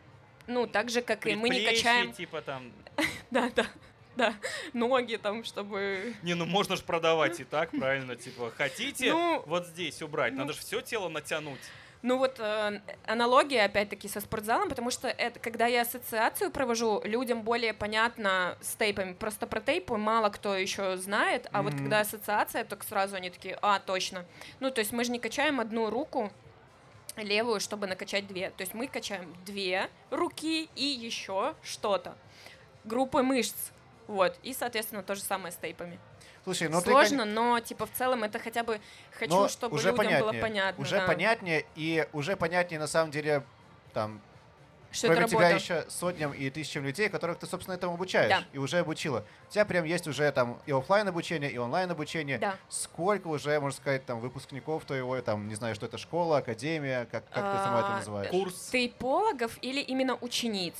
Ну, 0.46 0.66
так 0.66 0.90
же, 0.90 1.00
как 1.00 1.26
и 1.26 1.34
мы 1.34 1.48
не 1.48 1.64
качаем... 1.64 2.12
типа 2.12 2.42
там... 2.42 2.72
Да, 3.30 3.50
да, 3.54 3.66
да, 4.16 4.34
ноги 4.72 5.16
там, 5.16 5.44
чтобы... 5.44 6.14
Не, 6.22 6.34
ну 6.34 6.46
можно 6.46 6.76
же 6.76 6.82
продавать 6.82 7.40
и 7.40 7.44
так, 7.44 7.70
правильно, 7.70 8.16
типа, 8.16 8.52
хотите 8.56 9.12
Ну, 9.12 9.42
вот 9.46 9.66
здесь 9.66 10.02
убрать, 10.02 10.32
ну. 10.32 10.40
надо 10.40 10.52
же 10.52 10.60
все 10.60 10.80
тело 10.80 11.08
натянуть. 11.08 11.60
Ну 12.02 12.18
вот 12.18 12.40
э, 12.40 12.80
аналогия 13.06 13.62
опять-таки 13.64 14.08
со 14.08 14.20
спортзалом, 14.20 14.68
потому 14.68 14.90
что 14.90 15.06
это, 15.06 15.38
когда 15.38 15.68
я 15.68 15.82
ассоциацию 15.82 16.50
провожу, 16.50 17.00
людям 17.04 17.42
более 17.42 17.72
понятно 17.74 18.58
с 18.60 18.74
тейпами. 18.74 19.12
Просто 19.12 19.46
про 19.46 19.60
тейпы 19.60 19.96
мало 19.96 20.28
кто 20.28 20.56
еще 20.56 20.96
знает, 20.96 21.46
а 21.52 21.62
вот 21.62 21.74
Мгм. 21.74 21.82
когда 21.82 22.00
ассоциация, 22.00 22.64
так 22.64 22.82
сразу 22.82 23.14
они 23.14 23.30
такие, 23.30 23.56
а, 23.62 23.78
точно. 23.78 24.24
Ну, 24.58 24.72
то 24.72 24.80
есть 24.80 24.90
мы 24.90 25.04
же 25.04 25.12
не 25.12 25.20
качаем 25.20 25.60
одну 25.60 25.90
руку 25.90 26.32
левую, 27.16 27.60
чтобы 27.60 27.86
накачать 27.86 28.26
две. 28.26 28.50
То 28.50 28.62
есть 28.62 28.74
мы 28.74 28.88
качаем 28.88 29.32
две 29.46 29.88
руки 30.10 30.68
и 30.74 30.84
еще 30.84 31.54
что-то. 31.62 32.16
Группы 32.84 33.22
мышц. 33.22 33.70
Вот. 34.06 34.38
И, 34.42 34.52
соответственно, 34.54 35.02
то 35.02 35.14
же 35.14 35.22
самое 35.22 35.52
с 35.52 35.56
тейпами. 35.56 35.98
Слушай, 36.44 36.68
ну 36.68 36.80
ты, 36.80 36.90
Сложно, 36.90 37.24
но 37.24 37.60
типа 37.60 37.86
в 37.86 37.92
целом 37.92 38.24
это 38.24 38.38
хотя 38.38 38.64
бы 38.64 38.80
хочу, 39.12 39.32
Но 39.32 39.48
чтобы 39.48 39.76
уже 39.76 39.90
людям 39.92 40.04
было 40.04 40.08
понятнее. 40.08 40.42
понятно. 40.42 40.82
уже 40.82 40.96
да, 40.96 41.06
понятнее, 41.06 41.66
и 41.76 42.06
уже 42.12 42.36
понятнее 42.36 42.80
на 42.80 42.88
самом 42.88 43.12
деле 43.12 43.44
там 43.92 44.20
что 44.92 45.08
Кроме 45.08 45.26
тебя 45.26 45.38
работа. 45.40 45.54
еще 45.56 45.84
сотням 45.88 46.32
и 46.32 46.50
тысячам 46.50 46.84
людей, 46.84 47.08
которых 47.08 47.38
ты, 47.38 47.46
собственно, 47.46 47.74
этому 47.74 47.94
обучаешь. 47.94 48.28
Да. 48.28 48.44
И 48.52 48.58
уже 48.58 48.78
обучила. 48.78 49.24
У 49.48 49.50
тебя 49.50 49.64
прям 49.64 49.84
есть 49.84 50.06
уже 50.06 50.30
там 50.32 50.60
и 50.66 50.72
оффлайн 50.72 51.08
обучение, 51.08 51.50
и 51.50 51.56
онлайн 51.56 51.90
обучение. 51.90 52.36
Да. 52.38 52.56
Сколько 52.68 53.28
уже, 53.28 53.58
можно 53.58 53.76
сказать, 53.78 54.04
там 54.04 54.20
выпускников 54.20 54.84
твоего, 54.84 55.18
там, 55.22 55.48
не 55.48 55.54
знаю, 55.54 55.74
что 55.74 55.86
это 55.86 55.96
школа, 55.96 56.38
академия, 56.38 57.06
как, 57.10 57.24
как 57.30 57.52
ты 57.52 57.64
сама 57.64 57.78
это 57.78 57.88
А, 57.88 57.96
называешь? 57.98 58.30
Курс. 58.30 58.68
Тейпологов 58.70 59.56
или 59.62 59.80
именно 59.80 60.14
учениц? 60.16 60.74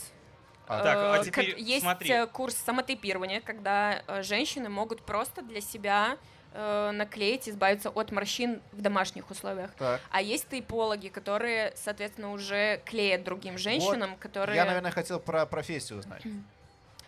А, 0.67 0.83
Так, 0.83 0.97
а 0.97 1.19
Э, 1.19 1.25
теперь 1.25 1.59
есть 1.61 1.83
смотри. 1.83 2.11
э, 2.11 2.27
курс 2.27 2.55
самотейпирования, 2.55 3.41
когда 3.41 4.03
э, 4.07 4.23
женщины 4.23 4.69
могут 4.69 5.03
просто 5.03 5.43
для 5.43 5.61
себя 5.61 6.17
наклеить, 6.55 7.49
избавиться 7.49 7.89
от 7.89 8.13
морщин 8.13 8.61
в 8.73 8.83
домашних 8.83 9.31
условиях. 9.31 9.71
Так. 9.79 10.03
А 10.11 10.21
есть 10.21 10.51
тейпологи, 10.51 11.09
которые, 11.09 11.73
соответственно, 11.77 12.31
уже 12.31 12.83
клеят 12.85 13.25
другим 13.25 13.57
женщинам, 13.57 14.17
которые... 14.17 14.57
Я, 14.57 14.67
наверное, 14.67 14.91
хотел 14.91 15.19
про 15.19 15.47
профессию 15.47 16.01
узнать. 16.01 16.21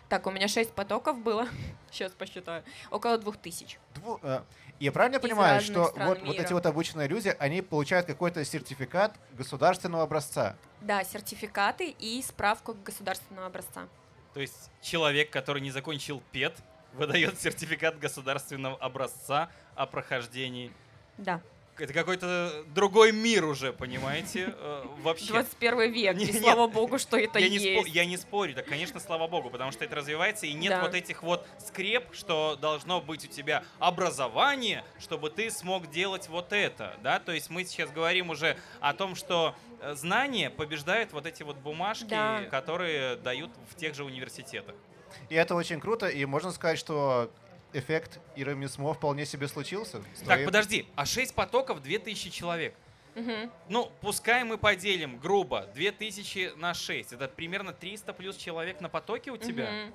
Так, 0.09 0.27
у 0.27 0.31
меня 0.31 0.47
шесть 0.47 0.71
потоков 0.73 1.19
было. 1.19 1.47
Сейчас 1.91 2.11
посчитаю. 2.11 2.63
Около 2.91 3.17
двух 3.17 3.37
тысяч. 3.37 3.79
Дву- 3.95 4.19
э, 4.21 4.41
Я 4.79 4.91
правильно 4.91 5.17
Из 5.17 5.21
понимаю, 5.21 5.61
что 5.61 5.93
вот, 5.95 6.21
вот 6.21 6.35
эти 6.37 6.53
вот 6.53 6.65
обученные 6.65 7.07
люди, 7.07 7.35
они 7.39 7.61
получают 7.61 8.05
какой-то 8.05 8.43
сертификат 8.45 9.15
государственного 9.33 10.03
образца? 10.03 10.55
Да, 10.81 11.03
сертификаты 11.03 11.89
и 11.89 12.21
справку 12.21 12.75
государственного 12.85 13.47
образца. 13.47 13.87
То 14.33 14.41
есть 14.41 14.69
человек, 14.81 15.31
который 15.31 15.61
не 15.61 15.71
закончил 15.71 16.21
ПЕТ, 16.31 16.53
выдает 16.93 17.39
сертификат 17.41 17.97
государственного 17.97 18.75
образца 18.77 19.49
о 19.75 19.85
прохождении. 19.85 20.71
Да. 21.17 21.41
Это 21.77 21.91
какой-то 21.91 22.63
другой 22.73 23.11
мир 23.11 23.43
уже, 23.43 23.73
понимаете? 23.73 24.53
Э, 24.57 24.85
Вообще. 25.01 25.27
21 25.27 25.91
век, 25.91 26.15
Не- 26.15 26.23
и 26.25 26.31
нет. 26.31 26.41
слава 26.41 26.67
богу, 26.67 26.97
что 26.97 27.17
это 27.17 27.37
я, 27.37 27.49
не 27.49 27.57
есть. 27.57 27.85
спо- 27.87 27.89
я 27.91 28.05
не 28.05 28.15
спорю, 28.15 28.53
да, 28.55 28.63
конечно, 28.63 28.99
слава 29.01 29.27
богу, 29.27 29.49
потому 29.49 29.73
что 29.73 29.83
это 29.83 29.95
развивается, 29.97 30.45
и 30.45 30.53
нет 30.53 30.69
Да. 30.71 30.81
вот 30.81 30.93
этих 30.95 31.21
вот 31.21 31.45
скреп, 31.59 32.13
что 32.13 32.55
должно 32.55 33.01
быть 33.01 33.25
у 33.25 33.27
тебя 33.27 33.63
образование, 33.79 34.85
чтобы 34.99 35.29
ты 35.29 35.51
смог 35.51 35.89
делать 35.89 36.29
вот 36.29 36.53
это, 36.53 36.95
да, 37.03 37.19
то 37.19 37.33
есть 37.33 37.49
мы 37.49 37.65
сейчас 37.65 37.91
говорим 37.91 38.29
уже 38.29 38.57
о 38.79 38.93
том, 38.93 39.15
что 39.15 39.53
э, 39.81 39.93
знания 39.95 40.49
побеждают 40.49 41.11
вот 41.11 41.25
эти 41.25 41.43
вот 41.43 41.57
бумажки, 41.57 42.05
Да. 42.09 42.43
которые 42.49 43.17
дают 43.17 43.51
в 43.69 43.75
тех 43.75 43.93
же 43.95 44.05
университетах. 44.05 44.75
И 45.29 45.35
это 45.35 45.55
очень 45.55 45.79
круто, 45.81 46.07
и 46.07 46.23
можно 46.25 46.51
сказать, 46.51 46.79
что 46.79 47.29
эффект 47.77 48.19
Иры 48.35 48.55
Мисмо 48.55 48.93
вполне 48.93 49.25
себе 49.25 49.47
случился. 49.47 49.99
Так, 49.99 50.23
твоей- 50.23 50.45
подожди, 50.45 50.87
а 50.95 51.05
6 51.05 51.33
потоков 51.35 51.81
2000 51.81 52.29
человек. 52.29 52.73
Мгм. 53.15 53.49
Ну, 53.69 53.91
пускай 54.01 54.43
мы 54.43 54.57
поделим 54.57 55.17
грубо 55.17 55.67
2000 55.73 56.53
на 56.57 56.73
6. 56.73 57.13
Это 57.13 57.27
примерно 57.29 57.71
300 57.73 58.13
плюс 58.13 58.35
человек 58.35 58.81
на 58.81 58.89
потоке 58.89 59.31
у 59.31 59.37
тебя. 59.37 59.71
Мгм. 59.71 59.93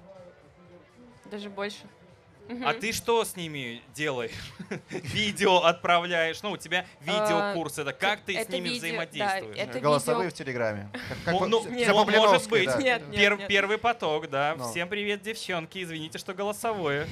Даже 1.30 1.50
больше. 1.50 1.80
А 2.64 2.74
ты 2.74 2.92
что 2.92 3.24
с 3.24 3.36
ними 3.36 3.82
делаешь? 3.94 4.32
Видео 4.90 5.58
отправляешь? 5.58 6.42
Ну, 6.42 6.52
у 6.52 6.56
тебя 6.56 6.86
видеокурс. 7.00 7.78
Это 7.78 7.92
как 7.92 8.20
ты 8.20 8.42
с 8.42 8.48
ними 8.48 8.70
взаимодействуешь? 8.70 9.80
Голосовые 9.80 10.30
в 10.30 10.32
Телеграме. 10.32 10.90
Ну, 11.26 11.62
может 12.18 12.48
быть. 12.50 12.70
Первый 13.48 13.78
поток, 13.78 14.28
да. 14.30 14.56
Всем 14.70 14.88
привет, 14.88 15.22
девчонки. 15.22 15.82
Извините, 15.82 16.18
что 16.18 16.34
голосовое. 16.34 17.06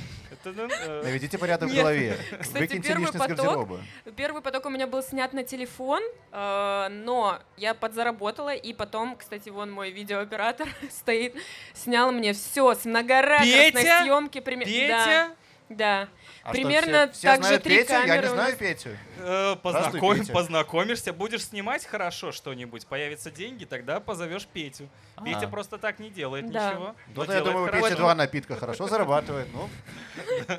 Э, 0.45 1.03
Наведите 1.05 1.39
порядок 1.39 1.71
в 1.71 1.75
голове. 1.75 2.17
Кстати, 2.41 2.59
Выкиньте 2.59 2.89
первый 2.89 3.05
лишнее 3.07 3.19
с 3.19 3.23
поток- 3.23 3.37
гардероба. 3.37 3.81
Первый 4.17 4.43
поток 4.43 4.67
у 4.67 4.71
меня 4.71 4.87
был 4.87 5.03
снят 5.03 5.33
на 5.33 5.43
телефон, 5.43 6.03
э, 6.33 6.89
но 6.91 7.39
я 7.57 7.75
подзаработала, 7.75 8.55
и 8.55 8.73
потом, 8.73 9.17
кстати, 9.17 9.49
вон 9.49 9.71
мой 9.71 9.91
видеооператор 9.91 10.69
стоит, 10.91 11.35
снял 11.75 12.13
мне 12.13 12.33
все 12.33 12.75
с 12.75 12.85
многоракурсной 12.85 13.73
Петя? 13.73 14.03
съемки. 14.03 14.41
Петя, 14.41 15.28
Да, 15.69 15.77
да. 15.77 16.09
А 16.43 16.53
что, 16.55 16.63
Примерно 16.63 17.09
все, 17.13 17.19
все 17.19 17.27
так 17.37 17.45
же 17.45 17.59
три 17.59 17.79
Петю? 17.79 17.93
Я 17.93 18.01
камеры 18.01 18.27
не 18.27 18.33
у 18.33 18.35
знаю. 18.35 18.57
Петю. 18.57 18.91
э, 19.19 19.57
познаком- 19.63 20.19
Петя. 20.19 20.33
познакомишься, 20.33 21.13
будешь 21.13 21.45
снимать 21.45 21.85
хорошо 21.85 22.33
что-нибудь, 22.33 22.87
появятся 22.87 23.31
деньги, 23.31 23.65
тогда 23.65 24.01
позовешь 24.01 24.47
Петю. 24.47 24.89
А. 25.17 25.25
Петя 25.25 25.47
просто 25.49 25.79
так 25.79 25.99
не 25.99 26.11
делает 26.11 26.51
Да. 26.51 26.71
ничего. 26.71 26.85
но 27.09 27.15
Вот 27.15 27.27
я 27.29 27.35
делает 27.35 27.45
думаю, 27.53 27.67
хорошо. 27.67 27.87
Пети 27.89 27.97
два 27.99 28.15
напитка 28.15 28.57
хорошо 28.57 28.89
зарабатывает. 28.89 29.49
Ну, 29.53 29.69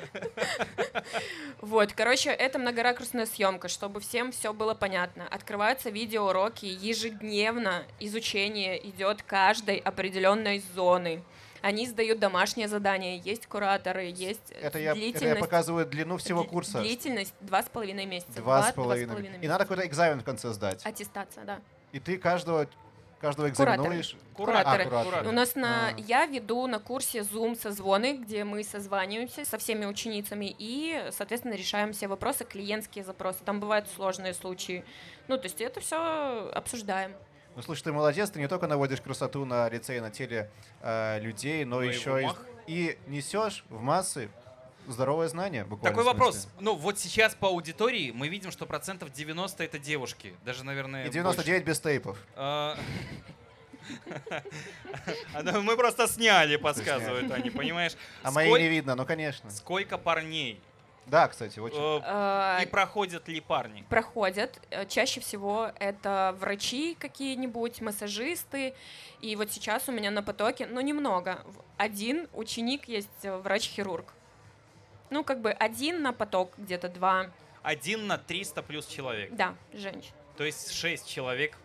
Вот, 1.60 1.92
короче, 1.92 2.30
это 2.30 2.58
многоракурсная 2.58 3.26
съемка, 3.26 3.68
чтобы 3.68 4.00
всем 4.00 4.32
все 4.32 4.52
было 4.52 4.74
понятно. 4.74 5.26
Открываются 5.28 5.90
видеоуроки, 5.90 6.64
ежедневно 6.66 7.84
изучение 7.98 8.88
идет 8.88 9.22
каждой 9.22 9.76
определенной 9.78 10.62
зоны. 10.74 11.22
Они 11.62 11.86
сдают 11.86 12.18
домашние 12.18 12.68
задания, 12.68 13.16
есть 13.16 13.46
кураторы, 13.46 14.04
есть 14.06 14.50
это 14.50 14.60
я, 14.60 14.68
это 14.68 14.78
я 14.78 14.94
длительность. 14.94 15.40
показываю 15.40 15.86
длину 15.86 16.16
всего 16.16 16.44
курса. 16.44 16.80
Длительность 16.80 17.34
два 17.40 17.62
с 17.62 17.68
половиной 17.68 18.06
месяца. 18.06 18.32
Два 18.36 18.62
с 18.70 18.72
половиной. 18.72 19.38
И 19.40 19.48
надо 19.48 19.64
какой-то 19.64 19.86
экзамен 19.86 20.20
в 20.20 20.24
конце 20.24 20.50
сдать. 20.52 20.84
Аттестация, 20.84 21.44
да. 21.44 21.60
И 21.92 22.00
ты 22.00 22.16
каждого, 22.18 22.66
каждого 23.20 23.48
Кураторы. 23.50 23.74
экзаменуешь. 23.76 24.16
Кураторы. 24.34 24.84
А, 24.84 24.86
кураторы. 24.86 25.28
У 25.28 25.32
нас 25.32 25.54
на 25.54 25.88
А. 25.88 25.94
я 25.98 26.24
веду 26.26 26.66
на 26.66 26.78
курсе 26.78 27.18
Zoom 27.18 27.60
созвоны, 27.60 28.16
где 28.18 28.44
мы 28.44 28.62
созваниваемся 28.64 29.44
со 29.44 29.58
всеми 29.58 29.84
ученицами 29.84 30.54
и, 30.58 31.08
соответственно, 31.10 31.54
решаем 31.54 31.92
все 31.92 32.08
вопросы, 32.08 32.44
клиентские 32.44 33.04
запросы. 33.04 33.40
Там 33.44 33.60
бывают 33.60 33.88
сложные 33.94 34.32
случаи. 34.34 34.84
Ну, 35.28 35.36
то 35.36 35.44
есть 35.44 35.60
это 35.60 35.80
все 35.80 36.50
обсуждаем. 36.54 37.12
Ну, 37.56 37.62
слушай, 37.62 37.82
ты 37.82 37.92
молодец, 37.92 38.30
ты 38.30 38.38
не 38.38 38.48
только 38.48 38.66
наводишь 38.66 39.00
красоту 39.00 39.44
на 39.44 39.68
лице 39.68 39.96
и 39.96 40.00
на 40.00 40.10
теле 40.10 40.50
э, 40.82 41.18
людей, 41.20 41.64
но 41.64 41.76
Но 41.80 41.82
в 41.82 41.88
еще 41.88 42.22
и, 42.66 42.72
и 42.72 42.98
несешь 43.08 43.64
в 43.68 43.80
массы 43.80 44.30
здоровое 44.86 45.28
знание, 45.28 45.64
буквально. 45.64 45.96
Такой 45.96 46.04
вопрос. 46.04 46.48
Ну, 46.58 46.74
вот 46.74 46.98
сейчас 46.98 47.34
по 47.34 47.48
аудитории 47.48 48.12
мы 48.12 48.28
видим, 48.28 48.50
что 48.50 48.66
процентов 48.66 49.12
90 49.12 49.62
это 49.64 49.78
девушки. 49.78 50.34
Даже, 50.44 50.64
наверное, 50.64 51.06
И 51.06 51.10
99 51.10 51.64
без 51.64 51.80
тейпов. 51.80 52.16
больше. 52.16 52.26
А, 52.36 52.78
А, 55.34 55.42
ну, 55.42 55.62
Мы 55.62 55.76
просто 55.76 56.06
сняли, 56.06 56.56
подсказывают 56.56 57.30
они, 57.30 57.50
понимаешь? 57.50 57.92
А 58.22 58.30
мои 58.30 58.50
не 58.52 58.68
видно, 58.68 58.94
ну 58.94 59.04
конечно. 59.04 59.50
Сколько 59.50 59.98
парней? 59.98 60.60
Да, 61.10 61.26
кстати, 61.26 61.58
очень. 61.58 61.76
Э, 62.04 62.58
Э, 62.60 62.62
И 62.62 62.66
проходят 62.66 63.26
ли 63.28 63.40
парни? 63.40 63.84
проходят. 63.88 64.60
Э, 64.70 64.86
Чаще 64.86 65.20
всего 65.20 65.72
это 65.80 66.36
врачи 66.38 66.94
какие-нибудь, 66.98 67.80
массажисты. 67.80 68.74
И 69.20 69.34
вот 69.34 69.50
сейчас 69.50 69.88
у 69.88 69.92
меня 69.92 70.10
на 70.12 70.22
потоке, 70.22 70.66
ну, 70.66 70.80
немного. 70.80 71.44
Один 71.76 72.28
ученик 72.32 72.86
есть 72.88 73.24
э, 73.24 73.36
врач-хирург. 73.36 74.12
Ну, 75.10 75.24
как 75.24 75.40
бы 75.40 75.50
один 75.50 76.02
на 76.02 76.12
поток, 76.12 76.52
где-то 76.56 76.88
два. 76.88 77.26
Один 77.62 78.06
на 78.06 78.16
300 78.16 78.62
плюс 78.62 78.86
человек. 78.86 79.34
Да, 79.34 79.56
женщин. 79.74 80.12
То 80.36 80.44
есть 80.44 80.70
6 80.72 81.08
человек 81.08 81.58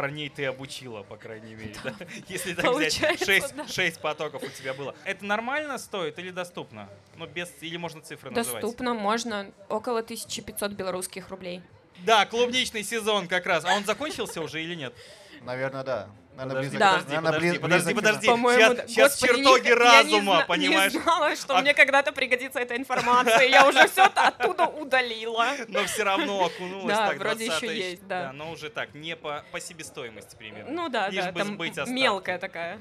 парней 0.00 0.28
ты 0.28 0.44
обучила, 0.44 1.02
по 1.02 1.16
крайней 1.16 1.56
мере, 1.56 1.74
да? 1.82 1.92
Если 2.28 2.54
так 2.54 2.66
взять, 2.66 3.00
Получается, 3.00 3.24
6, 3.24 3.56
да. 3.56 3.66
6 3.66 4.00
потоков 4.00 4.42
у 4.44 4.48
тебя 4.48 4.72
было. 4.72 4.94
Это 5.04 5.24
нормально 5.24 5.76
стоит 5.78 6.20
или 6.20 6.30
доступно? 6.30 6.88
Ну, 7.16 7.26
без, 7.26 7.50
или 7.60 7.76
можно 7.76 8.00
цифры 8.00 8.30
называть? 8.30 8.62
Доступно, 8.62 8.94
можно 8.94 9.50
около 9.68 9.98
1500 9.98 10.70
белорусских 10.70 11.30
рублей. 11.30 11.62
Да, 12.06 12.26
клубничный 12.26 12.84
сезон 12.84 13.26
как 13.26 13.44
раз. 13.46 13.64
А 13.64 13.74
он 13.74 13.84
закончился 13.84 14.40
уже 14.40 14.62
или 14.62 14.76
нет? 14.76 14.94
Наверное, 15.42 15.82
да. 15.82 16.08
Наверное, 16.38 16.54
Подожди, 16.54 16.76
близок- 16.76 16.78
Да. 16.78 16.90
подожди, 16.92 17.10
наверное, 17.10 17.32
подожди, 17.32 17.48
бли- 17.56 17.60
подожди, 17.60 17.92
близок- 17.92 17.96
подожди. 17.96 18.26
По-моему, 18.28 18.60
Щас- 18.62 18.76
да. 18.76 18.88
щас 18.88 19.10
Господи, 19.20 19.32
чертоги 19.42 19.62
не- 19.62 19.68
я 19.68 19.74
не 19.74 19.80
разума, 20.14 20.44
понимаешь? 20.46 20.92
Не 20.94 21.00
знала, 21.00 21.36
что 21.36 21.56
А- 21.56 21.60
мне 21.62 21.74
когда-то 21.74 22.12
пригодится 22.12 22.60
эта 22.60 22.76
информация. 22.76 23.42
Я 23.48 23.66
уже 23.68 23.88
все 23.88 24.04
оттуда 24.04 24.66
удалила. 24.68 25.46
Но 25.68 25.84
все 25.84 26.04
равно 26.04 26.44
окунулась 26.46 26.96
Да, 26.96 27.08
так, 27.08 27.18
вроде 27.18 27.46
20 27.46 27.62
еще 27.62 27.66
тысяч. 27.74 27.84
есть, 27.90 28.06
да. 28.06 28.32
но 28.32 28.52
уже 28.52 28.70
так, 28.70 28.94
не 28.94 29.16
по, 29.16 29.44
по 29.50 29.58
себестоимости 29.60 30.36
примерно. 30.36 30.70
Ну 30.70 30.88
да, 30.88 31.08
Лишь 31.08 31.24
да, 31.24 31.32
бы 31.32 31.38
там 31.40 31.48
сбыть 31.54 31.70
остатки. 31.72 31.90
мелкая 31.90 32.38
такая. 32.38 32.78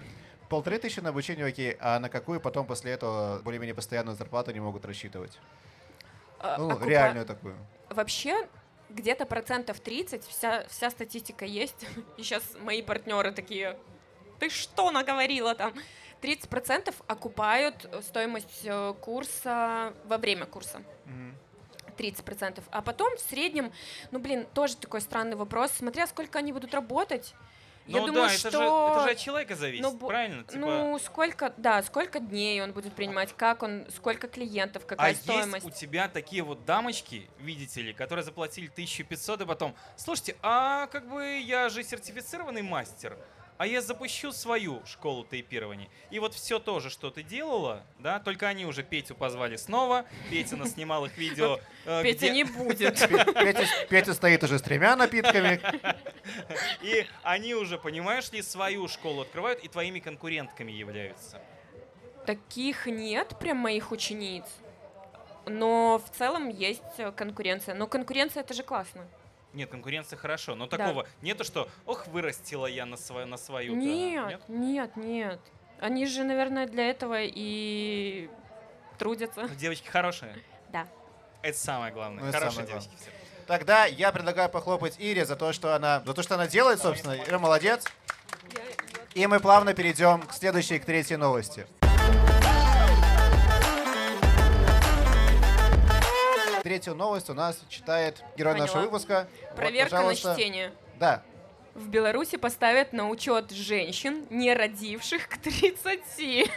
Полторы 0.49 0.78
тысячи 0.78 0.99
на 0.99 1.10
обучение, 1.10 1.45
окей. 1.47 1.76
А 1.80 1.97
на 1.99 2.10
какую 2.10 2.39
потом 2.39 2.68
после 2.68 2.91
этого 2.91 3.41
более-менее 3.41 3.74
постоянную 3.74 4.16
зарплату 4.16 4.51
они 4.51 4.60
могут 4.60 4.86
рассчитывать? 4.86 5.38
А, 6.39 6.58
Ну, 6.60 6.70
окупа- 6.70 6.88
реальную 6.88 7.26
такую. 7.26 7.55
Вообще, 7.89 8.47
где-то 8.90 9.26
процентов 9.26 9.80
30, 9.80 10.24
вся, 10.26 10.66
вся 10.68 10.90
статистика 10.90 11.46
есть. 11.46 11.86
И 12.18 12.24
сейчас 12.24 12.44
мои 12.62 12.82
партнеры 12.82 13.32
такие, 13.32 13.78
ты 14.40 14.50
что 14.50 14.92
наговорила 14.92 15.56
там? 15.56 15.74
30% 16.22 16.94
окупают 17.08 17.86
э, 17.86 18.02
стоимость 18.02 18.62
э, 18.64 18.94
курса 19.02 19.94
во 20.06 20.18
время 20.18 20.46
курса. 20.46 20.82
Мгм. 21.06 21.36
30%. 21.98 22.64
А 22.72 22.82
потом 22.82 23.16
в 23.18 23.20
среднем, 23.20 23.72
ну 24.12 24.20
блин, 24.20 24.46
тоже 24.54 24.78
такой 24.78 25.02
странный 25.02 25.36
вопрос, 25.36 25.72
смотря 25.72 26.08
сколько 26.08 26.40
они 26.40 26.54
будут 26.54 26.74
работать. 26.74 27.34
Я 27.88 28.02
Ну 28.02 28.08
думаю, 28.08 28.30
да, 28.30 28.38
что... 28.38 28.48
это, 28.50 28.58
же, 28.58 28.64
это 28.66 29.04
же 29.04 29.10
от 29.12 29.18
человека 29.18 29.56
зависит, 29.56 29.84
ну, 29.84 29.98
правильно? 29.98 30.44
Типа, 30.44 30.58
Ну, 30.58 31.00
сколько, 31.00 31.54
да, 31.58 31.82
сколько 31.84 32.20
дней 32.20 32.62
он 32.62 32.74
будет 32.74 32.94
принимать, 32.94 33.34
как 33.36 33.64
он, 33.64 33.86
сколько 33.96 34.28
клиентов, 34.28 34.84
а 34.86 34.88
какая 34.88 35.10
есть 35.12 35.24
стоимость. 35.24 35.66
у 35.66 35.70
тебя 35.70 36.10
такие 36.10 36.44
вот 36.44 36.66
дамочки, 36.66 37.30
видите 37.40 37.82
ли, 37.82 37.94
которые 37.94 38.26
заплатили 38.26 38.68
1500 38.68 39.42
и 39.42 39.46
потом, 39.46 39.76
слушайте, 39.96 40.36
а 40.42 40.88
как 40.88 41.08
бы 41.10 41.40
я 41.40 41.70
же 41.70 41.82
сертифицированный 41.84 42.62
мастер, 42.62 43.18
а 43.58 43.66
я 43.66 43.82
запущу 43.82 44.32
свою 44.32 44.82
школу 44.86 45.26
тейпирования. 45.26 45.89
И 46.12 46.20
вот 46.20 46.34
все 46.34 46.60
то 46.60 46.80
же, 46.80 46.89
что 46.89 47.10
ты 47.10 47.24
делала, 47.24 47.84
да, 47.99 48.20
только 48.20 48.47
они 48.47 48.66
уже 48.66 48.84
Петю 48.84 49.16
позвали 49.16 49.55
снова, 49.55 50.05
Петя 50.30 50.55
наснимал 50.55 51.05
их 51.05 51.18
видео. 51.18 51.60
э, 51.86 52.03
Петя 52.03 52.30
не 52.30 52.43
будет. 52.43 52.99
Петя, 53.89 54.14
стоит 54.14 54.43
уже 54.43 54.60
с 54.60 54.62
тремя 54.62 54.95
напитками. 54.95 55.60
И 56.82 57.05
они 57.24 57.55
уже, 57.55 57.78
понимаешь 57.78 58.32
ли, 58.32 58.41
свою 58.41 58.88
школу 58.88 59.22
открывают 59.22 59.64
и 59.64 59.68
твоими 59.68 59.99
конкурентками 59.99 60.72
являются. 60.72 61.41
Таких 62.26 62.86
нет, 62.86 63.38
прям 63.39 63.58
моих 63.58 63.91
учениц. 63.91 64.45
Но 65.45 66.01
в 66.05 66.18
целом 66.18 66.49
есть 66.49 66.82
конкуренция. 67.16 67.74
Но 67.74 67.88
конкуренция 67.88 68.43
это 68.43 68.53
же 68.53 68.64
классно. 68.64 69.08
Нет, 69.58 69.72
конкуренция 69.72 70.18
хорошо, 70.18 70.53
но 70.53 70.68
Да. 70.68 70.78
такого 70.78 71.08
нету, 71.24 71.43
что 71.43 71.68
ох, 71.88 72.05
вырастила 72.08 72.68
я 72.68 72.86
на 72.86 72.95
свою, 72.95 73.26
на 73.26 73.38
свою. 73.38 73.76
Нет, 73.76 74.39
нет, 74.47 74.95
нет. 74.95 75.39
Они 75.80 76.05
же, 76.05 76.24
наверное, 76.24 76.68
для 76.68 76.91
этого 76.91 77.24
и 77.24 78.30
трудятся. 78.99 79.47
Девочки 79.49 79.88
хорошие. 79.88 80.36
Да. 80.72 80.88
Это 81.41 81.58
самое 81.58 81.91
главное. 81.91 82.24
Ну, 82.24 82.32
хорошие 82.32 82.51
самое 82.51 82.68
девочки 82.68 82.91
все. 83.01 83.10
Тогда 83.47 83.86
я 83.86 84.12
предлагаю 84.12 84.47
похлопать 84.49 84.99
Ире 84.99 85.26
за 85.26 85.36
то, 85.36 85.51
что 85.53 85.76
она, 85.76 86.03
за 86.05 86.14
то, 86.14 86.22
что 86.22 86.36
она 86.36 86.45
делает, 86.45 86.80
собственно. 86.80 87.18
Ира 87.28 87.39
молодец. 87.39 87.84
И 89.16 89.26
мы 89.26 89.39
плавно 89.39 89.74
перейдем 89.74 90.22
к 90.22 90.34
следующей, 90.34 90.78
к 90.78 90.86
третьей 90.86 91.18
новости. 91.18 91.66
Третью 96.68 96.95
новость 96.95 97.30
у 97.30 97.34
нас 97.34 97.57
читает 97.70 98.22
герой 98.36 98.51
Поняла. 98.51 98.68
нашего 98.68 98.82
выпуска. 98.82 99.30
Вот, 99.41 99.55
Проверка 99.55 99.95
на 99.95 100.01
пожалуйста. 100.01 100.34
чтение. 100.34 100.74
Да. 100.99 101.24
В 101.76 101.88
Беларуси 101.88 102.36
поставят 102.36 102.91
на 102.91 103.07
учет 103.07 103.51
женщин, 103.51 104.26
не 104.30 104.53
родивших 104.53 105.30
к 105.30 105.38
30. 105.38 106.51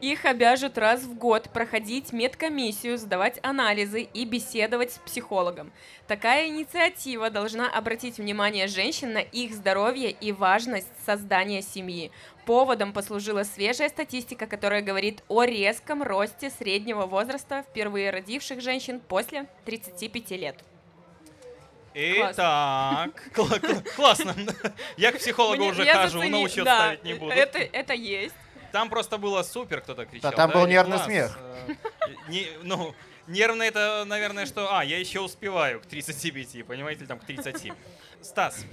Их 0.00 0.24
обяжут 0.24 0.78
раз 0.78 1.02
в 1.02 1.14
год 1.14 1.50
проходить 1.50 2.12
медкомиссию, 2.12 2.98
сдавать 2.98 3.38
анализы 3.42 4.02
и 4.02 4.24
беседовать 4.24 4.92
с 4.92 4.98
психологом. 4.98 5.72
Такая 6.06 6.46
инициатива 6.48 7.30
должна 7.30 7.68
обратить 7.70 8.18
внимание 8.18 8.66
женщин 8.66 9.12
на 9.12 9.18
их 9.20 9.54
здоровье 9.54 10.10
и 10.10 10.32
важность 10.32 10.88
создания 11.04 11.62
семьи. 11.62 12.10
Поводом 12.46 12.92
послужила 12.92 13.42
свежая 13.44 13.88
статистика, 13.88 14.46
которая 14.46 14.82
говорит 14.82 15.22
о 15.28 15.44
резком 15.44 16.02
росте 16.02 16.50
среднего 16.50 17.06
возраста 17.06 17.64
впервые 17.70 18.10
родивших 18.10 18.60
женщин 18.60 19.00
после 19.00 19.46
35 19.66 20.30
лет. 20.32 20.56
Итак, 21.92 23.30
кла- 23.34 23.60
кла- 23.60 23.94
классно. 23.96 24.34
Я 24.96 25.10
к 25.12 25.18
психологу 25.18 25.64
уже 25.64 25.84
хожу, 25.84 26.22
на 26.22 26.40
учет 26.40 26.64
ставить 26.64 27.04
не 27.04 27.14
буду. 27.14 27.32
Это, 27.32 27.58
это 27.58 27.94
есть. 27.94 28.34
Там 28.72 28.88
просто 28.90 29.18
было 29.18 29.42
супер, 29.42 29.80
кто-то 29.80 30.06
кричал. 30.06 30.30
Да, 30.30 30.36
там 30.36 30.50
был 30.50 30.66
и 30.66 30.70
нервный 30.70 30.96
класс. 30.96 31.06
смех. 31.06 31.38
Э, 31.68 31.74
не- 32.28 32.48
ну, 32.62 32.94
нервно 33.26 33.62
это, 33.62 34.04
наверное, 34.06 34.46
что... 34.46 34.74
А, 34.76 34.84
я 34.84 34.98
еще 34.98 35.20
успеваю 35.20 35.80
к 35.80 35.86
35, 35.86 36.64
понимаете, 36.66 37.06
там 37.06 37.18
к 37.18 37.24
30. 37.24 37.72
Стас, 38.22 38.64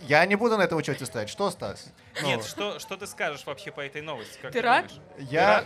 Я 0.00 0.24
не 0.26 0.34
буду 0.34 0.56
на 0.58 0.62
этом 0.62 0.78
учете 0.78 1.06
ставить. 1.06 1.28
Что, 1.28 1.50
Стас? 1.50 1.92
Ну, 2.20 2.26
нет, 2.26 2.44
что, 2.44 2.78
что 2.80 2.96
ты 2.96 3.06
скажешь 3.06 3.46
вообще 3.46 3.70
по 3.70 3.80
этой 3.80 4.02
новости? 4.02 4.36
Как 4.42 4.52
Ты 4.52 4.58
ты 4.60 4.66
рад? 4.66 4.86
думаешь? 4.88 5.30
Я 5.30 5.64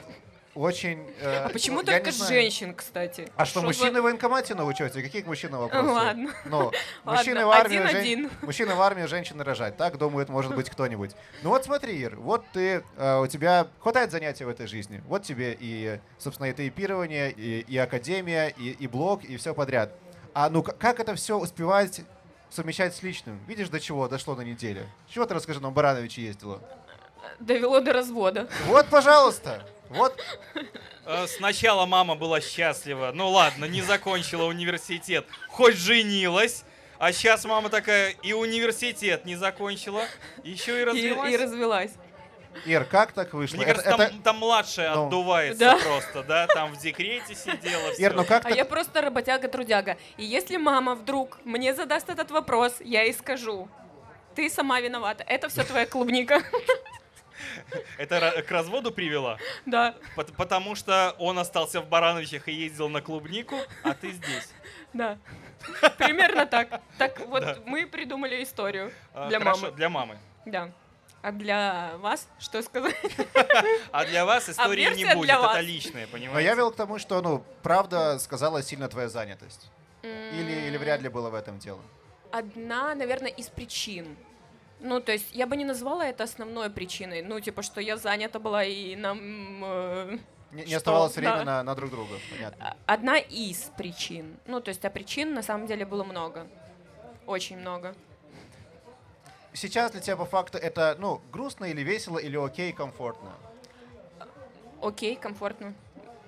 очень... 0.56 1.08
э, 1.20 1.44
А 1.44 1.48
почему 1.50 1.80
не 1.80 1.86
только 1.86 2.10
женщин, 2.12 2.74
кстати? 2.74 3.28
А 3.36 3.44
что, 3.44 3.60
за- 3.60 3.66
мужчины 3.66 4.00
в 4.00 4.04
военкомате 4.04 4.54
на 4.54 4.64
учете? 4.64 5.02
Каких 5.02 5.26
мужчин 5.26 5.54
вопросы? 5.54 5.86
Ладно. 5.86 6.30
Ну, 6.44 6.56
Ладно, 7.04 7.12
мужчины 7.18 7.46
в 7.46 7.50
армию, 7.50 7.80
жен- 7.82 7.88
один-один. 7.88 8.30
мужчины 8.42 8.74
в 8.74 8.80
армию, 8.82 9.08
женщины 9.08 9.44
рожать. 9.44 9.76
Так 9.76 9.98
думает, 9.98 10.28
может 10.28 10.54
быть, 10.54 10.70
кто-нибудь. 10.70 11.12
Ну 11.42 11.50
вот 11.50 11.64
смотри, 11.64 11.96
Ир, 11.96 12.16
вот 12.16 12.44
ты, 12.52 12.82
э, 12.96 13.18
у 13.20 13.26
тебя 13.26 13.68
хватает 13.80 14.10
занятий 14.10 14.44
в 14.44 14.48
этой 14.48 14.66
жизни. 14.66 15.02
Вот 15.06 15.22
тебе 15.22 15.56
и, 15.58 16.00
собственно, 16.18 16.46
и 16.48 16.52
тейпирование, 16.52 17.30
и, 17.30 17.60
и 17.60 17.76
академия, 17.78 18.48
и, 18.48 18.70
и 18.70 18.86
блог, 18.86 19.24
и 19.24 19.36
все 19.36 19.54
подряд. 19.54 19.92
А 20.34 20.50
ну 20.50 20.62
как 20.62 21.00
это 21.00 21.14
все 21.14 21.38
успевать 21.38 22.00
совмещать 22.50 22.94
с 22.94 23.02
личным? 23.02 23.40
Видишь, 23.46 23.68
до 23.68 23.80
чего 23.80 24.08
дошло 24.08 24.34
на 24.34 24.42
неделе? 24.42 24.86
Чего 25.08 25.26
ты, 25.26 25.34
расскажи, 25.34 25.60
нам 25.60 25.72
Баранович 25.74 26.18
ездила? 26.18 26.60
Довело 27.40 27.80
до 27.80 27.92
развода. 27.92 28.48
Вот, 28.66 28.86
пожалуйста. 28.88 29.62
Вот, 29.90 30.18
Э, 31.08 31.26
Сначала 31.28 31.86
мама 31.86 32.16
была 32.16 32.40
счастлива. 32.40 33.12
Ну 33.14 33.30
ладно, 33.30 33.64
не 33.66 33.80
закончила 33.82 34.44
университет, 34.44 35.24
хоть 35.48 35.76
женилась. 35.76 36.64
А 36.98 37.12
сейчас 37.12 37.44
мама 37.44 37.68
такая 37.68 38.10
и 38.22 38.32
университет 38.32 39.24
не 39.24 39.36
закончила, 39.36 40.02
еще 40.42 40.78
и 40.78 40.82
И, 40.82 40.84
развелась. 40.84 41.32
и 41.32 41.36
развелась. 41.36 41.90
Ир, 42.64 42.84
как 42.86 43.12
так 43.12 43.34
вышло? 43.34 43.56
Мне 43.58 43.66
Это- 43.66 43.82
кажется, 43.82 44.02
это- 44.02 44.10
там, 44.12 44.22
там 44.22 44.36
младшая 44.38 44.94
ну. 44.94 45.06
отдувается 45.06 45.58
Да. 45.60 45.76
просто, 45.76 46.22
да, 46.22 46.46
там 46.46 46.72
в 46.72 46.78
декрете 46.78 47.34
сидела. 47.34 47.90
Ир, 47.98 48.14
ну 48.14 48.24
как 48.24 48.46
А 48.46 48.48
так? 48.48 48.56
я 48.56 48.64
просто 48.64 49.02
работяга-трудяга. 49.02 49.98
И 50.16 50.24
если 50.24 50.56
мама 50.56 50.94
вдруг 50.94 51.38
мне 51.44 51.74
задаст 51.74 52.08
этот 52.08 52.30
вопрос, 52.30 52.76
я 52.80 53.02
ей 53.02 53.12
скажу. 53.12 53.68
Ты 54.34 54.48
сама 54.50 54.80
виновата. 54.80 55.22
Это 55.22 55.48
все 55.50 55.64
твоя 55.64 55.84
клубника. 55.86 56.42
Это 57.98 58.42
к 58.46 58.50
разводу 58.50 58.92
привела? 58.92 59.38
Да, 59.66 59.94
Пот- 60.14 60.34
Потому 60.36 60.74
что 60.74 61.14
он 61.18 61.38
остался 61.38 61.80
в 61.80 61.88
Барановичах 61.88 62.48
и 62.48 62.52
ездил 62.52 62.88
на 62.88 63.00
клубнику, 63.00 63.56
а 63.82 63.94
ты 63.94 64.10
здесь. 64.12 64.52
да. 64.92 65.18
Примерно 65.98 66.46
так. 66.46 66.80
Так 66.98 67.20
вот, 67.26 67.40
Да. 67.42 67.56
мы 67.64 67.86
придумали 67.86 68.42
историю 68.42 68.92
А, 69.14 69.28
для 69.28 69.38
хорошо, 69.38 69.62
мамы. 69.62 69.76
Для 69.76 69.88
мамы. 69.88 70.18
Да. 70.44 70.70
А 71.22 71.32
для 71.32 71.92
вас 71.98 72.28
что 72.38 72.62
сказать? 72.62 72.94
А 73.90 74.04
для 74.04 74.24
вас 74.24 74.48
истории 74.48 74.94
не 74.94 75.12
будет, 75.14 75.30
это 75.30 75.40
вас. 75.40 75.62
личное, 75.62 76.06
Но 76.06 76.12
понимаете? 76.12 76.48
я 76.48 76.54
вел 76.54 76.70
к 76.70 76.76
тому, 76.76 76.98
что, 76.98 77.20
ну, 77.22 77.42
правда 77.62 78.18
сказала 78.18 78.62
сильно 78.62 78.88
твоя 78.88 79.08
занятость. 79.08 79.70
Или, 80.02 80.66
или 80.68 80.76
вряд 80.76 81.00
ли 81.00 81.08
было 81.08 81.30
в 81.30 81.34
этом 81.34 81.58
дело? 81.58 81.80
одна, 82.32 82.94
наверное, 82.94 83.30
из 83.30 83.48
причин. 83.48 84.16
Ну, 84.80 85.00
то 85.00 85.12
есть 85.12 85.26
я 85.32 85.46
бы 85.46 85.56
не 85.56 85.64
назвала 85.64 86.06
это 86.06 86.24
основной 86.24 86.70
причиной. 86.70 87.22
Ну, 87.22 87.40
типа, 87.40 87.62
что 87.62 87.80
я 87.80 87.96
занята 87.96 88.38
была 88.38 88.62
и 88.64 88.94
нам... 88.96 89.18
э, 89.64 90.18
Не, 90.52 90.62
не 90.62 90.66
Что? 90.68 90.76
оставалось 90.76 91.16
время 91.16 91.38
Да. 91.38 91.44
на, 91.44 91.62
на 91.62 91.74
друг 91.74 91.90
друга, 91.90 92.14
понятно. 92.30 92.76
а- 92.86 92.92
одна 92.92 93.18
из 93.18 93.70
причин. 93.76 94.36
Ну, 94.46 94.60
то 94.60 94.68
есть, 94.68 94.84
а 94.84 94.90
причин 94.90 95.34
на 95.34 95.42
самом 95.42 95.66
деле 95.66 95.84
было 95.86 96.04
много. 96.04 96.46
Очень 97.26 97.56
много. 97.58 97.94
Сейчас 99.54 99.90
для 99.92 100.00
тебя 100.02 100.16
по 100.16 100.26
факту 100.26 100.58
это, 100.58 100.96
ну, 100.98 101.20
грустно 101.32 101.64
или 101.64 101.80
весело, 101.82 102.18
или 102.18 102.36
окей, 102.36 102.72
комфортно? 102.72 103.32
Окей, 104.82 105.16
комфортно. 105.16 105.72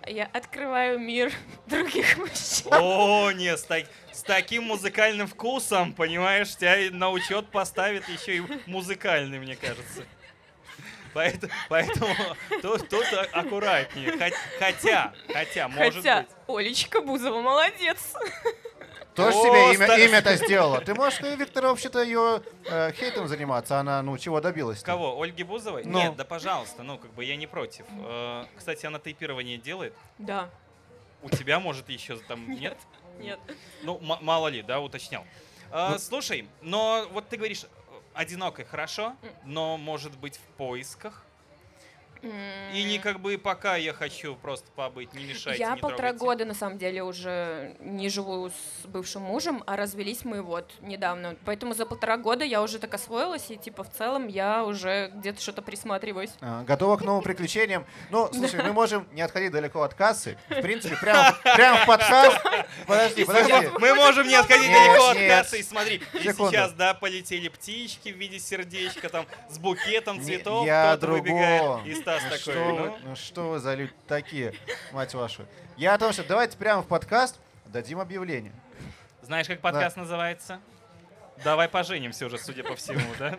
Я 0.09 0.25
открываю 0.33 0.99
мир 0.99 1.33
других 1.67 2.17
мужчин. 2.17 2.73
О, 2.73 3.31
нет, 3.33 3.59
с, 3.59 3.65
так- 3.65 3.87
с 4.13 4.23
таким 4.23 4.65
музыкальным 4.65 5.27
вкусом, 5.27 5.93
понимаешь, 5.93 6.57
тебя 6.57 6.77
на 6.91 7.11
учет 7.11 7.49
поставят 7.51 8.09
еще 8.09 8.37
и 8.39 8.43
музыкальный, 8.67 9.39
мне 9.39 9.57
кажется. 9.57 10.05
Поэтому, 11.15 11.53
поэтому 11.69 12.15
тут, 12.63 12.89
тут 12.89 13.07
аккуратнее. 13.33 14.11
Хот- 14.13 14.35
Хотя, 14.59 15.13
хотя, 15.33 15.69
может 15.69 15.95
Хотя 15.97 16.21
быть. 16.23 16.29
Олечка 16.47 17.01
Бузова 17.01 17.41
молодец. 17.41 18.15
Тоже 19.25 19.37
себе 19.39 19.75
имя, 19.75 20.05
имя-то 20.07 20.37
сделала. 20.45 20.81
Ты 20.81 20.95
можешь, 20.95 21.21
э, 21.21 21.37
Виктор, 21.37 21.67
вообще-то 21.67 22.03
ее 22.03 22.43
э, 22.65 22.93
хейтом 22.93 23.29
заниматься. 23.29 23.79
Она, 23.79 24.03
ну, 24.03 24.17
чего 24.19 24.41
добилась? 24.41 24.83
Кого? 24.83 25.21
Ольги 25.21 25.43
Бузовой? 25.43 25.85
Ну. 25.85 25.99
Нет, 25.99 26.17
да 26.17 26.25
пожалуйста, 26.25 26.83
ну 26.83 26.99
как 26.99 27.13
бы 27.15 27.25
я 27.25 27.37
не 27.37 27.47
против. 27.47 27.85
Э, 28.07 28.45
Кстати, 28.57 28.87
она 28.87 28.99
тейпирование 28.99 29.59
делает. 29.59 29.95
Да. 30.19 30.49
У 31.23 31.31
тебя, 31.31 31.59
может, 31.59 31.89
еще 31.89 32.17
там 32.17 32.49
нет? 32.51 32.77
Нет. 33.19 33.39
Ну, 33.83 33.99
мало 34.01 34.49
ли, 34.49 34.63
да, 34.63 34.81
уточнял. 34.81 35.25
А, 35.71 35.99
Слушай, 35.99 36.49
но 36.63 37.07
вот 37.13 37.29
ты 37.29 37.37
говоришь, 37.37 37.65
одинокой 38.15 38.65
хорошо, 38.65 39.15
но 39.45 39.77
может 39.77 40.17
быть 40.19 40.37
в 40.37 40.57
поисках. 40.57 41.25
И 42.23 42.85
не 42.85 42.99
как 42.99 43.21
бы 43.21 43.39
пока 43.39 43.77
я 43.77 43.93
хочу 43.93 44.37
просто 44.37 44.71
побыть, 44.73 45.13
не 45.15 45.25
мешайте, 45.25 45.61
Я 45.63 45.75
не 45.75 45.81
полтора 45.81 46.11
трогайте. 46.11 46.25
года, 46.25 46.45
на 46.45 46.55
самом 46.55 46.79
деле, 46.79 47.03
уже 47.03 47.77
не 47.81 48.09
живу 48.09 48.51
с 48.51 48.87
бывшим 48.87 49.23
мужем, 49.23 49.63
а 49.67 49.77
развелись 49.77 50.25
мы 50.25 50.43
вот 50.43 50.71
недавно. 50.81 51.37
Поэтому 51.45 51.75
за 51.75 51.87
полтора 51.87 52.17
года 52.17 52.45
я 52.45 52.63
уже 52.63 52.79
так 52.79 52.93
освоилась, 52.95 53.51
и 53.51 53.57
типа 53.57 53.85
в 53.85 53.91
целом 53.91 54.27
я 54.29 54.65
уже 54.65 55.11
где-то 55.15 55.41
что-то 55.41 55.63
присматриваюсь. 55.63 56.31
А, 56.41 56.65
Готова 56.65 56.97
к 56.97 57.03
новым 57.03 57.23
приключениям. 57.23 57.87
Ну, 58.11 58.29
слушай, 58.33 58.63
мы 58.63 58.73
можем 58.73 59.07
не 59.13 59.23
отходить 59.23 59.53
далеко 59.53 59.83
от 59.83 59.95
кассы. 59.95 60.39
В 60.49 60.61
принципе, 60.61 60.97
прямо, 60.97 61.37
прямо 61.43 61.79
в 61.85 61.87
подкаст. 61.87 62.39
Подожди, 62.87 63.25
подожди. 63.25 63.69
Мы 63.79 63.95
можем 63.95 64.27
не 64.27 64.35
отходить 64.35 64.71
далеко 64.73 65.09
от 65.11 65.19
кассы. 65.19 65.61
И 65.61 65.63
смотри, 65.63 66.03
сейчас, 66.13 66.73
да, 66.73 66.95
полетели 66.95 67.49
птички 67.49 68.11
в 68.13 68.17
виде 68.17 68.39
сердечка, 68.39 69.09
там, 69.09 69.27
с 69.49 69.59
букетом 69.59 70.23
цветов. 70.23 70.67
я 70.67 70.97
другого. 70.97 71.83
Стас 72.09 72.23
Ну 72.23 72.31
такой, 72.31 72.41
что, 72.41 72.53
ну, 72.55 72.77
вы, 72.77 72.93
ну 73.05 73.17
что 73.17 73.51
вы 73.51 73.59
за 73.59 73.75
люди 73.75 73.93
такие, 74.07 74.55
мать 74.93 75.13
вашу. 75.13 75.45
Я 75.77 75.93
о 75.93 75.99
том, 75.99 76.11
что 76.15 76.25
давайте 76.25 76.57
прямо 76.57 76.83
в 76.83 76.87
подкаст 76.87 77.39
дадим 77.67 78.01
объявление. 78.01 78.53
Знаешь, 79.21 79.47
как 79.47 79.61
подкаст 79.61 79.99
называется? 79.99 80.59
Давай 81.45 81.69
поженимся 81.69 82.27
уже, 82.27 82.39
судя 82.39 82.65
по 82.65 82.75
всему, 82.75 83.01
да? 83.19 83.39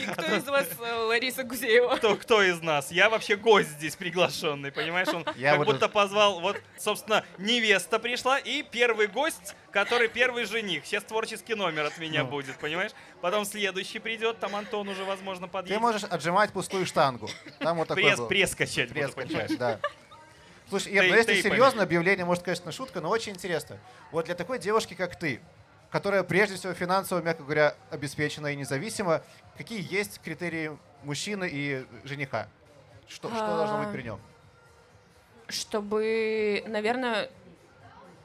И 0.00 0.06
кто 0.06 0.34
из 0.36 0.44
вас 0.46 0.66
э, 0.80 0.92
Лариса 0.94 1.44
Гузеева? 1.44 1.96
Кто, 1.96 2.16
кто 2.16 2.42
из 2.42 2.60
нас? 2.62 2.90
Я 2.90 3.10
вообще 3.10 3.36
гость 3.36 3.70
здесь 3.70 3.94
приглашенный, 3.96 4.72
понимаешь? 4.72 5.08
Он 5.08 5.24
Я 5.36 5.50
как 5.50 5.58
буду- 5.58 5.72
будто 5.72 5.88
позвал, 5.88 6.40
вот, 6.40 6.60
собственно, 6.78 7.24
невеста 7.38 7.98
пришла 7.98 8.38
и 8.38 8.62
первый 8.62 9.06
гость, 9.06 9.54
который 9.70 10.08
первый 10.08 10.44
жених. 10.44 10.86
Сейчас 10.86 11.04
творческий 11.04 11.54
номер 11.54 11.84
от 11.86 11.98
меня 11.98 12.24
Ну. 12.24 12.30
будет, 12.30 12.56
понимаешь? 12.58 12.92
Потом 13.20 13.44
следующий 13.44 13.98
придет, 13.98 14.38
там 14.40 14.56
Антон 14.56 14.88
уже, 14.88 15.04
возможно, 15.04 15.46
Ты 15.46 15.52
подъедет. 15.52 15.80
можешь 15.82 16.04
отжимать 16.04 16.52
пустую 16.52 16.86
штангу. 16.86 17.28
Там 17.58 17.78
вот 17.78 17.88
такой 17.88 18.04
Пресс, 18.04 18.18
был. 18.18 18.28
пресс 18.28 18.54
качать 18.54 18.88
буду, 18.88 19.00
Пресс 19.00 19.10
понимаешь? 19.14 19.42
качать, 19.50 19.58
да. 19.58 19.80
Слушай, 20.70 20.92
Ир, 20.94 21.04
ну 21.08 21.14
если 21.14 21.40
серьезно, 21.42 21.82
объявление, 21.82 22.24
может, 22.24 22.42
конечно, 22.42 22.72
шутка, 22.72 23.00
но 23.02 23.10
очень 23.10 23.32
интересно. 23.34 23.78
Вот 24.10 24.24
для 24.24 24.34
такой 24.34 24.58
девушки, 24.58 24.94
как 24.94 25.18
ты, 25.18 25.40
которая 25.94 26.24
прежде 26.24 26.56
всего 26.56 26.74
финансово, 26.74 27.20
мягко 27.22 27.44
говоря, 27.44 27.76
обеспечена 27.88 28.48
и 28.48 28.56
независима, 28.56 29.22
какие 29.56 29.80
есть 29.88 30.20
критерии 30.24 30.76
мужчины 31.04 31.48
и 31.48 31.86
жениха? 32.02 32.48
Что, 33.06 33.28
что 33.28 33.56
должно 33.56 33.78
быть 33.78 33.86
А, 33.90 33.92
при 33.92 34.02
нем? 34.02 34.20
Чтобы, 35.46 36.64
наверное, 36.66 37.30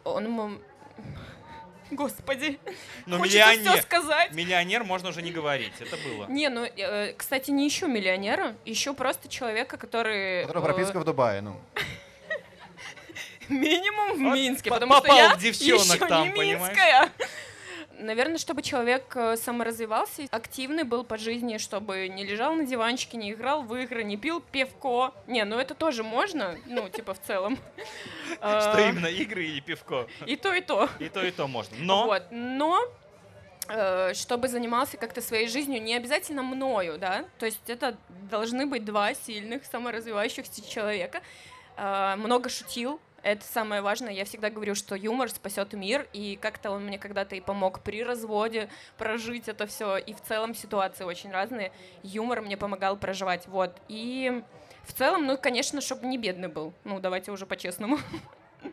он. 0.03 0.59
Господи, 1.91 2.59
Но 3.05 3.19
хочется 3.19 3.37
все 3.39 3.59
миллионер, 3.59 3.81
сказать. 3.83 4.31
миллионер 4.33 4.83
можно 4.83 5.09
уже 5.09 5.21
не 5.21 5.29
говорить, 5.31 5.73
это 5.79 5.95
было. 5.97 6.25
Не, 6.25 6.49
ну, 6.49 6.63
э, 6.65 7.13
кстати, 7.13 7.51
не 7.51 7.67
ищу 7.67 7.85
миллионера, 7.87 8.55
ищу 8.65 8.95
просто 8.95 9.27
человека, 9.27 9.77
который... 9.77 10.41
Которая 10.47 10.63
э, 10.63 10.73
прописка 10.73 10.99
в 10.99 11.03
Дубае, 11.03 11.41
ну. 11.41 11.59
Минимум 13.49 14.13
в 14.13 14.19
Минске, 14.19 14.71
по- 14.71 14.75
потому 14.77 14.93
что 14.93 15.01
попал 15.03 15.17
я 15.17 15.35
в 15.35 15.39
девчонок 15.39 15.85
ещё 15.85 16.07
там, 16.07 16.33
не 16.33 16.55
минская. 16.55 17.09
Наверное, 17.99 18.37
чтобы 18.37 18.61
человек 18.61 19.15
э, 19.15 19.35
саморазвивался, 19.37 20.23
активный 20.31 20.83
был 20.83 21.03
по 21.03 21.17
жизни, 21.17 21.57
чтобы 21.57 22.07
не 22.07 22.25
лежал 22.25 22.55
на 22.55 22.65
диванчике, 22.65 23.17
не 23.17 23.33
играл 23.33 23.63
в 23.63 23.75
игры, 23.75 24.03
не 24.03 24.17
пил 24.17 24.41
пивко. 24.41 25.13
Не, 25.27 25.43
ну 25.43 25.57
это 25.59 25.75
тоже 25.75 26.03
можно, 26.03 26.57
ну, 26.65 26.89
типа 26.89 27.13
в 27.13 27.21
целом. 27.21 27.57
Что 28.37 28.75
Э, 28.77 28.89
именно, 28.89 29.07
игры 29.07 29.43
или 29.45 29.59
пивко? 29.59 30.07
И 30.25 30.35
то, 30.35 30.53
и 30.53 30.61
то. 30.61 30.89
И 30.99 31.09
то, 31.09 31.23
и 31.23 31.31
то 31.31 31.47
можно. 31.47 31.75
Но 31.79 32.05
Вот, 32.05 32.23
но 32.31 32.79
э, 33.67 34.13
чтобы 34.13 34.47
занимался 34.47 34.97
как-то 34.97 35.21
своей 35.21 35.47
жизнью, 35.47 35.81
не 35.81 35.95
обязательно 35.95 36.41
мною, 36.41 36.97
да, 36.97 37.25
то 37.37 37.45
есть 37.45 37.69
это 37.69 37.97
должны 38.29 38.65
быть 38.65 38.85
два 38.85 39.13
сильных, 39.13 39.65
саморазвивающихся 39.65 40.67
человека, 40.67 41.21
Э, 41.79 42.15
много 42.17 42.49
шутил, 42.49 42.99
это 43.23 43.45
самое 43.45 43.81
важное. 43.81 44.13
Я 44.13 44.25
всегда 44.25 44.49
говорю, 44.49 44.75
что 44.75 44.95
юмор 44.95 45.29
спасет 45.29 45.73
мир, 45.73 46.07
и 46.13 46.37
как-то 46.41 46.71
он 46.71 46.85
мне 46.85 46.97
когда-то 46.97 47.35
и 47.35 47.41
помог 47.41 47.81
при 47.81 48.03
разводе 48.03 48.69
прожить 48.97 49.47
это 49.47 49.65
все. 49.67 49.97
И 49.97 50.13
в 50.13 50.21
целом 50.21 50.55
ситуации 50.55 51.03
очень 51.03 51.31
разные. 51.31 51.71
Юмор 52.03 52.41
мне 52.41 52.57
помогал 52.57 52.97
проживать. 52.97 53.47
Вот. 53.47 53.75
И 53.87 54.43
в 54.85 54.93
целом, 54.93 55.25
ну, 55.25 55.37
конечно, 55.37 55.81
чтобы 55.81 56.07
не 56.07 56.17
бедный 56.17 56.47
был. 56.47 56.73
Ну, 56.83 56.99
давайте 56.99 57.31
уже 57.31 57.45
по-честному. 57.45 57.99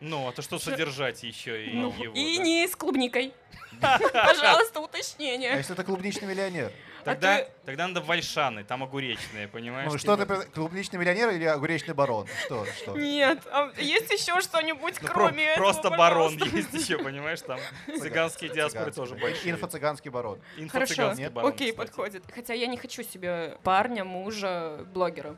Ну, 0.01 0.27
а 0.27 0.31
то 0.33 0.41
что 0.41 0.59
содержать 0.59 1.23
еще 1.23 1.65
и 1.65 1.73
Ну, 1.73 1.93
его? 1.97 2.13
и 2.13 2.37
да? 2.37 2.43
не 2.43 2.67
с 2.67 2.75
клубникой. 2.75 3.33
Пожалуйста, 3.81 4.79
А 4.79 4.81
уточнение. 4.81 5.55
если 5.55 5.73
это 5.73 5.83
клубничный 5.83 6.27
миллионер? 6.27 6.71
Тогда, 7.13 7.35
а 7.35 7.39
ты- 7.43 7.47
тогда 7.65 7.87
надо 7.87 8.01
вальшаны, 8.01 8.63
там 8.63 8.83
огуречные, 8.83 9.47
понимаешь? 9.47 9.91
Ну, 9.91 9.97
что 9.97 10.15
ты, 10.17 10.25
про- 10.25 10.41
клубничный 10.43 10.99
миллионер 10.99 11.29
или 11.29 11.45
огуречный 11.45 11.93
барон? 11.93 12.27
Что, 12.45 12.65
что? 12.65 12.95
Нет, 12.97 13.39
а 13.51 13.71
есть 13.77 14.11
еще 14.11 14.39
что-нибудь, 14.41 14.95
Ну, 15.01 15.07
про- 15.07 15.13
кроме 15.13 15.43
этого, 15.45 15.63
Просто 15.65 15.89
барон 15.89 16.33
пожалуйста? 16.37 16.57
есть 16.57 16.73
еще, 16.73 16.97
понимаешь, 16.97 17.41
там 17.41 17.59
цыганские 17.99 18.51
диаспоры 18.51 18.91
тоже 18.91 19.15
большие. 19.15 19.53
Инфо-цыганский 19.53 20.09
барон. 20.11 20.39
Хорошо, 20.69 20.93
Инфо-цыганский 20.93 21.23
Нет? 21.23 21.33
барон, 21.33 21.51
окей, 21.51 21.71
кстати. 21.71 21.87
подходит. 21.87 22.23
Хотя 22.33 22.53
я 22.53 22.67
не 22.67 22.77
хочу 22.77 23.03
себе 23.03 23.57
парня, 23.63 24.03
мужа, 24.03 24.85
блогера. 24.93 25.35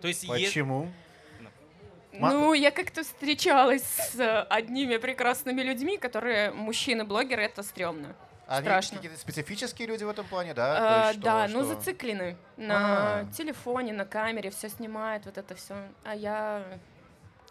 То 0.00 0.08
есть 0.08 0.26
Почему? 0.26 0.90
Ну, 2.12 2.52
я 2.52 2.70
как-то 2.70 3.02
встречалась 3.04 3.82
с 3.84 4.42
одними 4.50 4.98
прекрасными 4.98 5.62
людьми, 5.62 5.96
которые 5.96 6.50
мужчины-блогеры, 6.52 7.42
это 7.42 7.62
стрёмно. 7.62 8.14
Они 8.56 8.66
Страшно. 8.66 8.96
какие-то 8.98 9.18
специфические 9.18 9.88
люди 9.88 10.04
в 10.04 10.08
этом 10.10 10.26
плане, 10.26 10.52
да? 10.52 11.08
А, 11.08 11.12
что- 11.14 11.22
да, 11.22 11.48
ну 11.48 11.60
что? 11.64 11.74
зациклены 11.74 12.36
на 12.58 13.20
А. 13.20 13.24
телефоне, 13.34 13.94
на 13.94 14.04
камере, 14.04 14.50
все 14.50 14.68
снимает, 14.68 15.24
вот 15.24 15.38
это 15.38 15.54
все. 15.54 15.74
А 16.04 16.14
я... 16.14 16.62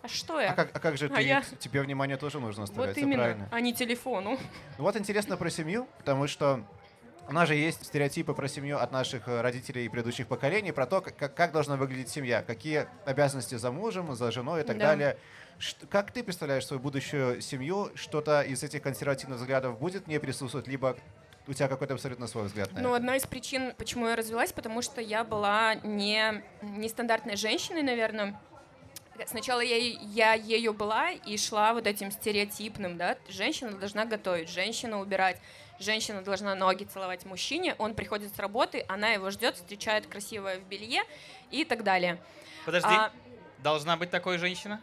А 0.04 0.08
что 0.08 0.40
я? 0.40 0.52
А 0.52 0.54
как, 0.54 0.70
а 0.76 0.80
как 0.80 0.98
же 0.98 1.08
А 1.08 1.16
ты, 1.16 1.22
я- 1.24 1.42
тебе 1.60 1.82
внимание 1.82 2.18
тоже 2.18 2.40
нужно 2.40 2.64
оставлять, 2.66 2.96
вот 2.96 3.02
именно, 3.02 3.24
правильно. 3.24 3.48
а 3.52 3.60
не 3.62 3.74
телефону. 3.74 4.38
Ну 4.78 4.84
Вот 4.84 4.96
интересно 4.96 5.38
про 5.38 5.50
семью, 5.50 5.88
потому 5.98 6.28
что 6.28 6.64
у 7.28 7.34
нас 7.34 7.48
же 7.48 7.56
есть 7.56 7.84
стереотипы 7.86 8.34
про 8.36 8.48
семью 8.48 8.78
от 8.80 8.92
наших 8.92 9.28
э, 9.28 9.42
родителей 9.42 9.86
и 9.86 9.90
предыдущих 9.90 10.28
поколений, 10.28 10.72
про 10.72 10.86
то, 10.86 11.02
как, 11.02 11.16
как- 11.18 11.34
как 11.36 11.52
должна 11.52 11.78
выглядеть 11.78 12.10
семья, 12.10 12.44
какие 12.44 12.88
обязанности 13.06 13.56
за 13.56 13.72
мужем, 13.72 14.14
за 14.16 14.30
женой 14.32 14.62
и 14.62 14.64
так 14.64 14.78
Да. 14.78 14.88
далее. 14.88 15.18
Как 15.90 16.12
ты 16.12 16.24
представляешь 16.24 16.66
свою 16.66 16.82
будущую 16.82 17.42
семью? 17.42 17.92
Что-то 17.96 18.42
из 18.42 18.64
этих 18.64 18.82
консервативных 18.82 19.40
взглядов 19.40 19.78
будет 19.80 20.08
не 20.08 20.20
присутствовать, 20.20 20.68
либо 20.68 20.98
у 21.48 21.54
тебя 21.54 21.68
какой-то 21.68 21.94
абсолютно 21.94 22.28
свой 22.28 22.46
взгляд 22.46 22.72
на 22.72 22.82
Ну, 22.82 22.90
это? 22.90 22.98
одна 22.98 23.16
из 23.16 23.26
причин, 23.26 23.74
почему 23.78 24.08
я 24.08 24.16
развелась, 24.16 24.52
потому 24.54 24.82
что 24.82 25.02
я 25.02 25.24
была 25.24 25.76
не 25.76 26.44
нестандартной 26.62 27.36
женщиной, 27.36 27.84
наверное. 27.84 28.40
Сначала 29.28 29.60
я, 29.60 29.76
я 29.78 30.34
ею 30.34 30.74
была 30.74 31.12
и 31.12 31.38
шла 31.38 31.74
вот 31.74 31.86
этим 31.86 32.12
стереотипным, 32.12 32.98
да, 32.98 33.18
женщина 33.30 33.72
должна 33.72 34.06
готовить, 34.06 34.50
женщина 34.50 35.00
убирать, 35.00 35.40
женщина 35.80 36.24
должна 36.24 36.56
ноги 36.56 36.86
целовать 36.86 37.26
мужчине, 37.26 37.76
он 37.78 37.94
приходит 37.94 38.34
с 38.36 38.40
работы, 38.40 38.84
она 38.88 39.10
его 39.10 39.30
ждет, 39.30 39.58
встречает 39.58 40.08
красивое 40.08 40.60
в 40.60 40.64
белье 40.64 41.04
и 41.52 41.66
так 41.66 41.84
далее. 41.84 42.20
Подожди, 42.66 42.88
А, 42.90 43.12
должна 43.60 43.96
быть 43.96 44.10
такой 44.10 44.38
женщина? 44.40 44.82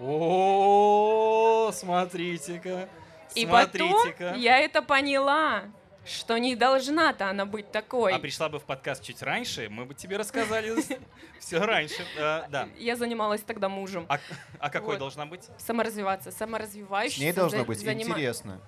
О, 0.00 1.70
смотрите-ка. 1.72 2.88
И 3.34 3.46
потом 3.46 3.90
Смотрите-ка. 3.90 4.34
я 4.36 4.58
это 4.58 4.80
поняла, 4.82 5.64
что 6.04 6.38
не 6.38 6.56
должна-то 6.56 7.28
она 7.28 7.44
быть 7.44 7.70
такой. 7.70 8.14
А 8.14 8.18
пришла 8.18 8.48
бы 8.48 8.58
в 8.58 8.64
подкаст 8.64 9.02
чуть 9.02 9.22
раньше, 9.22 9.68
мы 9.68 9.84
бы 9.84 9.94
тебе 9.94 10.16
рассказали 10.16 10.74
все 11.38 11.58
раньше. 11.58 12.02
Э, 12.16 12.44
Да. 12.48 12.68
Я 12.78 12.96
занималась 12.96 13.42
тогда 13.42 13.68
мужем. 13.68 14.06
А 14.08 14.18
а 14.58 14.70
какой 14.70 14.98
должна 14.98 15.26
быть? 15.26 15.48
Саморазвиваться, 15.58 16.30
С 16.30 16.36
саморазвивающейся. 16.36 17.20
ней 17.20 17.32
должно 17.32 17.64
быть 17.64 17.82
интересно, 17.82 18.60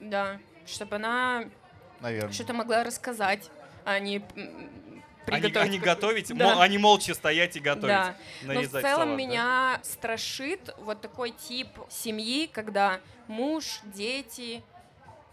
Да, 0.00 0.38
чтобы 0.66 0.96
она 0.96 1.44
что-то 2.30 2.54
могла 2.54 2.82
рассказать, 2.84 3.50
а 3.84 3.98
не 3.98 4.24
приготовить 5.26 5.56
они 5.56 5.78
какую- 5.78 5.94
готовить, 5.94 6.28
Да. 6.36 6.54
мол- 6.54 6.60
они 6.62 6.78
молча 6.78 7.14
стоять 7.14 7.56
и 7.56 7.60
готовить. 7.60 7.88
Да. 7.88 8.16
Но 8.42 8.52
в 8.52 8.54
нарезать 8.54 8.82
целом 8.82 8.94
салат, 8.96 9.08
да? 9.08 9.14
меня 9.16 9.80
страшит 9.82 10.74
вот 10.78 11.00
такой 11.00 11.30
тип 11.30 11.68
семьи, 11.88 12.46
когда 12.52 13.00
муж, 13.28 13.80
дети 13.84 14.62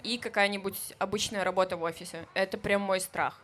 и 0.03 0.17
какая-нибудь 0.17 0.77
обычная 0.97 1.43
работа 1.43 1.75
в 1.77 1.83
офисе. 1.83 2.25
Это 2.33 2.57
прям 2.57 2.81
мой 2.81 2.99
страх. 3.01 3.41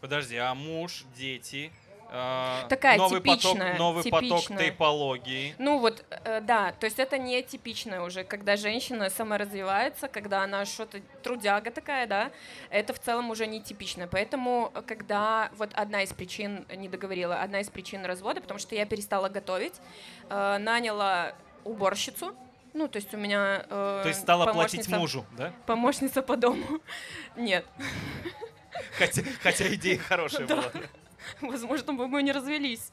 Подожди, 0.00 0.36
а 0.36 0.54
муж, 0.54 1.04
дети, 1.16 1.70
э, 2.10 2.68
Такая 2.68 2.98
новый 2.98 3.20
типичная, 3.20 3.72
поток, 3.72 3.78
новый 3.78 4.04
поток 4.04 4.22
типичная. 4.40 4.58
тейпологии. 4.58 5.54
Ну 5.58 5.78
вот, 5.78 6.04
э, 6.10 6.40
да, 6.40 6.72
то 6.72 6.84
есть 6.84 6.98
это 6.98 7.18
не 7.18 7.42
типичное 7.42 8.00
уже, 8.02 8.24
когда 8.24 8.56
женщина 8.56 9.08
саморазвивается, 9.10 10.08
когда 10.08 10.42
она 10.42 10.64
что-то 10.64 11.00
трудяга 11.22 11.70
такая, 11.70 12.06
да, 12.06 12.30
это 12.70 12.92
в 12.92 12.98
целом 12.98 13.30
уже 13.30 13.46
не 13.46 13.60
типично. 13.62 14.08
Поэтому, 14.08 14.72
э, 14.74 14.82
когда 14.82 15.50
вот 15.56 15.70
одна 15.74 16.02
из 16.02 16.12
причин, 16.12 16.66
не 16.74 16.88
договорила, 16.88 17.40
одна 17.40 17.60
из 17.60 17.70
причин 17.70 18.04
развода, 18.04 18.40
потому 18.40 18.58
что 18.58 18.74
я 18.74 18.84
перестала 18.86 19.28
готовить, 19.28 19.74
э, 20.28 20.58
наняла 20.58 21.32
уборщицу, 21.64 22.34
ну, 22.72 22.86
то 22.86 22.96
есть 22.96 23.12
у 23.12 23.16
меня... 23.16 23.64
э, 23.68 24.00
То 24.02 24.08
есть 24.08 24.20
стала 24.20 24.52
платить 24.52 24.88
мужу, 24.88 25.24
да? 25.36 25.52
Помощница 25.66 26.22
по 26.22 26.36
дому. 26.36 26.80
Нет, 27.36 27.64
Хотя, 28.98 29.22
хотя 29.42 29.74
идея 29.74 29.98
хорошая 30.08 30.46
была. 30.46 30.64
возможно, 31.40 31.92
мы 31.92 32.08
бы 32.08 32.22
не 32.22 32.32
развелись. 32.32 32.92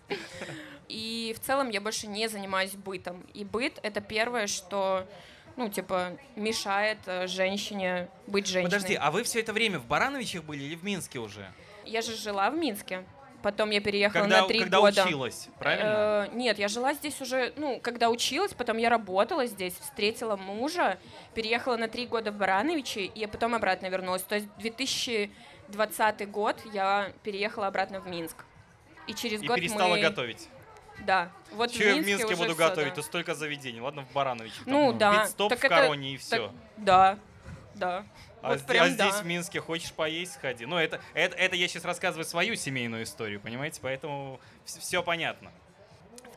И 0.87 1.35
в 1.37 1.45
целом 1.45 1.69
я 1.69 1.81
больше 1.81 2.07
не 2.07 2.27
занимаюсь 2.27 2.71
бытом. 2.75 3.21
И 3.33 3.43
быт— 3.43 3.79
это 3.83 3.99
первое, 3.99 4.47
что, 4.47 5.05
ну, 5.55 5.69
типа, 5.69 6.17
мешает 6.35 6.99
э, 7.05 7.27
женщине 7.27 8.09
быть 8.25 8.47
женщиной. 8.47 8.71
Подожди, 8.71 8.95
а 8.95 9.11
вы 9.11 9.23
все 9.23 9.41
это 9.41 9.53
время 9.53 9.79
в 9.79 9.85
Барановичах 9.85 10.43
были 10.43 10.63
или 10.63 10.75
в 10.75 10.83
Минске 10.83 11.19
уже? 11.19 11.51
Я 11.85 12.01
же 12.01 12.15
жила 12.15 12.49
в 12.49 12.55
Минске. 12.55 13.03
Потом 13.43 13.69
я 13.69 13.81
переехала 13.81 14.23
Когда, 14.23 14.41
на 14.41 14.47
три 14.47 14.59
когда 14.61 14.79
года. 14.79 15.05
училась, 15.05 15.47
правильно? 15.59 16.27
Э, 16.29 16.35
нет, 16.35 16.57
я 16.57 16.67
жила 16.67 16.93
здесь 16.93 17.21
уже, 17.21 17.53
ну, 17.55 17.79
когда 17.81 18.09
училась, 18.09 18.53
потом 18.53 18.77
я 18.77 18.89
работала 18.89 19.45
здесь, 19.45 19.73
встретила 19.75 20.35
мужа, 20.37 20.97
переехала 21.35 21.77
на 21.77 21.87
три 21.87 22.07
года 22.07 22.31
в 22.31 22.35
Барановичи, 22.35 22.99
и 22.99 23.19
я 23.19 23.27
потом 23.27 23.53
обратно 23.53 23.87
вернулась. 23.87 24.23
То 24.23 24.35
есть 24.35 24.47
2020 25.69 26.29
год 26.31 26.61
я 26.73 27.11
переехала 27.23 27.67
обратно 27.67 27.99
в 27.99 28.07
Минск. 28.07 28.37
И 29.07 29.13
через 29.13 29.41
И 29.41 29.47
год 29.47 29.57
перестала 29.57 29.95
мы... 29.95 30.01
готовить. 30.01 30.47
Да. 31.05 31.31
Вот 31.51 31.71
Че 31.71 31.89
я 31.89 31.93
в 31.93 31.95
Минске 31.97 32.11
Минске 32.11 32.25
уже 32.33 32.35
буду 32.37 32.53
всё, 32.55 32.67
готовить? 32.69 32.89
да. 32.89 32.95
Тут 32.95 33.05
столько 33.05 33.35
заведений. 33.35 33.79
Ладно, 33.79 34.03
в 34.03 34.13
Барановичах. 34.13 34.65
там, 34.65 34.73
Ну, 34.73 34.93
да. 34.93 35.23
Пит-стоп 35.23 35.49
Так 35.49 35.59
в 35.59 35.63
это- 35.63 35.75
Короне 35.75 36.13
и 36.13 36.17
так- 36.17 36.25
все. 36.25 36.51
Да, 36.77 37.19
да. 37.75 38.05
А, 38.41 38.49
вот 38.53 38.65
прям 38.65 38.85
а 38.85 38.89
здесь 38.89 39.13
да. 39.15 39.21
в 39.21 39.25
Минске 39.25 39.59
хочешь 39.61 39.91
поесть, 39.93 40.33
сходи. 40.33 40.65
Ну, 40.65 40.77
это, 40.77 41.01
это, 41.13 41.35
это 41.35 41.55
я 41.55 41.67
сейчас 41.67 41.85
рассказываю 41.85 42.25
свою 42.25 42.55
семейную 42.55 43.03
историю, 43.03 43.39
понимаете? 43.39 43.79
Поэтому 43.81 44.39
все 44.65 45.01
понятно. 45.03 45.51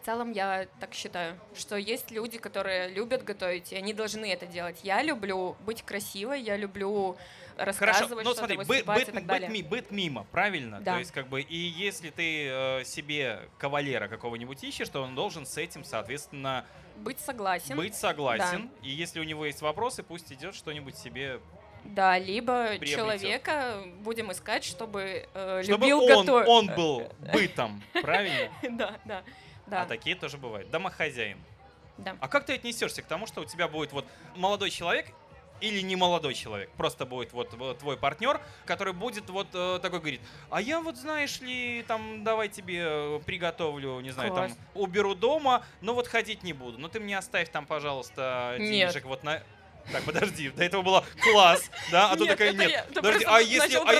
В 0.00 0.04
целом 0.06 0.32
я 0.32 0.66
так 0.80 0.94
считаю, 0.94 1.38
что 1.54 1.76
есть 1.76 2.10
люди, 2.10 2.38
которые 2.38 2.88
любят 2.88 3.22
готовить, 3.22 3.72
и 3.72 3.76
они 3.76 3.92
должны 3.92 4.30
это 4.32 4.46
делать. 4.46 4.80
Я 4.82 5.02
люблю 5.02 5.56
быть 5.60 5.82
красивой, 5.82 6.40
я 6.40 6.56
люблю 6.56 7.16
Хорошо, 7.60 7.84
рассказывать 7.86 8.24
ну 8.24 8.30
что-то, 8.32 8.46
смотри, 8.54 8.56
быт, 8.56 8.86
быт- 8.86 9.08
и 9.08 9.12
так 9.12 9.26
далее. 9.26 9.64
быт 9.64 9.90
мимо, 9.90 10.24
правильно? 10.32 10.80
Да. 10.80 10.94
То 10.94 10.98
есть, 10.98 11.10
как 11.12 11.28
бы, 11.28 11.40
и 11.42 11.56
если 11.56 12.10
ты 12.10 12.48
э, 12.48 12.84
себе 12.84 13.48
кавалера 13.58 14.08
какого-нибудь 14.08 14.62
ищешь, 14.64 14.88
то 14.88 15.02
он 15.02 15.14
должен 15.14 15.46
с 15.46 15.56
этим, 15.58 15.84
соответственно, 15.84 16.64
Быть 16.96 17.20
согласен. 17.20 17.76
быть 17.76 17.94
согласен. 17.94 18.70
И 18.82 18.90
если 18.90 19.20
у 19.20 19.24
него 19.24 19.46
есть 19.46 19.62
вопросы, 19.62 20.02
пусть 20.02 20.32
идет 20.32 20.54
что-нибудь 20.54 20.96
себе. 20.96 21.40
Да, 21.84 22.18
либо 22.18 22.66
приобретет. 22.68 22.96
человека 22.98 23.82
будем 24.00 24.30
искать, 24.32 24.64
чтобы, 24.64 25.26
э, 25.32 25.62
Чтобы 25.64 25.86
любил 25.86 26.02
он, 26.02 26.26
готовить. 26.26 26.48
он 26.48 26.66
был 26.74 27.12
бытом, 27.32 27.82
правильно? 28.02 28.50
Да, 28.70 28.98
да, 29.06 29.22
да. 29.66 29.82
А 29.82 29.86
такие 29.86 30.14
тоже 30.14 30.36
бывают. 30.36 30.70
Домохозяин. 30.70 31.38
да. 31.96 32.16
А 32.20 32.28
как 32.28 32.44
ты 32.44 32.52
отнесешься 32.54 33.00
к 33.02 33.06
тому, 33.06 33.26
что 33.26 33.40
у 33.40 33.44
тебя 33.46 33.66
будет 33.68 33.92
вот 33.92 34.04
молодой 34.36 34.68
человек 34.70 35.06
или 35.60 35.80
не 35.80 35.96
молодой 35.96 36.34
человек, 36.34 36.70
просто 36.72 37.06
будет 37.06 37.32
вот, 37.32 37.54
вот 37.54 37.78
твой 37.78 37.96
партнер, 37.96 38.40
который 38.66 38.92
будет 38.92 39.28
вот 39.30 39.48
э, 39.54 39.78
такой 39.80 40.00
говорит, 40.00 40.20
а 40.50 40.60
я 40.60 40.80
вот 40.80 40.96
знаешь 40.96 41.40
ли, 41.40 41.84
там 41.86 42.24
давай 42.24 42.48
тебе 42.48 42.82
э, 42.82 43.20
приготовлю, 43.24 44.00
не 44.00 44.10
знаю, 44.10 44.30
Класс. 44.30 44.52
там 44.52 44.58
уберу 44.74 45.14
дома, 45.14 45.64
но 45.80 45.94
вот 45.94 46.06
ходить 46.06 46.42
не 46.42 46.52
буду, 46.52 46.78
но 46.78 46.88
ты 46.88 47.00
мне 47.00 47.16
оставь 47.18 47.50
там, 47.50 47.66
пожалуйста, 47.66 48.56
Нет. 48.58 48.70
денежек 48.70 49.04
вот 49.04 49.22
на 49.22 49.42
так, 49.90 50.04
подожди, 50.04 50.50
до 50.50 50.64
этого 50.64 50.82
было 50.82 51.04
класс, 51.20 51.70
да, 51.90 52.10
а 52.10 52.16
тут 52.16 52.28
такая, 52.28 52.52
нет, 52.52 52.88
подожди, 52.94 53.24
а 53.26 53.40
если, 53.40 53.76
а 53.76 53.92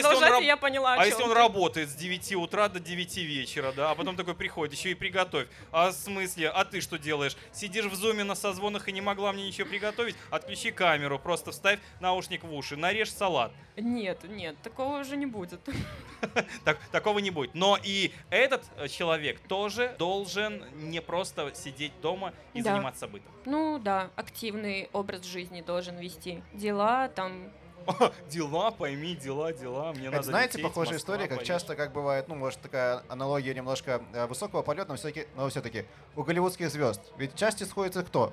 если 1.06 1.22
он 1.22 1.32
а 1.32 1.34
работает 1.34 1.88
с 1.88 1.94
9 1.94 2.34
утра 2.36 2.68
до 2.68 2.80
9 2.80 3.16
вечера, 3.18 3.72
да, 3.72 3.90
а 3.90 3.94
потом 3.94 4.16
такой 4.16 4.34
приходит, 4.34 4.74
еще 4.74 4.90
и 4.90 4.94
приготовь. 4.94 5.46
А 5.72 5.90
в 5.90 5.94
смысле, 5.94 6.50
а 6.50 6.64
ты 6.64 6.80
что 6.80 6.98
делаешь? 6.98 7.36
Сидишь 7.52 7.86
в 7.86 7.94
зуме 7.94 8.24
на 8.24 8.34
созвонах 8.34 8.88
и 8.88 8.92
не 8.92 9.00
могла 9.00 9.32
мне 9.32 9.46
ничего 9.46 9.68
приготовить? 9.68 10.16
Отключи 10.30 10.70
камеру, 10.70 11.18
просто 11.18 11.52
вставь 11.52 11.80
наушник 12.00 12.44
в 12.44 12.52
уши, 12.52 12.76
нарежь 12.76 13.12
салат. 13.12 13.52
Нет, 13.76 14.24
нет, 14.28 14.56
такого 14.62 15.00
уже 15.00 15.16
не 15.16 15.26
будет. 15.26 15.60
Так, 16.64 16.78
такого 16.92 17.18
не 17.20 17.30
будет. 17.30 17.54
Но 17.54 17.78
и 17.82 18.12
этот 18.28 18.62
э, 18.76 18.88
человек 18.88 19.40
тоже 19.40 19.94
должен 19.98 20.62
не 20.74 21.00
просто 21.00 21.50
сидеть 21.54 21.92
дома 22.02 22.34
и 22.52 22.60
Да. 22.60 22.74
заниматься 22.74 23.08
бытом. 23.08 23.32
Ну 23.46 23.78
да, 23.78 24.10
активный 24.16 24.90
образ 24.92 25.24
жизни 25.24 25.62
должен 25.62 25.79
вести. 25.88 26.42
Дела 26.52 27.08
там. 27.08 27.50
Дела, 28.28 28.70
пойми, 28.70 29.16
дела, 29.16 29.52
дела, 29.52 29.92
мне 29.92 30.08
Это, 30.08 30.16
надо 30.16 30.22
знаете, 30.24 30.58
лететь, 30.58 30.64
похожая 30.64 30.94
Москва, 30.94 31.14
история, 31.14 31.28
как 31.28 31.42
часто 31.44 31.74
как 31.76 31.92
бывает, 31.92 32.28
ну, 32.28 32.34
может, 32.34 32.60
такая 32.60 33.02
аналогия 33.08 33.54
немножко 33.54 34.02
э, 34.12 34.26
высокого 34.26 34.62
полета, 34.62 34.90
но 34.90 34.96
все-таки, 34.96 35.26
но 35.34 35.48
все-таки 35.48 35.86
у 36.14 36.22
голливудских 36.22 36.70
звезд. 36.70 37.00
Ведь 37.16 37.34
часто 37.34 37.64
сходятся 37.64 38.02
кто? 38.02 38.32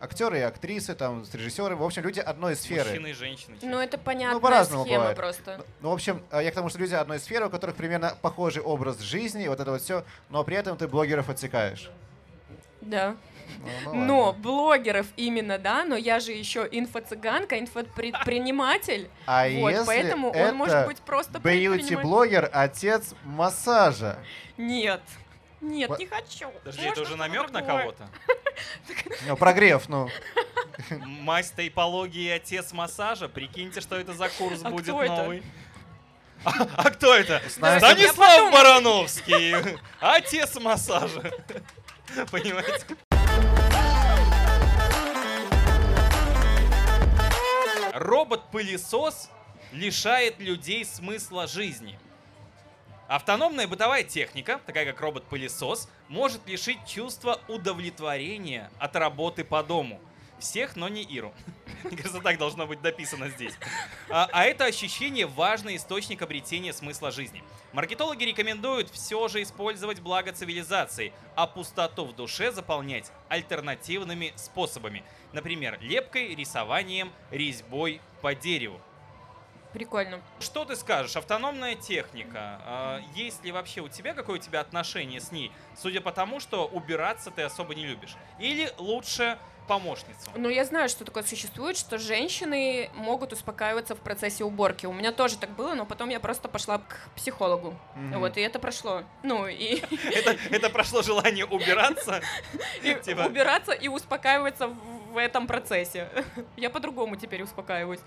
Актеры 0.00 0.38
и 0.38 0.42
актрисы, 0.42 0.94
там, 0.94 1.24
с 1.26 1.34
режиссерами, 1.34 1.78
в 1.78 1.82
общем, 1.82 2.02
люди 2.02 2.20
одной 2.20 2.56
сферы. 2.56 2.88
Мужчины 2.88 3.08
и 3.08 3.12
женщины. 3.12 3.58
Ну 3.60 3.78
это 3.78 3.98
понятная 3.98 4.40
по-разному 4.40 4.84
схема 4.84 4.98
бывает. 5.00 5.16
просто. 5.16 5.64
Ну, 5.80 5.90
в 5.90 5.92
общем, 5.92 6.22
э, 6.30 6.42
я 6.42 6.50
к 6.50 6.54
тому, 6.54 6.68
что 6.70 6.78
люди 6.78 6.94
одной 6.94 7.18
сферы, 7.18 7.46
у 7.46 7.50
которых 7.50 7.76
примерно 7.76 8.16
похожий 8.22 8.62
образ 8.62 8.98
жизни, 9.00 9.46
вот 9.48 9.60
это 9.60 9.72
вот 9.72 9.82
все, 9.82 10.04
но 10.30 10.42
при 10.44 10.56
этом 10.56 10.76
ты 10.76 10.88
блогеров 10.88 11.28
отсекаешь. 11.28 11.90
Да. 12.80 13.16
Ну, 13.84 13.94
ну 13.94 14.04
Но 14.04 14.32
блогеров 14.32 15.06
именно, 15.16 15.58
да, 15.58 15.84
но 15.84 15.96
я 15.96 16.20
же 16.20 16.32
еще 16.32 16.66
инфо-цыганка, 16.70 17.58
инфопредприниматель. 17.58 19.08
А 19.26 19.48
вот, 19.48 19.70
если 19.70 19.86
поэтому 19.86 20.30
это 20.30 20.50
он 20.50 20.56
может 20.56 20.86
быть 20.86 20.98
просто 20.98 21.38
бьюти-блогер, 21.38 22.50
отец 22.52 23.14
массажа? 23.24 24.18
Нет. 24.56 25.00
Нет, 25.60 25.90
Ва- 25.90 25.96
не 25.98 26.06
хочу. 26.06 26.48
Подожди, 26.64 26.86
это 26.86 27.02
уже 27.02 27.16
намек 27.16 27.50
на 27.50 27.62
кого-то? 27.62 28.08
Ну, 29.26 29.36
прогрев, 29.36 29.88
ну. 29.88 30.10
Мазь 30.90 31.50
тейпологии 31.50 32.24
и 32.24 32.30
отец 32.30 32.72
массажа. 32.72 33.28
Прикиньте, 33.28 33.80
что 33.80 33.96
это 33.96 34.12
за 34.12 34.28
курс 34.28 34.60
А 34.62 34.70
будет 34.70 34.88
новый. 34.88 35.42
А, 36.44 36.66
а 36.76 36.90
кто 36.90 37.14
это? 37.14 37.42
Знаешь, 37.48 37.82
Станислав 37.82 38.16
подумаю. 38.16 38.52
Барановский. 38.52 39.54
Отец 40.00 40.58
массажа. 40.58 41.32
Понимаете? 42.30 42.84
Робот-пылесос 48.00 49.28
лишает 49.72 50.40
людей 50.40 50.86
смысла 50.86 51.46
жизни. 51.46 51.98
Автономная 53.08 53.68
бытовая 53.68 54.04
техника, 54.04 54.58
такая 54.64 54.86
как 54.86 54.98
робот-пылесос, 55.02 55.86
может 56.08 56.48
лишить 56.48 56.78
чувства 56.86 57.38
удовлетворения 57.46 58.70
от 58.78 58.96
работы 58.96 59.44
по 59.44 59.62
дому. 59.62 60.00
Всех, 60.40 60.74
но 60.74 60.88
не 60.88 61.02
Иру. 61.02 61.32
Мне 61.84 61.96
кажется, 61.96 62.20
так 62.20 62.38
должно 62.38 62.66
быть 62.66 62.80
дописано 62.80 63.28
здесь. 63.28 63.54
А, 64.08 64.28
а 64.32 64.44
это 64.44 64.64
ощущение 64.64 65.26
важный 65.26 65.76
источник 65.76 66.22
обретения 66.22 66.72
смысла 66.72 67.10
жизни. 67.10 67.44
Маркетологи 67.72 68.24
рекомендуют 68.24 68.90
все 68.90 69.28
же 69.28 69.42
использовать 69.42 70.00
благо 70.00 70.32
цивилизации, 70.32 71.12
а 71.36 71.46
пустоту 71.46 72.06
в 72.06 72.16
душе 72.16 72.52
заполнять 72.52 73.10
альтернативными 73.28 74.32
способами. 74.36 75.04
Например, 75.32 75.78
лепкой, 75.80 76.34
рисованием, 76.34 77.12
резьбой 77.30 78.00
по 78.20 78.34
дереву. 78.34 78.80
Прикольно. 79.72 80.20
Что 80.40 80.64
ты 80.64 80.74
скажешь? 80.74 81.14
Автономная 81.14 81.76
техника. 81.76 82.60
а, 82.64 83.00
Есть 83.14 83.44
ли 83.44 83.52
вообще 83.52 83.80
у 83.80 83.88
тебя 83.88 84.14
какое 84.14 84.36
у 84.36 84.42
тебя 84.42 84.60
отношение 84.60 85.20
с 85.20 85.30
ней? 85.30 85.52
Судя 85.76 86.00
по 86.00 86.10
тому, 86.10 86.40
что 86.40 86.66
убираться 86.66 87.30
ты 87.30 87.42
особо 87.42 87.74
не 87.76 87.86
любишь. 87.86 88.16
Или 88.40 88.72
лучше 88.78 89.38
помощницу. 89.68 90.30
Ну, 90.34 90.48
я 90.48 90.64
знаю, 90.64 90.88
что 90.88 91.04
такое 91.04 91.22
существует, 91.22 91.76
что 91.76 91.98
женщины 91.98 92.90
могут 92.94 93.32
успокаиваться 93.32 93.94
в 93.94 93.98
процессе 93.98 94.44
уборки. 94.44 94.86
У 94.86 94.92
меня 94.92 95.12
тоже 95.12 95.36
так 95.38 95.50
было, 95.50 95.74
но 95.74 95.86
потом 95.86 96.08
я 96.08 96.20
просто 96.20 96.48
пошла 96.48 96.78
к 96.78 97.08
психологу. 97.16 97.74
Мгм. 97.94 98.20
Вот, 98.20 98.36
и 98.36 98.40
это 98.40 98.58
прошло. 98.58 99.02
Ну, 99.22 99.46
и, 99.46 99.82
Это, 100.14 100.36
это 100.50 100.70
прошло 100.70 101.02
желание 101.02 101.44
убираться. 101.44 102.20
и 102.82 102.94
Типа- 102.94 103.26
убираться 103.26 103.72
и 103.72 103.88
успокаиваться 103.88 104.68
в, 104.68 105.12
в 105.12 105.16
этом 105.18 105.46
процессе. 105.46 106.08
Я 106.56 106.70
по-другому 106.70 107.16
теперь 107.16 107.42
успокаиваюсь. 107.42 108.00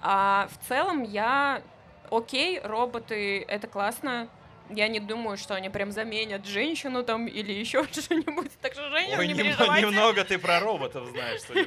А 0.00 0.48
в 0.50 0.68
целом 0.68 1.02
я... 1.02 1.62
Окей, 2.10 2.60
роботы— 2.60 3.42
это 3.48 3.66
классно. 3.66 4.28
Я 4.74 4.88
не 4.88 5.00
думаю, 5.00 5.36
что 5.36 5.54
они 5.54 5.68
прям 5.68 5.92
заменят 5.92 6.46
женщину 6.46 7.02
там 7.04 7.26
или 7.26 7.52
еще 7.52 7.84
что-нибудь. 7.92 8.50
Так 8.60 8.72
что, 8.72 8.88
женщина, 8.90 9.18
Ой, 9.18 9.28
не 9.28 9.34
переживайте. 9.34 9.86
немного 9.86 10.24
ты 10.24 10.38
про 10.38 10.60
роботов 10.60 11.08
знаешь, 11.10 11.40
судя. 11.42 11.66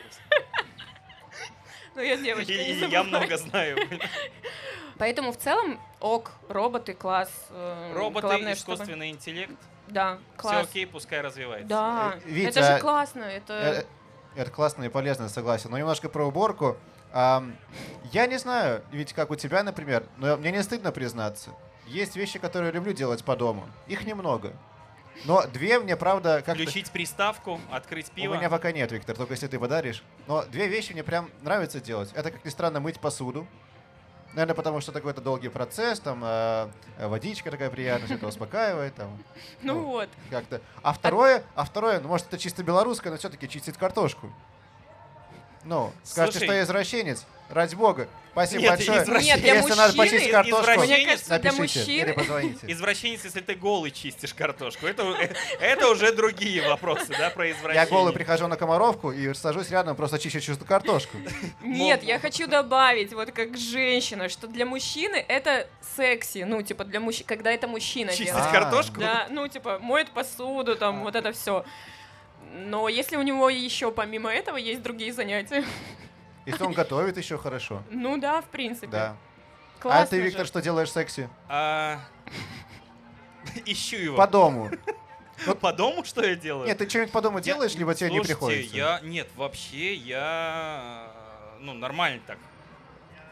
Ну, 1.95 2.01
я 2.01 2.18
девочка, 2.18 2.51
И- 2.51 2.82
не 2.82 2.88
я 2.91 3.03
много 3.03 3.38
знаю. 3.38 3.78
Поэтому 4.97 5.32
в 5.32 5.38
целом 5.38 5.80
ок, 5.99 6.32
роботы 6.49 6.93
класс. 6.93 7.30
э, 7.49 7.93
Роботы, 7.95 8.28
главное, 8.28 8.56
чтобы- 8.56 8.74
искусственный 8.76 9.10
интеллект, 9.12 9.53
Да, 9.88 10.18
все 10.38 10.41
класс. 10.41 10.68
окей, 10.70 10.88
пускай 10.88 11.22
развивается. 11.22 11.68
Да, 11.68 12.16
Э, 12.16 12.20
Витя, 12.30 12.47
это 12.49 12.64
же 12.76 12.80
классно, 12.80 13.24
это... 13.24 13.53
Э, 13.53 13.84
Это 14.41 14.51
классно 14.51 14.84
и 14.84 14.89
полезно, 14.89 15.30
согласен. 15.30 15.70
Но 15.72 15.78
немножко 15.78 16.10
про 16.10 16.26
уборку. 16.28 16.76
Я 17.14 18.28
не 18.28 18.38
знаю, 18.38 18.84
ведь 18.91 19.14
как 19.14 19.32
у 19.32 19.36
тебя, 19.38 19.64
например, 19.64 20.06
но 20.18 20.36
мне 20.36 20.51
не 20.51 20.62
стыдно 20.64 20.91
признаться. 20.91 21.51
Есть 21.88 22.15
вещи, 22.15 22.39
которые 22.39 22.69
я 22.69 22.73
люблю 22.73 22.93
делать 22.93 23.23
по 23.23 23.36
дому. 23.36 23.67
Их 23.88 24.05
немного. 24.05 24.53
Но 25.23 25.45
две 25.47 25.79
мне, 25.79 25.95
правда, 25.95 26.41
как 26.45 26.55
Включить 26.55 26.91
приставку, 26.91 27.59
открыть 27.71 28.09
У 28.09 28.15
пиво. 28.15 28.33
меня 28.36 28.49
пока 28.49 28.71
нет, 28.71 28.91
Виктор, 28.91 29.15
только 29.15 29.33
если 29.33 29.47
ты 29.47 29.59
подаришь. 29.59 30.03
Но 30.27 30.43
две 30.43 30.67
вещи 30.67 30.91
мне 30.91 31.03
прям 31.03 31.29
нравится 31.41 31.79
делать. 31.79 32.11
Это, 32.13 32.31
как 32.31 32.43
ни 32.43 32.49
странно, 32.49 32.79
мыть 32.79 32.99
посуду. 32.99 33.47
Наверное, 34.33 34.55
потому 34.55 34.81
что 34.81 34.91
такой-то 34.91 35.21
долгий 35.21 35.47
процесс, 35.47 36.01
там 36.01 36.21
э, 36.21 36.67
э, 36.97 37.07
водичка 37.07 37.49
такая 37.51 37.69
приятная, 37.69 38.05
все 38.07 38.15
это 38.15 38.27
успокаивает, 38.27 38.93
там 38.93 39.17
Ну 39.61 39.75
ну, 39.75 39.83
вот. 39.86 40.09
как-то. 40.29 40.59
А 40.83 40.91
второе, 40.91 41.43
а 41.55 41.63
второе, 41.63 42.01
ну 42.01 42.09
может 42.09 42.27
это 42.27 42.38
чисто 42.38 42.61
белорусское, 42.61 43.13
но 43.13 43.17
все-таки 43.17 43.47
чистить 43.47 43.77
картошку. 43.77 44.29
Ну, 45.63 45.93
скажете, 46.03 46.39
Слушай. 46.39 46.47
что 46.47 46.55
я 46.57 46.63
извращенец. 46.63 47.25
Ради 47.50 47.76
бога. 47.76 48.08
Спасибо 48.36 48.64
Нет, 48.64 48.72
большое. 48.72 49.04
извращенец. 49.04 49.36
Нет, 49.36 49.41
для 49.41 49.54
Если 49.54 49.70
надо 49.70 49.82
мужчины 49.96 49.98
почистить 49.98 50.32
картошку, 50.32 50.72
извращенец. 50.72 51.06
Кажется, 51.06 51.39
для 51.39 51.52
напишите 51.54 51.91
или 51.91 52.00
мужчины... 52.02 52.14
позвоните. 52.14 52.60
Извращенец, 52.68 53.24
если 53.24 53.39
ты 53.39 53.56
голый 53.56 53.91
чистишь 53.91 54.34
картошку. 54.34 54.88
Это, 54.88 55.04
э, 55.04 55.34
это 55.62 55.89
уже 55.89 56.12
другие 56.14 56.68
вопросы, 56.68 57.14
да, 57.18 57.30
про 57.30 57.50
извращение. 57.50 57.76
Я 57.76 57.86
голый 57.86 58.12
прихожу 58.12 58.48
на 58.48 58.58
комаровку 58.58 59.14
и 59.14 59.34
сажусь 59.34 59.70
рядом, 59.72 59.96
просто 59.96 60.20
чищу 60.20 60.41
чистую 60.41 60.68
картошку. 60.68 61.16
Нет, 61.62 62.04
я 62.04 62.20
хочу 62.20 62.46
добавить, 62.48 63.14
вот 63.14 63.32
как 63.32 63.58
женщина, 63.58 64.28
что 64.28 64.48
для 64.48 64.66
мужчины 64.66 65.16
это 65.16 65.70
секси. 65.96 66.39
Ну, 66.46 66.62
типа, 66.62 66.84
для 66.84 67.00
мужчин, 67.00 67.26
когда 67.26 67.54
это 67.54 67.70
мужчина 67.70 68.12
Чистить 68.12 68.28
делает. 68.34 68.48
А. 68.48 68.52
картошку? 68.52 69.00
Да, 69.00 69.28
ну, 69.30 69.48
типа, 69.48 69.80
моет 69.80 70.12
посуду, 70.12 70.76
там, 70.76 71.04
вот 71.04 71.16
это 71.16 71.32
все. 71.32 71.64
Но 72.54 72.89
если 72.89 73.16
у 73.16 73.22
него 73.22 73.50
еще 73.50 73.91
помимо 73.91 74.30
этого 74.30 74.58
есть 74.58 74.82
другие 74.82 75.14
занятия, 75.14 75.64
Если 76.46 76.64
он 76.64 76.74
готовит 76.74 77.18
еще 77.18 77.38
хорошо. 77.38 77.84
ну 77.89 78.18
да, 78.18 78.41
в 78.41 78.46
принципе. 78.46 78.88
Да. 78.88 79.18
Классно 79.80 80.02
а 80.04 80.06
ты, 80.06 80.20
Виктор, 80.22 80.41
же. 80.41 80.48
что 80.48 80.62
делаешь 80.62 80.91
секси? 80.91 81.30
А, 81.48 82.00
Ищу 83.66 83.98
его. 83.98 84.18
По 84.18 84.28
дому. 84.28 84.70
По 85.62 85.74
дому 85.74 86.04
что 86.06 86.24
я 86.24 86.36
делаю? 86.36 86.66
Нет, 86.68 86.78
ты 86.78 86.88
что-нибудь 86.88 87.12
по 87.12 87.22
дому 87.22 87.39
Я- 87.39 87.43
делаешь, 87.43 87.76
либо 87.76 87.93
тебе 87.93 88.10
не 88.10 88.22
приходится? 88.22 88.76
я... 88.76 89.00
Нет, 89.04 89.28
вообще 89.36 89.93
я... 89.93 91.12
Ну, 91.60 91.74
нормально 91.74 92.22
так. 92.26 92.38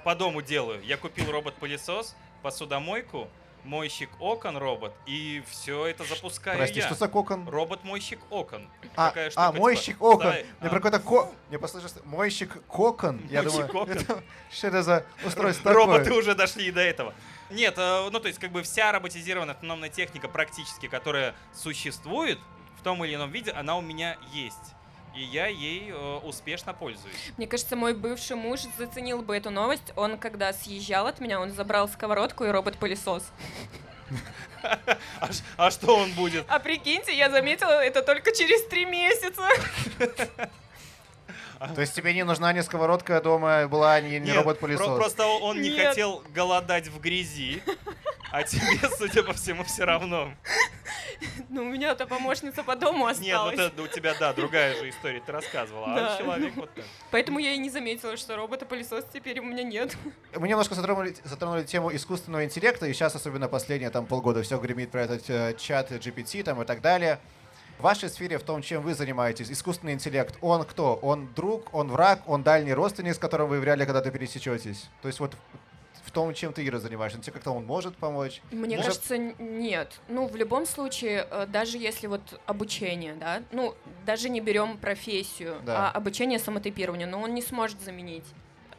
По 0.04 0.14
дому 0.14 0.42
делаю. 0.42 0.84
Я 0.84 0.98
купил 0.98 1.32
робот-пылесос, 1.32 2.16
посудомойку, 2.42 3.30
мойщик 3.64 4.10
окон 4.20 4.58
робот, 4.58 4.94
и 5.06 5.44
все 5.50 5.86
это 5.88 6.04
запускаю 6.04 6.58
Прости, 6.58 6.80
я. 6.80 6.86
что 6.86 6.96
за 6.96 7.08
кокон? 7.08 7.48
Робот-мойщик 7.48 8.20
окон. 8.30 8.70
А, 8.96 9.08
Такая 9.10 9.30
штука, 9.30 9.48
а 9.48 9.52
типа, 9.52 9.60
мойщик 9.62 10.02
окон. 10.02 10.20
да, 10.32 10.32
Мне 10.34 10.46
а, 10.62 10.70
про 10.70 10.80
какой-то 10.80 11.00
ко... 11.00 11.30
Мне 11.50 11.60
послышалось, 11.60 11.96
мойщик 12.04 12.62
кокон. 12.68 13.22
Я 13.30 13.42
Мойщик 13.44 13.68
думаю, 13.68 13.84
окон. 13.84 13.98
это- 13.98 14.24
что 14.52 14.68
это 14.68 14.84
за 14.84 15.06
устройство 15.26 15.72
Роботы 15.74 16.04
такое? 16.06 16.20
уже 16.20 16.36
дошли 16.36 16.68
и 16.68 16.72
до 16.72 16.82
этого. 16.82 17.14
Нет, 17.50 17.76
э, 17.78 18.10
ну 18.12 18.20
то 18.20 18.28
есть 18.28 18.40
как 18.40 18.52
бы 18.52 18.64
вся 18.64 18.92
роботизированная 18.92 19.54
автономная 19.56 19.90
техника 19.90 20.28
практически, 20.28 20.88
которая 20.88 21.36
существует 21.54 22.40
в 22.80 22.84
том 22.84 23.04
или 23.06 23.16
ином 23.16 23.32
виде, 23.32 23.52
она 23.52 23.78
у 23.78 23.82
меня 23.82 24.18
есть. 24.34 24.74
И 25.16 25.22
я 25.22 25.48
ей 25.48 25.92
э, 25.92 26.18
успешно 26.24 26.74
пользуюсь. 26.74 27.16
Мне 27.38 27.46
кажется, 27.46 27.76
мой 27.76 27.94
бывший 27.94 28.36
муж 28.36 28.62
заценил 28.78 29.22
бы 29.22 29.38
эту 29.38 29.52
новость. 29.52 29.94
Он, 29.96 30.18
когда 30.18 30.52
съезжал 30.54 31.06
от 31.08 31.20
меня, 31.20 31.40
он 31.40 31.52
забрал 31.52 31.88
сковородку 31.88 32.46
и 32.46 32.50
робот-пылесос. 32.50 33.24
А, 35.20 35.30
а 35.58 35.72
что 35.72 35.98
он 35.98 36.14
будет? 36.14 36.46
А 36.48 36.58
прикиньте, 36.58 37.14
я 37.14 37.30
заметила 37.30 37.84
это 37.84 38.02
только 38.02 38.32
через 38.32 38.66
три 38.68 38.86
месяца. 38.86 39.46
То 41.76 41.82
есть 41.82 41.94
тебе 41.94 42.14
не 42.14 42.24
нужна 42.24 42.54
ни 42.54 42.62
сковородка 42.62 43.20
дома 43.22 43.68
была, 43.68 44.00
ни, 44.00 44.16
ни 44.16 44.28
Нет, 44.28 44.38
робот-пылесос? 44.38 44.86
про- 44.86 44.96
просто 44.96 45.26
он 45.26 45.62
не 45.62 45.70
Нет. 45.70 45.90
хотел 45.90 46.24
голодать 46.34 46.88
в 46.88 47.00
грязи, 47.02 47.62
а 48.34 48.42
тебе, 48.42 48.90
судя 48.98 49.22
по 49.22 49.34
всему, 49.34 49.64
все 49.64 49.86
равно. 49.86 50.34
Ну, 51.50 51.62
у 51.62 51.66
меня-то 51.66 52.08
помощница 52.08 52.64
по 52.64 52.76
дому 52.76 53.08
Нет, 53.08 53.20
ну 53.20 53.48
осталась. 53.48 53.72
ты- 53.74 53.82
у 53.84 53.88
тебя, 53.88 54.16
да, 54.20 54.34
другая 54.34 54.76
же 54.76 54.90
история, 54.90 55.22
ты 55.24 55.32
рассказывала. 55.32 55.86
Да. 55.96 56.16
А 56.16 56.18
человек 56.18 56.56
вот 56.56 56.74
так. 56.74 56.84
Поэтому 57.12 57.38
я 57.38 57.54
и 57.54 57.58
не 57.60 57.70
заметила, 57.70 58.18
что 58.18 58.36
робота-пылесос 58.36 59.06
теперь 59.14 59.40
у 59.40 59.44
меня 59.44 59.62
нет. 59.62 59.96
Мы 60.36 60.48
немножко 60.48 60.74
затронули, 60.74 61.16
затронули 61.24 61.64
тему 61.64 61.96
искусственного 61.96 62.44
интеллекта, 62.44 62.88
и 62.88 62.94
сейчас 62.94 63.14
особенно 63.14 63.48
последние 63.48 63.92
там 63.92 64.08
полгода 64.08 64.42
все 64.42 64.58
гремит 64.58 64.90
про 64.90 65.04
этот 65.04 65.30
э, 65.30 65.54
чат 65.60 65.92
GPT 65.92 66.42
там 66.44 66.60
и 66.60 66.66
так 66.66 66.82
далее. 66.82 67.20
В 67.78 67.84
вашей 67.84 68.10
сфере, 68.10 68.40
в 68.40 68.44
том, 68.44 68.64
чем 68.64 68.82
вы 68.82 68.96
занимаетесь, 68.96 69.52
искусственный 69.52 69.94
интеллект, 69.94 70.36
он 70.42 70.64
кто? 70.64 70.96
Он 70.96 71.32
друг, 71.36 71.72
он 71.72 71.90
враг, 71.92 72.24
он 72.26 72.42
дальний 72.42 72.74
родственник, 72.74 73.14
с 73.14 73.20
которым 73.20 73.50
вы 73.50 73.60
вряд 73.60 73.78
ли 73.78 73.86
когда-то 73.86 74.10
пересечетесь? 74.10 74.90
То 75.04 75.08
есть 75.08 75.20
вот 75.20 75.36
том, 76.14 76.34
чем 76.34 76.54
ты, 76.54 76.66
Ира, 76.66 76.80
занимаешься, 76.80 77.20
тебе 77.20 77.34
как-то 77.34 77.52
он 77.52 77.66
может 77.66 77.96
помочь? 77.98 78.42
Мне 78.52 78.78
Может- 78.78 78.86
кажется, 78.86 79.18
нет. 79.18 80.00
Ну, 80.08 80.28
в 80.28 80.36
любом 80.36 80.66
случае, 80.66 81.28
э, 81.30 81.46
даже 81.48 81.78
если 81.78 82.08
вот 82.08 82.40
обучение, 82.46 83.16
да, 83.16 83.42
ну, 83.52 83.76
даже 84.06 84.30
не 84.30 84.40
берем 84.40 84.78
профессию, 84.78 85.58
Да. 85.66 85.90
а 85.90 85.92
обучение 85.92 86.40
самотипированию, 86.40 87.08
но 87.10 87.20
он 87.22 87.34
не 87.34 87.42
сможет 87.42 87.82
заменить. 87.82 88.26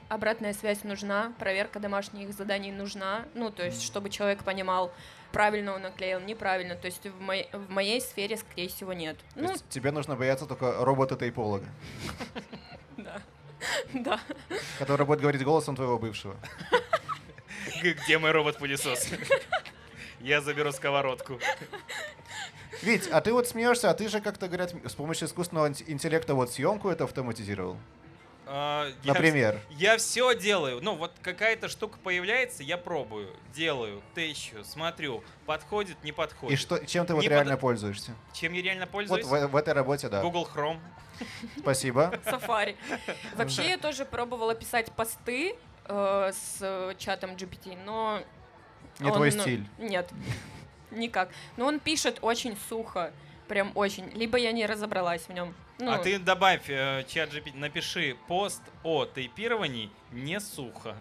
Обратная 0.09 0.53
связь 0.53 0.85
нужна, 0.85 1.33
проверка 1.39 1.81
домашних 1.81 2.33
заданий 2.35 2.71
нужна, 2.71 3.25
ну, 3.35 3.51
то 3.51 3.65
есть, 3.65 3.83
чтобы 3.83 4.11
человек 4.11 4.45
понимал, 4.45 4.93
правильно 5.33 5.75
он 5.75 5.83
наклеил, 5.83 6.21
неправильно, 6.21 6.77
то 6.77 6.87
есть 6.87 7.05
в, 7.07 7.21
моей- 7.21 7.49
в 7.53 7.69
моей 7.71 8.01
сфере, 8.01 8.37
скорее 8.37 8.69
всего, 8.69 8.93
нет. 8.93 9.17
То 9.35 9.41
Ну, 9.43 9.51
есть 9.51 9.69
тебе 9.71 9.91
нужно 9.91 10.15
бояться 10.15 10.47
только 10.47 10.85
робота-тейполога, 10.85 11.67
да. 12.97 13.21
Да. 13.95 14.21
который 14.79 15.07
будет 15.07 15.21
говорить 15.21 15.43
голосом 15.43 15.75
твоего 15.75 15.99
бывшего. 15.99 16.37
Где 17.83 18.19
мой 18.19 18.31
робот-пылесос? 18.33 19.09
Я 20.21 20.41
заберу 20.41 20.73
сковородку. 20.73 21.39
Вить, 22.83 23.09
а 23.09 23.21
ты 23.21 23.33
вот 23.33 23.47
смеешься, 23.49 23.91
а 23.91 23.95
ты 23.95 24.09
же, 24.09 24.21
как-то 24.21 24.47
говорят, 24.49 24.75
с 24.85 24.95
помощью 24.95 25.29
искусственного 25.29 25.69
инт- 25.69 25.83
интеллекта 25.87 26.35
вот 26.35 26.51
съемку 26.53 26.89
это 26.89 27.05
автоматизировал. 27.05 27.77
А, 28.47 28.91
я 29.03 29.13
Например. 29.15 29.61
Я 29.71 29.97
все 29.97 30.35
делаю. 30.39 30.81
Ну, 30.83 30.97
вот 30.97 31.13
какая-то 31.23 31.69
штука 31.69 31.99
появляется, 32.03 32.63
я 32.63 32.77
пробую, 32.77 33.35
делаю, 33.55 34.03
тыщу, 34.15 34.65
смотрю, 34.65 35.23
подходит, 35.47 36.03
не 36.05 36.13
подходит. 36.13 36.59
И 36.59 36.61
что, 36.61 36.85
чем 36.85 37.07
ты 37.07 37.15
вот 37.15 37.23
Не 37.23 37.29
реально 37.29 37.53
под- 37.53 37.61
пользуешься? 37.61 38.13
Чем 38.35 38.53
я 38.53 38.63
реально 38.63 38.85
Вот 38.85 38.93
пользуюсь? 38.93 39.25
в, 39.25 39.47
в 39.49 39.57
этой 39.57 39.73
работе, 39.73 40.09
да. 40.09 40.21
Google 40.21 40.47
Chrome. 40.55 40.79
Спасибо. 41.59 42.19
Сафари. 42.25 42.77
Вообще, 43.37 43.71
я 43.71 43.79
тоже 43.79 44.05
пробовала 44.05 44.55
писать 44.55 44.91
посты 44.93 45.57
э, 45.87 46.33
с 46.33 46.59
э, 46.61 46.95
чатом 46.99 47.33
GPT, 47.33 47.79
но... 47.85 48.21
Не 49.01 49.11
он, 49.11 49.15
твой 49.15 49.33
ну, 49.33 49.41
стиль. 49.41 49.67
Нет, 49.79 50.11
никак. 50.91 51.31
Но 51.57 51.67
он 51.67 51.81
пишет 51.81 52.19
очень 52.23 52.57
сухо, 52.69 53.13
прям 53.49 53.73
очень. 53.75 54.11
Либо 54.15 54.39
я 54.39 54.53
не 54.53 54.67
разобралась 54.67 55.23
в 55.23 55.33
нем. 55.33 55.55
Ну, 55.79 55.91
А 55.91 55.99
ты 55.99 56.19
добавь 56.19 56.69
э, 56.69 57.05
чат 57.09 57.33
GPT, 57.33 57.57
напиши 57.59 58.17
пост 58.29 58.63
о 58.83 59.07
тейпировании 59.07 59.91
не 60.13 60.39
сухо. 60.41 60.97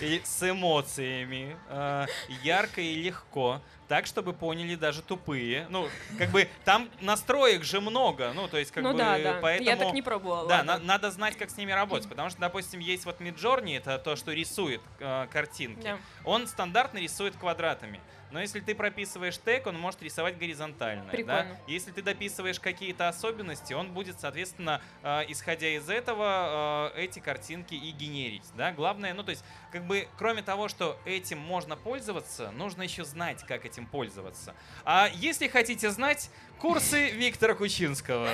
И 0.00 0.20
с 0.24 0.50
эмоциями, 0.50 1.56
э, 1.68 2.06
ярко 2.42 2.80
и 2.80 2.94
легко. 2.96 3.60
Так, 3.88 4.06
чтобы 4.06 4.32
поняли 4.32 4.74
даже 4.74 5.02
тупые. 5.02 5.66
Ну, 5.70 5.88
как 6.18 6.30
бы 6.30 6.48
там 6.64 6.88
настроек 7.00 7.64
же 7.64 7.80
много, 7.80 8.32
ну, 8.34 8.48
то 8.48 8.58
есть 8.58 8.70
как 8.70 8.82
ну 8.84 8.92
бы 8.92 8.98
да, 8.98 9.18
да. 9.18 9.38
поэтому... 9.40 9.68
Я 9.68 9.76
так 9.76 9.92
не 9.92 10.02
пробовала. 10.02 10.48
Да, 10.48 10.62
на- 10.62 10.78
надо 10.78 11.10
знать, 11.10 11.36
как 11.36 11.50
с 11.50 11.56
ними 11.56 11.72
работать, 11.72 12.08
потому 12.08 12.30
что, 12.30 12.40
допустим, 12.40 12.80
есть 12.80 13.04
вот 13.04 13.20
Midjourney, 13.20 13.76
это 13.76 13.98
то, 13.98 14.16
что 14.16 14.32
рисует 14.32 14.80
э, 14.98 15.26
картинки. 15.30 15.82
Да. 15.82 15.98
Он 16.24 16.46
стандартно 16.46 16.98
рисует 16.98 17.36
квадратами. 17.36 18.00
Но 18.30 18.40
если 18.40 18.60
ты 18.60 18.74
прописываешь 18.74 19.38
тег, 19.38 19.66
он 19.66 19.78
может 19.78 20.02
рисовать 20.02 20.36
горизонтально. 20.36 21.12
Да? 21.24 21.46
Если 21.66 21.92
ты 21.92 22.02
дописываешь 22.02 22.58
какие-то 22.58 23.08
особенности, 23.08 23.72
он 23.72 23.92
будет, 23.92 24.20
соответственно, 24.20 24.82
э, 25.02 25.22
исходя 25.28 25.68
из 25.68 25.88
этого, 25.88 26.92
э, 26.94 27.04
эти 27.04 27.20
картинки 27.20 27.74
и 27.74 27.90
генерить. 27.92 28.44
Да? 28.56 28.72
Главное, 28.72 29.14
ну 29.14 29.22
то 29.22 29.30
есть, 29.30 29.44
как 29.70 29.84
бы, 29.84 30.08
кроме 30.18 30.42
того, 30.42 30.68
что 30.68 30.98
этим 31.04 31.38
можно 31.38 31.76
пользоваться, 31.76 32.50
нужно 32.50 32.82
еще 32.82 33.04
знать, 33.04 33.44
как 33.46 33.64
этим 33.76 33.86
пользоваться. 33.86 34.54
А 34.84 35.08
если 35.14 35.48
хотите 35.48 35.90
знать, 35.90 36.30
курсы 36.58 37.10
Виктора 37.10 37.54
Кучинского 37.54 38.28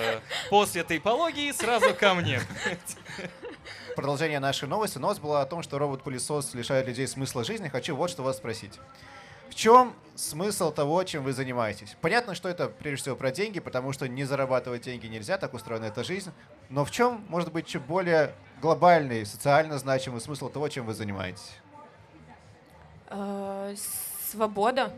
после 0.51 0.84
тейпологии 0.84 1.51
сразу 1.53 1.95
ко 1.95 2.14
мне. 2.14 2.40
Продолжение 3.97 4.38
нашей 4.38 4.68
новости. 4.68 4.99
Новость 4.99 5.20
была 5.20 5.43
о 5.43 5.47
том, 5.47 5.62
что 5.62 5.78
робот-пылесос 5.78 6.55
лишает 6.55 6.86
людей 6.86 7.07
смысла 7.07 7.45
жизни. 7.45 7.68
Хочу 7.68 7.97
вот 7.97 8.11
что 8.11 8.22
вас 8.22 8.36
спросить. 8.36 8.78
В 9.51 9.55
чем 9.55 9.95
смысл 10.14 10.72
того, 10.72 11.03
чем 11.05 11.24
вы 11.24 11.32
занимаетесь? 11.34 11.95
Понятно, 12.01 12.34
что 12.34 12.49
это 12.49 12.68
прежде 12.68 13.03
всего 13.03 13.16
про 13.16 13.30
деньги, 13.30 13.61
потому 13.61 13.93
что 13.93 14.09
не 14.09 14.24
зарабатывать 14.24 14.82
деньги 14.82 15.09
нельзя, 15.09 15.36
так 15.36 15.53
устроена 15.53 15.86
эта 15.86 16.05
жизнь. 16.05 16.32
Но 16.70 16.86
в 16.86 16.90
чем, 16.90 17.22
может 17.28 17.53
быть, 17.53 17.66
чуть 17.66 17.82
более 17.82 18.34
глобальный, 18.62 19.26
социально 19.26 19.76
значимый 19.76 20.22
смысл 20.22 20.49
того, 20.49 20.68
чем 20.68 20.86
вы 20.86 20.95
занимаетесь? 20.95 21.59
Э, 23.11 23.74
Свобода, 24.32 24.95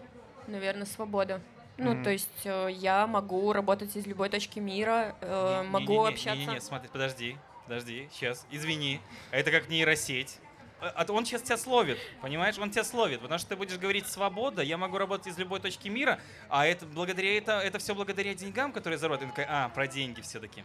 наверное, 0.46 0.86
свобода. 0.86 1.40
Ну, 1.76 1.94
Мгм. 1.94 2.04
то 2.04 2.10
есть 2.10 2.28
э, 2.44 2.68
я 2.72 3.06
могу 3.06 3.52
работать 3.52 3.96
из 3.96 4.06
любой 4.06 4.28
точки 4.28 4.60
мира, 4.60 5.16
э, 5.20 5.62
Не- 5.64 5.68
могу 5.70 5.92
не-не-не, 5.92 6.08
общаться. 6.08 6.38
Не-не-не, 6.38 6.60
смотри, 6.60 6.88
подожди, 6.92 7.36
подожди, 7.64 8.08
сейчас, 8.12 8.46
извини. 8.50 9.00
Это 9.32 9.50
как 9.50 9.68
нейросеть. 9.68 10.38
А- 10.80 11.04
а 11.04 11.12
Он 11.12 11.24
сейчас 11.24 11.42
тебя 11.42 11.56
словит, 11.56 11.98
понимаешь? 12.20 12.58
Он 12.58 12.70
тебя 12.70 12.84
словит, 12.84 13.20
потому 13.20 13.38
что 13.38 13.48
ты 13.50 13.56
будешь 13.56 13.76
говорить 13.78 14.06
свобода, 14.06 14.62
я 14.62 14.76
могу 14.76 14.98
работать 14.98 15.26
из 15.28 15.38
любой 15.38 15.58
точки 15.58 15.88
мира, 15.88 16.20
а 16.48 16.66
это 16.66 16.86
благодаря 16.86 17.36
это, 17.38 17.58
это 17.60 17.78
все 17.78 17.94
благодаря 17.94 18.34
деньгам, 18.34 18.70
которые 18.72 18.98
заработают. 18.98 19.30
Такая, 19.34 19.46
а, 19.50 19.68
про 19.70 19.86
деньги 19.88 20.20
все-таки. 20.20 20.62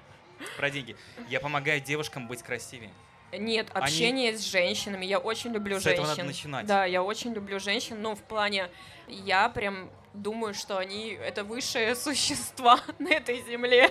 Про 0.58 0.70
деньги. 0.70 0.96
Я 1.28 1.40
помогаю 1.40 1.82
девушкам 1.82 2.28
быть 2.28 2.44
красивее. 2.44 2.92
Нет, 3.32 3.68
Они- 3.74 3.86
общение 3.86 4.38
с 4.38 4.42
женщинами. 4.44 5.06
Я 5.06 5.20
очень 5.20 5.52
люблю 5.52 5.80
С 5.80 5.84
женщин. 5.84 6.02
этого 6.04 6.16
надо 6.16 6.24
начинать. 6.24 6.66
Да, 6.66 6.86
я 6.86 7.04
очень 7.04 7.34
люблю 7.34 7.60
женщин. 7.60 8.02
Ну, 8.02 8.16
в 8.16 8.22
плане, 8.24 8.70
я 9.08 9.50
прям 9.50 9.90
думаю, 10.14 10.54
что 10.54 10.78
они 10.78 11.12
это 11.12 11.44
высшие 11.44 11.96
существа 11.96 12.80
на 12.98 13.10
этой 13.14 13.42
земле. 13.44 13.90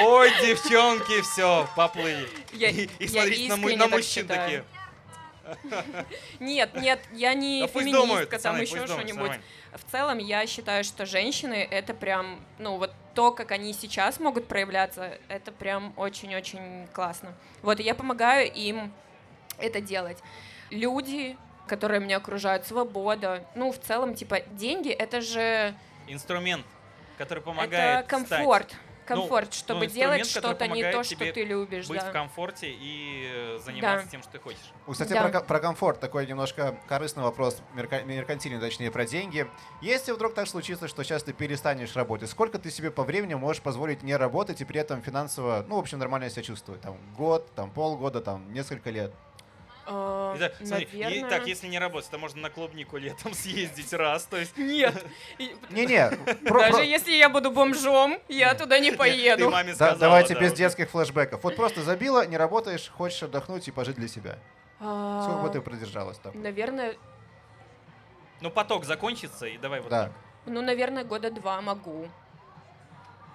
Ой, 0.00 0.30
девчонки, 0.42 1.20
все, 1.22 1.68
поплыли. 1.76 2.28
Я, 2.52 2.70
И, 2.70 2.88
и 2.98 3.06
смотрите 3.06 3.48
на, 3.48 3.56
на 3.56 3.78
так 3.78 3.90
мужчин 3.90 4.02
считаю. 4.24 4.40
такие. 4.40 4.64
Нет, 6.40 6.74
нет, 6.74 7.00
я 7.12 7.34
не 7.34 7.62
Да 7.62 7.66
феминистка, 7.68 8.00
думают, 8.00 8.30
там 8.30 8.38
пацаны, 8.38 8.62
еще 8.62 8.86
что-нибудь. 8.86 9.32
В 9.72 9.90
целом, 9.90 10.18
я 10.18 10.46
считаю, 10.46 10.84
что 10.84 11.06
женщины 11.06 11.66
это 11.70 11.94
прям, 11.94 12.44
ну 12.58 12.76
вот 12.76 12.92
то, 13.14 13.32
как 13.32 13.50
они 13.52 13.72
сейчас 13.72 14.20
могут 14.20 14.48
проявляться, 14.48 15.18
это 15.28 15.52
прям 15.52 15.92
очень-очень 15.96 16.86
классно. 16.92 17.34
Вот, 17.62 17.80
и 17.80 17.82
я 17.82 17.94
помогаю 17.94 18.50
им 18.52 18.92
это 19.58 19.80
делать. 19.80 20.18
Люди, 20.70 21.36
которые 21.66 22.00
меня 22.00 22.16
окружают, 22.16 22.66
свобода, 22.66 23.46
ну, 23.54 23.72
в 23.72 23.78
целом, 23.78 24.14
типа, 24.14 24.40
деньги— 24.40 24.90
это 24.90 25.20
же 25.20 25.74
Инструмент, 26.08 26.66
который 27.18 27.42
помогает 27.42 28.00
это 28.00 28.08
комфорт. 28.08 28.74
Комфорт, 29.06 29.46
ну, 29.46 29.52
чтобы 29.52 29.84
инструмент, 29.86 30.14
делать 30.14 30.26
что-то 30.30 30.68
не 30.68 30.82
то, 30.90 31.02
что 31.02 31.14
тебе 31.16 31.32
ты 31.32 31.44
любишь. 31.44 31.88
быть 31.88 32.00
да. 32.00 32.10
в 32.10 32.12
комфорте 32.12 32.70
и 32.70 33.28
э, 33.32 33.58
заниматься 33.64 34.04
Да. 34.06 34.10
тем, 34.10 34.22
что 34.22 34.32
ты 34.32 34.38
хочешь. 34.38 34.72
Ну, 34.86 34.92
Кстати, 34.92 35.12
Да. 35.12 35.28
про, 35.28 35.40
про 35.40 35.60
комфорт, 35.60 36.00
такой 36.00 36.26
немножко 36.26 36.78
корыстный 36.88 37.22
вопрос, 37.22 37.60
мерка- 37.74 38.04
меркантильный, 38.04 38.60
точнее, 38.60 38.90
про 38.90 39.04
деньги. 39.04 39.46
Если 39.80 40.12
вдруг 40.12 40.34
так 40.34 40.46
случится, 40.48 40.88
что 40.88 41.02
сейчас 41.02 41.22
ты 41.24 41.32
перестанешь 41.32 41.94
работать, 41.96 42.30
сколько 42.30 42.58
ты 42.58 42.70
себе 42.70 42.90
по 42.90 43.02
времени 43.02 43.34
можешь 43.34 43.62
позволить 43.62 44.02
не 44.02 44.16
работать 44.16 44.60
и 44.60 44.64
при 44.64 44.80
этом 44.80 45.02
финансово, 45.02 45.64
ну, 45.68 45.76
в 45.76 45.78
общем, 45.80 45.98
нормально 45.98 46.30
себя 46.30 46.42
чувствовать? 46.42 46.80
Там 46.80 46.96
год, 47.16 47.52
там 47.54 47.70
полгода, 47.70 48.20
там 48.20 48.52
несколько 48.52 48.90
лет. 48.90 49.12
Э, 49.86 50.34
Итак, 50.36 50.54
смотри, 50.64 50.88
наверное- 50.92 51.30
так, 51.30 51.46
если 51.46 51.66
не 51.66 51.78
работать, 51.78 52.10
то 52.10 52.18
можно 52.18 52.40
на 52.40 52.50
клубнику 52.50 52.96
летом 52.98 53.34
съездить 53.34 53.92
раз. 53.92 54.24
То 54.24 54.36
есть 54.38 54.56
Нет. 54.56 55.04
Не-не, 55.70 56.10
Даже 56.42 56.84
если 56.84 57.12
я 57.12 57.28
буду 57.28 57.50
бомжом, 57.50 58.18
я 58.28 58.54
туда 58.54 58.78
не 58.78 58.90
ты 58.92 58.96
поеду. 58.96 59.50
давайте 59.98 60.34
да, 60.34 60.40
без 60.40 60.52
детских 60.52 60.90
флешбеков. 60.90 61.42
Вот 61.44 61.56
просто 61.56 61.82
забила, 61.82 62.24
не 62.26 62.36
работаешь, 62.36 62.88
хочешь 62.96 63.22
отдохнуть 63.22 63.66
и 63.68 63.70
пожить 63.70 63.96
для 63.96 64.08
себя. 64.08 64.38
Сколько 64.78 65.40
бы 65.42 65.48
ты 65.50 65.58
А, 65.58 65.62
продержалась 65.62 66.18
там? 66.18 66.40
Наверное, 66.42 66.96
Ну, 68.40 68.50
поток 68.50 68.84
закончится, 68.84 69.46
и 69.46 69.56
давай 69.58 69.80
вот 69.80 69.90
Да. 69.90 70.04
так. 70.04 70.12
ну, 70.46 70.60
наверное, 70.62 71.04
года 71.04 71.30
два 71.30 71.60
могу. 71.60 72.08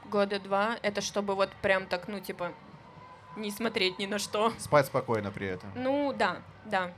Года 0.05 0.39
два. 0.39 0.77
Это 0.81 0.99
чтобы 1.01 1.35
вот 1.35 1.49
прям 1.61 1.85
так, 1.85 2.07
ну, 2.09 2.19
типа, 2.19 2.51
не 3.37 3.51
смотреть 3.51 3.99
ни 3.99 4.05
на 4.05 4.19
что. 4.19 4.51
Спать 4.59 4.87
спокойно 4.87 5.31
при 5.31 5.47
этом. 5.47 5.71
Ну, 5.75 6.13
да, 6.13 6.37
да. 6.65 6.91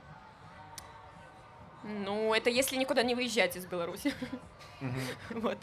Ну, 1.82 2.34
это 2.34 2.50
если 2.50 2.76
никуда 2.76 3.02
не 3.02 3.14
выезжать 3.14 3.56
из 3.56 3.66
Беларуси. 3.66 4.12
Мгм. 4.80 5.00
Вот. 5.30 5.58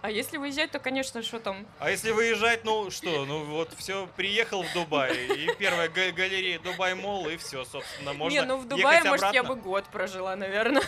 А 0.00 0.10
если 0.10 0.36
выезжать, 0.36 0.70
то, 0.70 0.78
конечно, 0.78 1.22
что 1.22 1.40
там? 1.40 1.66
А 1.80 1.90
если 1.90 2.12
выезжать, 2.12 2.64
ну 2.64 2.90
что, 2.90 3.24
ну 3.24 3.44
вот 3.44 3.72
все, 3.76 4.08
приехал 4.16 4.62
в 4.62 4.72
Дубай, 4.72 5.26
и 5.26 5.54
первая 5.58 5.88
га- 5.88 6.12
галерея 6.12 6.58
Дубай 6.60 6.94
Мол, 6.94 7.28
и 7.28 7.36
все, 7.36 7.64
собственно, 7.64 8.12
можно 8.12 8.34
не, 8.34 8.42
ну 8.42 8.58
в 8.58 8.68
Дубае, 8.68 9.02
может, 9.02 9.32
я 9.32 9.42
бы 9.42 9.56
год 9.56 9.84
прожила, 9.86 10.36
наверное. 10.36 10.82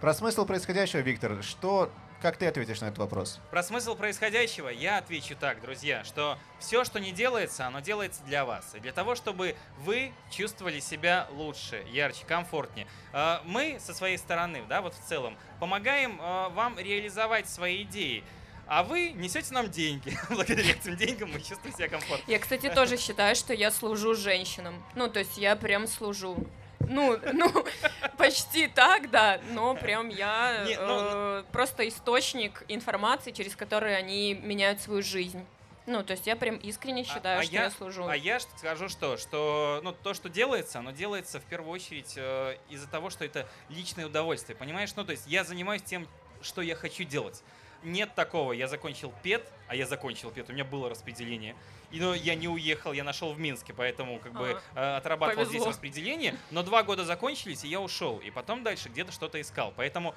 Про 0.00 0.12
смысл 0.14 0.44
происходящего, 0.44 1.00
Виктор, 1.00 1.40
что, 1.44 1.88
как 2.22 2.36
ты 2.36 2.46
ответишь 2.46 2.80
на 2.80 2.86
этот 2.86 2.98
вопрос? 2.98 3.40
Про 3.50 3.64
смысл 3.64 3.96
происходящего 3.96 4.68
я 4.68 4.98
отвечу 4.98 5.34
так, 5.34 5.60
друзья, 5.60 6.04
что 6.04 6.38
все, 6.60 6.84
что 6.84 7.00
не 7.00 7.10
делается, 7.10 7.66
оно 7.66 7.80
делается 7.80 8.22
для 8.22 8.44
вас. 8.44 8.74
И 8.76 8.78
для 8.78 8.92
того, 8.92 9.16
чтобы 9.16 9.56
вы 9.78 10.12
чувствовали 10.30 10.78
себя 10.78 11.26
лучше, 11.32 11.84
ярче, 11.90 12.24
комфортнее. 12.24 12.86
Э, 13.12 13.38
Мы 13.44 13.78
со 13.80 13.92
своей 13.92 14.18
стороны, 14.18 14.62
да, 14.68 14.82
вот 14.82 14.94
в 14.94 15.04
целом, 15.04 15.36
помогаем 15.58 16.20
э, 16.20 16.48
вам 16.50 16.78
реализовать 16.78 17.48
свои 17.48 17.82
идеи. 17.82 18.22
А 18.68 18.84
вы 18.84 19.10
несете 19.10 19.52
нам 19.52 19.68
деньги. 19.68 20.16
Благодаря 20.30 20.70
этим 20.70 20.96
деньгам 20.96 21.32
мы 21.32 21.40
чувствуем 21.40 21.74
себя 21.74 21.88
комфортно. 21.88 22.30
Я, 22.30 22.38
кстати, 22.38 22.70
тоже 22.70 22.96
считаю, 22.96 23.34
что 23.34 23.52
я 23.52 23.72
служу 23.72 24.14
женщинам. 24.14 24.80
Ну, 24.94 25.08
то 25.08 25.18
есть 25.18 25.36
я 25.36 25.56
прям 25.56 25.88
служу. 25.88 26.46
Ну, 26.92 27.18
ну, 27.32 27.64
почти 28.18 28.68
так, 28.68 29.10
да, 29.10 29.40
но 29.52 29.74
прям 29.74 30.08
я 30.08 30.64
Не, 30.66 30.76
ну, 30.76 30.98
э, 31.00 31.44
просто 31.50 31.88
источник 31.88 32.64
информации, 32.68 33.30
через 33.32 33.56
который 33.56 33.96
они 33.96 34.34
меняют 34.34 34.80
свою 34.80 35.02
жизнь. 35.02 35.44
Ну, 35.86 36.04
то 36.04 36.12
есть 36.12 36.26
я 36.26 36.36
прям 36.36 36.56
искренне 36.56 37.02
считаю, 37.02 37.40
а 37.40 37.42
что 37.42 37.52
я- 37.52 37.64
я, 37.64 37.70
служу. 37.70 38.06
А 38.06 38.16
я 38.16 38.38
скажу 38.38 38.88
что, 38.88 39.16
что 39.16 39.80
ну, 39.82 39.92
то, 39.92 40.14
что 40.14 40.28
делается, 40.28 40.78
оно 40.78 40.92
делается 40.92 41.40
в 41.40 41.44
первую 41.44 41.72
очередь 41.72 42.14
э, 42.16 42.56
из-за 42.68 42.88
того, 42.88 43.10
что 43.10 43.24
это 43.24 43.48
личное 43.68 44.06
удовольствие, 44.06 44.54
понимаешь? 44.56 44.94
Ну, 44.94 45.04
то 45.04 45.12
есть 45.12 45.26
я 45.26 45.42
занимаюсь 45.42 45.82
тем, 45.82 46.06
что 46.40 46.62
я 46.62 46.76
хочу 46.76 47.02
делать. 47.04 47.42
Нет 47.82 48.14
такого, 48.14 48.52
я 48.52 48.68
закончил 48.68 49.12
ПЕТ, 49.24 49.44
а 49.66 49.74
я 49.74 49.86
закончил 49.86 50.30
ПЕТ, 50.30 50.50
у 50.50 50.52
меня 50.52 50.64
было 50.64 50.88
распределение, 50.88 51.56
и, 51.92 52.00
но 52.00 52.14
я 52.14 52.34
не 52.34 52.48
уехал, 52.48 52.92
я 52.92 53.04
нашел 53.04 53.32
в 53.32 53.38
Минске, 53.38 53.74
поэтому 53.74 54.18
как 54.18 54.32
бы 54.32 54.60
э, 54.74 54.96
отрабатывал 54.96 55.44
здесь 55.44 55.60
повезло. 55.60 55.70
распределение, 55.70 56.36
но 56.50 56.62
два 56.62 56.82
года 56.82 57.04
закончились, 57.04 57.64
и 57.64 57.68
я 57.68 57.80
ушел, 57.80 58.18
и 58.18 58.30
потом 58.30 58.62
дальше 58.62 58.88
где-то 58.88 59.12
что-то 59.12 59.40
искал. 59.40 59.72
Поэтому 59.76 60.14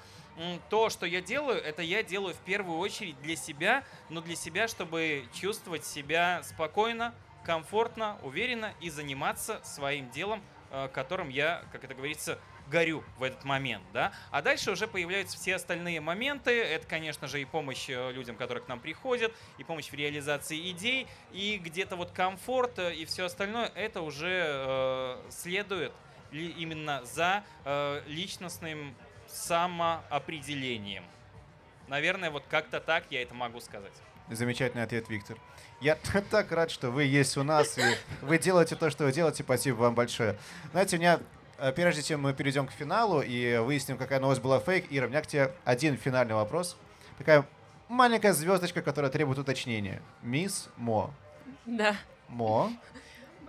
то, 0.69 0.89
что 0.89 1.05
я 1.05 1.21
делаю, 1.21 1.61
это 1.61 1.81
я 1.81 2.01
делаю 2.01 2.33
в 2.33 2.39
первую 2.39 2.79
очередь 2.79 3.21
для 3.21 3.35
себя, 3.35 3.83
но 4.09 4.21
для 4.21 4.35
себя, 4.35 4.67
чтобы 4.67 5.25
чувствовать 5.33 5.85
себя 5.85 6.41
спокойно, 6.43 7.13
комфортно, 7.43 8.17
уверенно 8.23 8.73
и 8.81 8.89
заниматься 8.89 9.61
своим 9.63 10.09
делом, 10.11 10.41
э, 10.71 10.87
которым 10.93 11.29
я, 11.29 11.63
как 11.71 11.83
это 11.83 11.93
говорится, 11.93 12.39
горю 12.69 13.03
в 13.17 13.23
этот 13.23 13.43
момент, 13.43 13.83
да. 13.93 14.11
А 14.31 14.41
дальше 14.41 14.71
уже 14.71 14.87
появляются 14.87 15.37
все 15.37 15.55
остальные 15.55 16.01
моменты. 16.01 16.51
Это, 16.61 16.87
конечно 16.87 17.27
же, 17.27 17.41
и 17.41 17.45
помощь 17.45 17.89
э, 17.89 18.11
людям, 18.11 18.35
которые 18.35 18.63
к 18.63 18.67
нам 18.67 18.79
приходят, 18.79 19.33
и 19.57 19.63
помощь 19.63 19.89
в 19.89 19.93
реализации 19.93 20.71
идей, 20.71 21.07
и 21.31 21.57
где-то 21.57 21.95
вот 21.95 22.11
комфорт 22.11 22.79
э, 22.79 22.93
и 22.95 23.05
все 23.05 23.25
остальное. 23.25 23.71
Это 23.75 24.01
уже 24.01 24.43
э, 24.47 25.21
следует 25.29 25.93
именно 26.31 27.03
за 27.05 27.43
э, 27.63 28.01
личностным 28.07 28.95
самоопределением. 29.27 31.03
Наверное, 31.87 32.31
вот 32.31 32.43
как-то 32.49 32.79
так 32.79 33.05
я 33.09 33.21
это 33.21 33.33
могу 33.33 33.59
сказать. 33.59 33.93
Замечательный 34.29 34.83
ответ, 34.83 35.07
Виктор. 35.07 35.37
Я 35.81 35.97
так 36.31 36.51
рад, 36.51 36.71
что 36.71 36.89
вы 36.89 37.03
есть 37.03 37.37
у 37.37 37.43
нас, 37.43 37.77
и 37.77 37.83
вы 38.21 38.37
делаете 38.39 38.75
то, 38.75 38.89
что 38.89 39.05
вы 39.05 39.11
делаете. 39.11 39.43
Спасибо 39.43 39.75
вам 39.75 39.95
большое. 39.95 40.37
Знаете, 40.71 40.97
у 40.97 40.99
меня 40.99 41.19
прежде 41.75 42.03
чем 42.03 42.21
мы 42.21 42.33
перейдем 42.33 42.67
к 42.67 42.71
финалу 42.71 43.21
и 43.21 43.57
выясним, 43.57 43.97
какая 43.97 44.19
новость 44.19 44.41
была 44.41 44.59
фейк, 44.59 44.85
Ира, 44.89 45.07
у 45.07 45.09
меня 45.09 45.21
к 45.21 45.27
тебе 45.27 45.51
один 45.63 45.97
финальный 45.97 46.35
вопрос. 46.35 46.77
Такая 47.17 47.45
маленькая 47.87 48.33
звездочка, 48.33 48.81
которая 48.81 49.11
требует 49.11 49.39
уточнения. 49.39 50.01
Мисс 50.21 50.69
Мо. 50.77 51.13
Да. 51.65 51.95
Мо. 52.27 52.71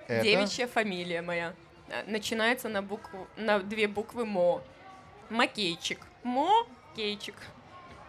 Это... 0.07 0.25
Девичья 0.25 0.67
фамилия 0.67 1.23
моя. 1.23 1.55
Э, 1.89 2.05
Начинается 2.07 2.69
на 2.69 2.83
букву, 2.83 3.27
на 3.37 3.59
две 3.59 3.89
буквы 3.89 4.25
Мо. 4.25 4.63
Макейчик. 5.31 5.99
Мо 6.23 6.67
Кейчик. 6.95 7.35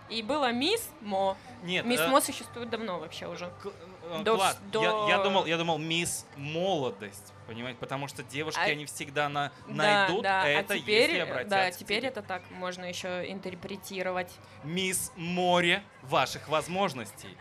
И 0.10 0.22
была 0.22 0.52
мисс 0.52 0.90
Мо. 1.02 1.36
Нет, 1.64 1.86
Мисс 1.86 2.00
э, 2.00 2.08
Мо 2.08 2.22
существует 2.22 2.70
давно 2.70 3.00
вообще 3.00 3.28
уже. 3.28 3.52
Э, 4.10 4.24
До 4.24 4.36
Клад, 4.36 4.58
вс- 4.72 4.82
я, 4.84 4.92
до- 4.92 5.08
я 5.10 5.18
думал, 5.24 5.46
я 5.46 5.58
думал, 5.58 5.78
мисс 5.78 6.26
молодость, 6.36 7.34
понимаете, 7.48 7.78
потому 7.80 8.08
что 8.08 8.24
девушки, 8.24 8.60
А- 8.60 8.64
они 8.64 8.86
всегда 8.86 9.28
на, 9.30 9.52
Да, 9.68 9.74
найдут 9.74 10.24
да. 10.24 10.48
это, 10.48 10.74
а 10.74 10.78
теперь, 10.78 11.10
если 11.12 11.18
обратятся 11.20 11.50
да, 11.50 11.72
теперь 11.72 12.06
это 12.06 12.22
так 12.22 12.42
можно 12.52 12.86
еще 12.86 13.30
интерпретировать. 13.32 14.32
Мисс 14.64 15.12
море 15.16 15.84
ваших 16.04 16.48
возможностей. 16.48 17.36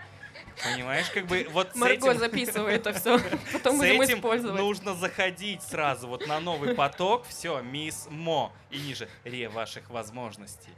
Понимаешь, 0.64 1.10
как 1.10 1.26
бы 1.26 1.46
вот 1.52 1.72
с 1.72 1.76
Марго 1.76 2.10
этим, 2.12 2.18
записывает 2.18 2.86
это 2.86 2.98
все, 2.98 3.18
потом 3.52 3.76
с 3.76 3.78
будем 3.78 4.00
этим 4.00 4.16
использовать. 4.18 4.60
нужно 4.60 4.94
заходить 4.94 5.62
сразу 5.62 6.08
вот 6.08 6.26
на 6.26 6.40
новый 6.40 6.74
поток, 6.74 7.26
все, 7.26 7.60
мисс 7.60 8.08
Мо, 8.10 8.52
и 8.70 8.78
ниже, 8.78 9.08
ре 9.24 9.48
ваших 9.50 9.88
возможностей. 9.90 10.72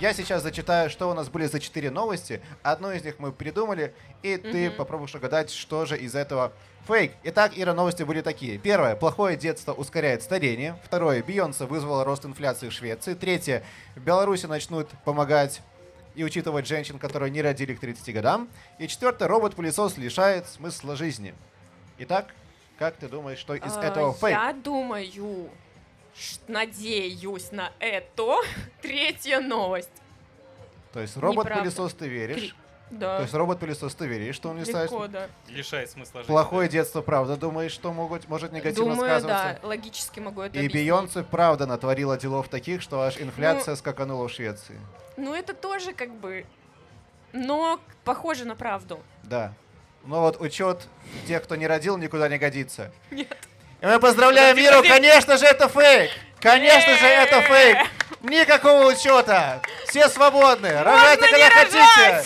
Я 0.00 0.12
сейчас 0.14 0.42
зачитаю, 0.42 0.90
что 0.90 1.08
у 1.08 1.14
нас 1.14 1.28
были 1.28 1.46
за 1.46 1.60
четыре 1.60 1.90
новости. 1.90 2.42
Одну 2.62 2.90
из 2.90 3.04
них 3.04 3.16
мы 3.18 3.30
придумали, 3.30 3.94
и 4.22 4.36
ты 4.36 4.68
Мгм. 4.68 4.76
попробуешь 4.76 5.14
угадать, 5.14 5.50
что 5.50 5.86
же 5.86 5.96
из 5.96 6.16
этого 6.16 6.52
фейк. 6.88 7.12
Итак, 7.22 7.52
Ира, 7.54 7.72
новости 7.72 8.02
были 8.02 8.20
такие. 8.20 8.58
Первое. 8.58 8.96
Плохое 8.96 9.36
детство 9.36 9.72
ускоряет 9.72 10.22
старение. 10.24 10.76
Второе. 10.82 11.22
Бейонсе 11.22 11.66
вызвала 11.66 12.04
рост 12.04 12.24
инфляции 12.26 12.68
в 12.68 12.72
Швеции. 12.72 13.14
Третье. 13.14 13.62
В 13.94 14.00
Беларуси 14.00 14.46
начнут 14.46 14.88
помогать 15.04 15.62
и 16.16 16.24
учитывать 16.24 16.66
женщин, 16.66 16.98
которые 16.98 17.30
не 17.30 17.40
родили 17.40 17.72
к 17.74 17.80
30 17.80 18.12
годам. 18.12 18.48
И 18.78 18.88
четвертое. 18.88 19.28
Робот-пылесос 19.28 19.96
лишает 19.98 20.48
смысла 20.48 20.96
жизни. 20.96 21.32
Итак, 21.98 22.26
как 22.76 22.96
ты 22.96 23.06
думаешь, 23.08 23.38
что 23.38 23.54
из 23.54 23.76
А, 23.76 23.82
этого 23.84 24.12
фейк? 24.14 24.32
Я 24.36 24.52
думаю, 24.52 25.06
надеюсь 26.48 27.52
на 27.52 27.72
это. 27.78 28.36
Третья 28.82 29.40
новость. 29.40 29.90
То 30.92 31.00
есть 31.00 31.16
робот-пылесос 31.16 31.94
ты 31.94 32.08
веришь? 32.08 32.54
Да, 32.90 33.16
То 33.16 33.22
есть 33.22 33.32
робот-пылесос 33.32 33.94
ты 33.94 34.06
веришь, 34.06 34.34
что 34.34 34.50
он 34.50 34.58
лишает 34.58 34.90
легко, 34.90 35.06
да. 35.06 35.28
Лишает 35.48 35.90
смысла 35.90 36.20
жизни. 36.20 36.30
Плохое 36.30 36.68
детство, 36.68 37.00
правда, 37.00 37.38
думаешь, 37.38 37.72
что 37.72 37.90
могут, 37.90 38.28
может 38.28 38.52
негативно 38.52 38.92
Думаю, 38.92 39.08
сказываться? 39.08 39.58
да, 39.62 39.66
логически 39.66 40.20
могу 40.20 40.42
это 40.42 40.56
И 40.56 40.66
объяснить. 40.66 40.84
Бейонсе, 40.84 41.22
правда, 41.22 41.64
натворила 41.64 42.18
делов 42.18 42.48
таких, 42.48 42.82
что 42.82 43.00
аж 43.00 43.16
инфляция 43.18 43.76
скаканула 43.76 44.28
в 44.28 44.32
Швеции. 44.32 44.78
Ну, 45.16 45.34
это 45.34 45.54
тоже 45.54 45.94
как 45.94 46.12
бы... 46.14 46.44
Но 47.32 47.80
похоже 48.04 48.44
на 48.44 48.56
правду. 48.56 49.00
Да. 49.22 49.54
Но 50.04 50.20
вот 50.20 50.38
учет 50.38 50.86
тех, 51.26 51.42
кто 51.42 51.56
не 51.56 51.66
родил, 51.66 51.96
никуда 51.96 52.28
не 52.28 52.36
годится. 52.36 52.92
Нет. 53.10 53.38
И 53.82 53.86
мы 53.86 53.98
поздравляем 53.98 54.54
Подожди, 54.54 54.68
Иру, 54.68 54.76
подожди. 54.82 54.94
конечно 54.94 55.38
же, 55.38 55.44
это 55.44 55.68
фейк! 55.68 56.10
Конечно 56.40 56.96
же, 56.96 57.04
это 57.04 57.40
фейк! 57.42 57.78
Никакого 58.22 58.86
учета! 58.86 59.60
Все 59.88 60.08
свободны! 60.08 60.82
Рожайте, 60.84 61.28
когда 61.28 61.50
хотите! 61.50 62.24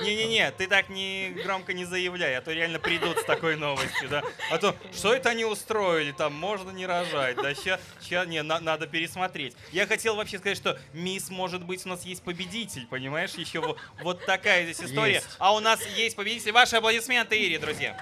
Не-не-не, 0.00 0.50
ты 0.52 0.66
так 0.66 0.88
не 0.88 1.30
громко 1.44 1.72
не 1.72 1.84
заявляй, 1.84 2.36
а 2.36 2.40
то 2.40 2.52
реально 2.52 2.78
придут 2.78 3.18
с 3.18 3.24
такой 3.24 3.56
новостью, 3.56 4.08
да. 4.08 4.22
А 4.50 4.58
то, 4.58 4.74
что 4.92 5.12
это 5.14 5.30
они 5.30 5.44
устроили, 5.44 6.12
там 6.12 6.32
можно 6.34 6.70
не 6.70 6.86
рожать, 6.86 7.36
да, 7.36 7.54
ща, 7.54 7.80
ща, 8.06 8.24
не, 8.24 8.42
на- 8.42 8.60
надо 8.60 8.86
пересмотреть. 8.86 9.54
Я 9.72 9.86
хотел 9.86 10.16
вообще 10.16 10.38
сказать, 10.38 10.56
что 10.56 10.78
мисс, 10.92 11.30
может 11.30 11.64
быть, 11.64 11.84
у 11.86 11.88
нас 11.88 12.04
есть 12.04 12.22
победитель, 12.22 12.86
понимаешь, 12.86 13.32
еще 13.34 13.60
вот, 13.60 13.78
вот 14.02 14.24
такая 14.24 14.64
здесь 14.64 14.80
история. 14.88 15.14
Есть. 15.14 15.28
А 15.38 15.54
у 15.54 15.60
нас 15.60 15.84
есть 15.96 16.16
победитель. 16.16 16.52
Ваши 16.52 16.76
аплодисменты, 16.76 17.36
Ире, 17.38 17.58
друзья, 17.58 17.96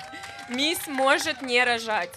Мисс 0.49 0.87
может 0.87 1.43
не 1.43 1.63
рожать, 1.65 2.13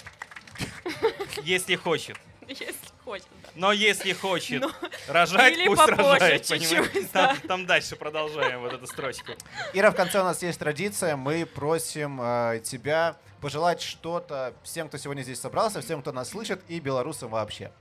если 1.43 1.75
хочет. 1.75 2.17
если 2.47 2.75
хочет. 3.09 3.27
да. 3.43 3.49
Но 3.55 3.71
если 3.71 4.13
хочет 4.13 4.61
Но- 4.61 4.71
рожать, 5.07 5.53
Или 5.53 5.65
пусть 5.67 5.81
попозже 5.81 6.13
рожает, 6.13 6.45
чуть-чуть, 6.45 7.11
да. 7.13 7.27
Там, 7.27 7.37
там 7.47 7.65
дальше 7.65 7.95
продолжаем 7.95 8.61
вот 8.61 8.73
эту 8.73 8.85
строчку. 8.87 9.31
Ира, 9.73 9.89
в 9.91 9.95
конце 9.95 10.21
у 10.21 10.23
нас 10.23 10.41
есть 10.43 10.59
традиция. 10.59 11.15
Мы 11.15 11.45
просим 11.45 12.19
э, 12.21 12.61
тебя 12.63 13.17
пожелать 13.41 13.81
что-то 13.81 14.53
всем, 14.63 14.87
кто 14.89 14.97
сегодня 14.97 15.23
здесь 15.23 15.39
собрался, 15.39 15.81
всем, 15.81 16.01
кто 16.01 16.11
нас 16.11 16.29
слышит, 16.29 16.61
и 16.67 16.79
белорусам 16.79 17.29
вообще. 17.29 17.71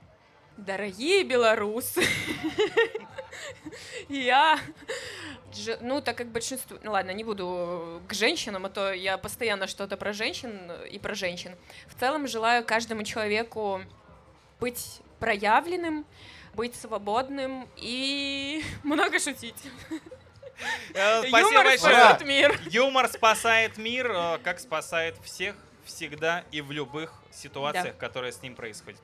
Дорогие 0.56 1.22
белорусы, 1.24 2.02
я, 4.08 4.58
ну, 5.80 6.00
так 6.00 6.16
как 6.16 6.28
большинство, 6.28 6.78
ну 6.82 6.92
ладно, 6.92 7.12
не 7.12 7.22
буду 7.24 8.02
к 8.08 8.12
женщинам, 8.14 8.66
а 8.66 8.68
то 8.68 8.92
я 8.92 9.18
постоянно 9.18 9.66
что-то 9.66 9.96
про 9.96 10.12
женщин 10.12 10.72
и 10.90 10.98
про 10.98 11.14
женщин. 11.14 11.54
В 11.86 11.98
целом 12.00 12.26
желаю 12.26 12.64
каждому 12.64 13.04
человеку 13.04 13.82
быть 14.60 15.00
проявленным, 15.18 16.04
быть 16.54 16.74
свободным 16.74 17.68
и 17.76 18.64
много 18.82 19.18
шутить. 19.18 19.56
Э, 20.94 21.20
Спасибо 21.20 21.38
Юмор 21.38 21.64
большое. 21.64 21.94
Ура! 21.94 22.08
спасет 22.10 22.26
мир. 22.26 22.60
Юмор 22.66 23.08
спасает 23.08 23.78
мир, 23.78 24.10
э, 24.10 24.38
как 24.42 24.58
спасает 24.58 25.16
всех, 25.22 25.54
всегда 25.84 26.44
и 26.50 26.60
в 26.60 26.72
любых 26.72 27.12
ситуациях, 27.32 27.96
которые 27.96 28.32
с 28.32 28.42
ним 28.42 28.54
происходят. 28.54 29.00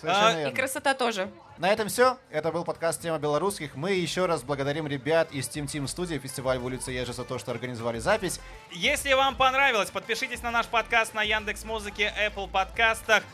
Совершенно 0.00 0.46
А, 0.46 0.48
И 0.50 0.54
красота 0.54 0.94
тоже. 0.94 1.28
На 1.58 1.70
этом 1.70 1.88
все. 1.88 2.18
Это 2.30 2.52
был 2.52 2.64
подкаст 2.64 3.02
«Тема 3.02 3.18
белорусских». 3.18 3.74
Мы 3.74 3.94
еще 3.94 4.26
раз 4.26 4.44
благодарим 4.44 4.86
ребят 4.86 5.32
из 5.32 5.48
Team 5.48 5.64
Team 5.64 5.84
Studio, 5.86 6.18
фестиваль 6.20 6.58
в 6.58 6.64
улице 6.64 6.92
Ежи 6.92 7.12
за 7.12 7.24
то, 7.24 7.38
что 7.38 7.50
организовали 7.50 7.98
запись. 7.98 8.38
Если 8.70 9.12
вам 9.12 9.34
понравилось, 9.36 9.90
подпишитесь 9.90 10.42
на 10.42 10.52
наш 10.52 10.66
подкаст 10.66 11.14
на 11.14 11.22
Яндекс 11.24 11.64
Музыке, 11.64 12.14
Apple 12.16 12.48
подкастах, 12.48 13.24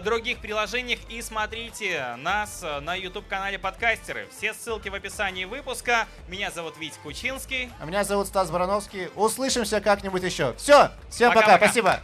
других 0.00 0.38
приложениях 0.38 1.00
и 1.08 1.20
смотрите 1.22 2.14
нас 2.18 2.60
э, 2.62 2.80
на 2.80 2.94
YouTube 2.94 3.26
канале 3.28 3.58
Подкастеры. 3.58 4.28
Все 4.36 4.54
ссылки 4.54 4.88
в 4.88 4.94
описании 4.94 5.44
выпуска. 5.44 6.06
Меня 6.28 6.50
зовут 6.50 6.78
Вить 6.78 6.94
Кучинский. 7.02 7.70
А 7.80 7.84
меня 7.84 8.04
зовут 8.04 8.28
Стас 8.28 8.50
Барановский. 8.50 9.08
Услышимся 9.16 9.80
как-нибудь 9.80 10.22
еще. 10.22 10.54
Все. 10.54 10.90
Всем 11.08 11.30
пока. 11.30 11.42
Пока-пока. 11.42 11.66
Спасибо. 11.66 12.00